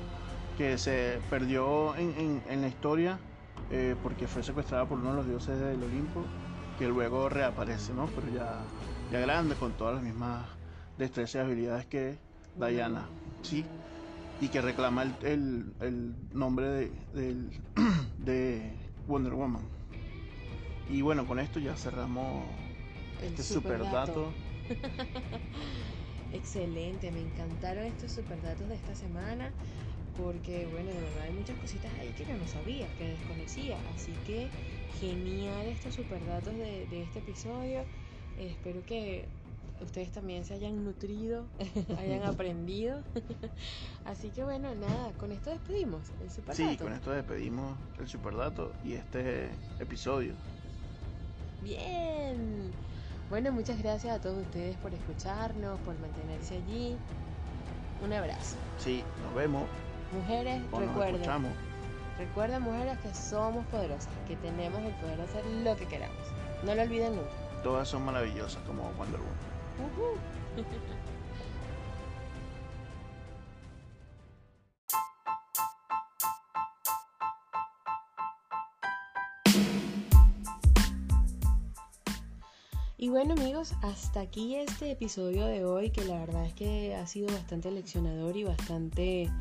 que 0.58 0.78
se 0.78 1.20
perdió 1.30 1.96
en, 1.96 2.14
en- 2.18 2.42
en 2.50 2.62
la 2.62 2.68
historia 2.68 3.20
eh, 3.70 3.96
porque 4.02 4.28
fue 4.28 4.42
secuestrada 4.44 4.86
por 4.86 4.98
uno 4.98 5.10
de 5.12 5.16
los 5.18 5.28
dioses 5.28 5.60
del 5.60 5.84
Olimpo 5.84 6.24
que 6.80 6.88
luego 6.88 7.28
reaparece 7.30 7.94
no 7.94 8.08
pero 8.16 8.30
ya 8.30 8.64
ya 9.12 9.20
grande 9.20 9.56
con 9.56 9.74
todas 9.74 9.96
las 9.96 10.04
mismas 10.04 10.46
destrezas 10.98 11.36
y 11.36 11.38
habilidades 11.40 11.86
que 11.86 12.16
Diana 12.56 13.10
sí 13.44 13.66
y 14.40 14.48
que 14.50 14.62
reclama 14.62 15.04
el, 15.04 15.16
el- 15.22 15.74
el 15.80 16.14
nombre 16.34 16.92
de, 17.14 17.50
de 18.18 18.72
Wonder 19.08 19.34
Woman 19.34 19.62
y 20.90 21.02
bueno 21.02 21.26
con 21.28 21.40
esto 21.40 21.60
ya 21.60 21.76
cerramos 21.76 22.46
El 23.22 23.30
este 23.30 23.44
super 23.44 23.80
dato 23.84 24.32
Excelente, 26.34 27.12
me 27.12 27.22
encantaron 27.22 27.86
estos 27.86 28.12
super 28.12 28.42
datos 28.42 28.68
de 28.68 28.76
esta 28.76 28.94
semana 28.96 29.50
porque, 30.18 30.66
bueno, 30.72 30.90
de 30.90 31.00
verdad 31.00 31.22
hay 31.24 31.32
muchas 31.32 31.56
cositas 31.58 31.92
ahí 32.00 32.10
que 32.18 32.26
yo 32.26 32.36
no 32.36 32.48
sabía, 32.48 32.88
que 32.98 33.06
desconocía. 33.10 33.78
Así 33.96 34.12
que 34.26 34.50
genial 35.00 35.68
estos 35.68 35.94
super 35.94 36.26
datos 36.26 36.54
de, 36.58 36.88
de 36.88 37.04
este 37.04 37.20
episodio. 37.20 37.84
Espero 38.40 38.84
que 38.86 39.26
ustedes 39.82 40.12
también 40.12 40.46
se 40.46 40.54
hayan 40.54 40.84
nutrido, 40.84 41.46
hayan 42.00 42.24
aprendido. 42.24 43.00
Así 44.06 44.30
que, 44.30 44.44
bueno, 44.44 44.74
nada, 44.76 45.12
con 45.20 45.32
esto 45.32 45.50
despedimos 45.50 46.02
el 46.22 46.30
super 46.32 46.56
Sí, 46.56 46.78
con 46.78 46.94
esto 46.94 47.12
despedimos 47.12 47.78
el 48.00 48.08
superdato 48.08 48.72
y 48.84 48.94
este 48.94 49.50
episodio. 49.80 50.34
Bien. 51.64 52.72
Bueno, 53.30 53.52
muchas 53.52 53.82
gracias 53.82 54.16
a 54.16 54.22
todos 54.22 54.38
ustedes 54.38 54.78
por 54.78 54.94
escucharnos, 54.94 55.80
por 55.82 55.98
mantenerse 56.00 56.56
allí. 56.58 56.96
Un 58.04 58.14
abrazo. 58.14 58.56
Sí, 58.78 59.04
nos 59.24 59.36
vemos 59.36 59.64
Mujeres, 60.14 60.62
o 60.72 60.80
nos 60.80 60.88
recuerden, 60.88 61.16
escuchamos. 61.16 61.52
recuerden 62.18 62.62
mujeres 62.62 62.98
que 63.00 63.14
somos 63.14 63.66
poderosas, 63.66 64.08
que 64.28 64.38
tenemos 64.38 64.82
el 64.82 64.94
poder 64.94 65.18
de 65.18 65.24
hacer 65.24 65.46
lo 65.46 65.76
que 65.76 65.86
queramos. 65.88 66.16
No 66.64 66.74
lo 66.74 66.82
olviden 66.84 67.16
nunca. 67.16 67.30
Todas 67.64 67.88
son 67.90 68.06
maravillosas 68.06 68.62
como 68.64 68.84
Wonder 68.94 69.20
Woman. 69.20 69.47
Y 83.00 83.10
bueno 83.10 83.36
amigos, 83.36 83.74
hasta 83.84 84.22
aquí 84.22 84.56
este 84.56 84.92
episodio 84.92 85.46
de 85.46 85.64
hoy 85.64 85.92
que 85.92 86.04
la 86.04 86.20
verdad 86.20 86.46
es 86.46 86.54
que 86.56 86.96
ha 86.96 87.06
sido 87.06 87.28
bastante 87.28 87.70
leccionador 87.70 88.36
y 88.36 88.44
bastante 88.44 89.32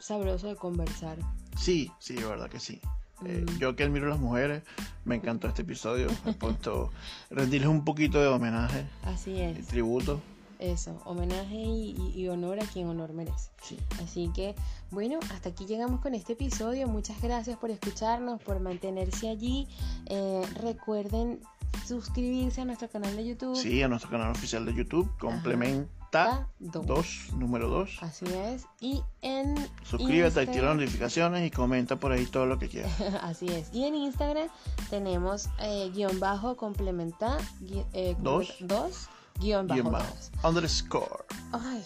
sabroso 0.00 0.48
de 0.48 0.56
conversar. 0.56 1.18
Sí, 1.58 1.90
sí, 1.98 2.14
de 2.14 2.24
verdad 2.24 2.48
que 2.48 2.58
sí. 2.58 2.80
Eh, 3.24 3.46
yo 3.58 3.76
que 3.76 3.84
admiro 3.84 4.06
a 4.06 4.10
las 4.10 4.18
mujeres, 4.18 4.62
me 5.04 5.14
encantó 5.16 5.48
este 5.48 5.62
episodio. 5.62 6.08
Me 6.24 6.32
puesto 6.32 6.90
rendirles 7.30 7.68
un 7.68 7.84
poquito 7.84 8.20
de 8.20 8.26
homenaje 8.28 8.86
Así 9.04 9.32
y 9.32 9.40
es, 9.40 9.66
tributo. 9.68 10.20
eso, 10.58 11.00
homenaje 11.04 11.54
y, 11.56 11.94
y- 12.14 12.20
y 12.22 12.28
honor 12.28 12.60
a 12.60 12.66
quien 12.66 12.88
honor 12.88 13.12
merece. 13.12 13.50
Sí. 13.62 13.78
Así 14.02 14.30
que, 14.34 14.54
bueno, 14.90 15.18
hasta 15.32 15.50
aquí 15.50 15.64
llegamos 15.66 16.00
con 16.00 16.14
este 16.14 16.32
episodio. 16.34 16.86
Muchas 16.88 17.20
gracias 17.22 17.56
por 17.58 17.70
escucharnos, 17.70 18.42
por 18.42 18.60
mantenerse 18.60 19.28
allí. 19.28 19.68
Eh, 20.06 20.42
recuerden 20.60 21.40
suscribirse 21.86 22.60
a 22.60 22.64
nuestro 22.64 22.88
canal 22.88 23.16
de 23.16 23.26
YouTube. 23.26 23.56
Sí, 23.56 23.82
a 23.82 23.88
nuestro 23.88 24.10
canal 24.10 24.30
oficial 24.30 24.64
de 24.64 24.74
YouTube, 24.74 25.10
complementa 25.18 25.88
Ta- 26.14 26.48
dos. 26.58 26.86
2, 26.86 27.32
número 27.38 27.68
2. 27.68 27.98
Así 28.02 28.24
es. 28.26 28.66
Y 28.80 29.02
en 29.22 29.54
Suscríbete, 29.82 30.40
activa 30.40 30.66
las 30.68 30.76
notificaciones 30.76 31.46
y 31.46 31.50
comenta 31.50 31.96
por 31.96 32.12
ahí 32.12 32.24
todo 32.26 32.46
lo 32.46 32.58
que 32.58 32.68
quieras. 32.68 32.92
Así 33.22 33.46
es. 33.48 33.68
Y 33.72 33.84
en 33.84 33.94
Instagram 33.94 34.48
tenemos 34.90 35.48
eh, 35.60 35.90
guion 35.94 36.18
bajo 36.20 36.56
complementa 36.56 37.36
gui- 37.60 37.84
eh, 37.92 38.16
Dos. 38.20 38.54
dos 38.60 39.08
guion 39.40 39.66
bajo 39.66 39.80
Guión 39.82 39.92
bajo. 39.92 40.14
Underscore. 40.48 41.24
Ay. 41.52 41.84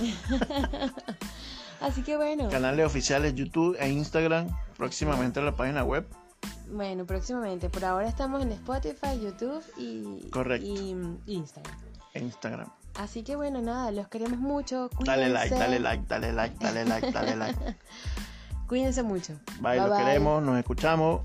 Así 1.80 2.02
que 2.02 2.16
bueno. 2.16 2.48
Canales 2.48 2.86
oficiales 2.86 3.34
YouTube 3.34 3.76
e 3.78 3.88
Instagram. 3.90 4.48
Próximamente 4.76 5.40
en 5.40 5.46
la 5.46 5.52
página 5.52 5.84
web. 5.84 6.06
Bueno, 6.70 7.04
próximamente. 7.04 7.68
Por 7.68 7.84
ahora 7.84 8.08
estamos 8.08 8.42
en 8.42 8.52
Spotify, 8.52 9.20
YouTube 9.22 9.62
y, 9.76 10.28
Correcto. 10.30 10.66
y 10.66 10.94
mm, 10.94 11.18
Instagram. 11.26 11.78
Instagram. 12.14 12.68
Así 12.98 13.22
que 13.24 13.36
bueno, 13.36 13.60
nada, 13.60 13.90
los 13.90 14.08
queremos 14.08 14.38
mucho. 14.38 14.88
Dale 15.04 15.28
like, 15.28 15.48
cuídense. 15.48 15.58
dale 15.58 15.80
like, 15.80 16.04
dale 16.06 16.32
like, 16.32 16.56
dale 16.58 16.84
like, 16.84 17.10
dale 17.10 17.36
like. 17.36 17.58
Cuídense 18.68 19.02
mucho. 19.02 19.34
Bye, 19.60 19.76
los 19.76 19.98
queremos, 19.98 20.42
nos 20.42 20.58
escuchamos. 20.58 21.22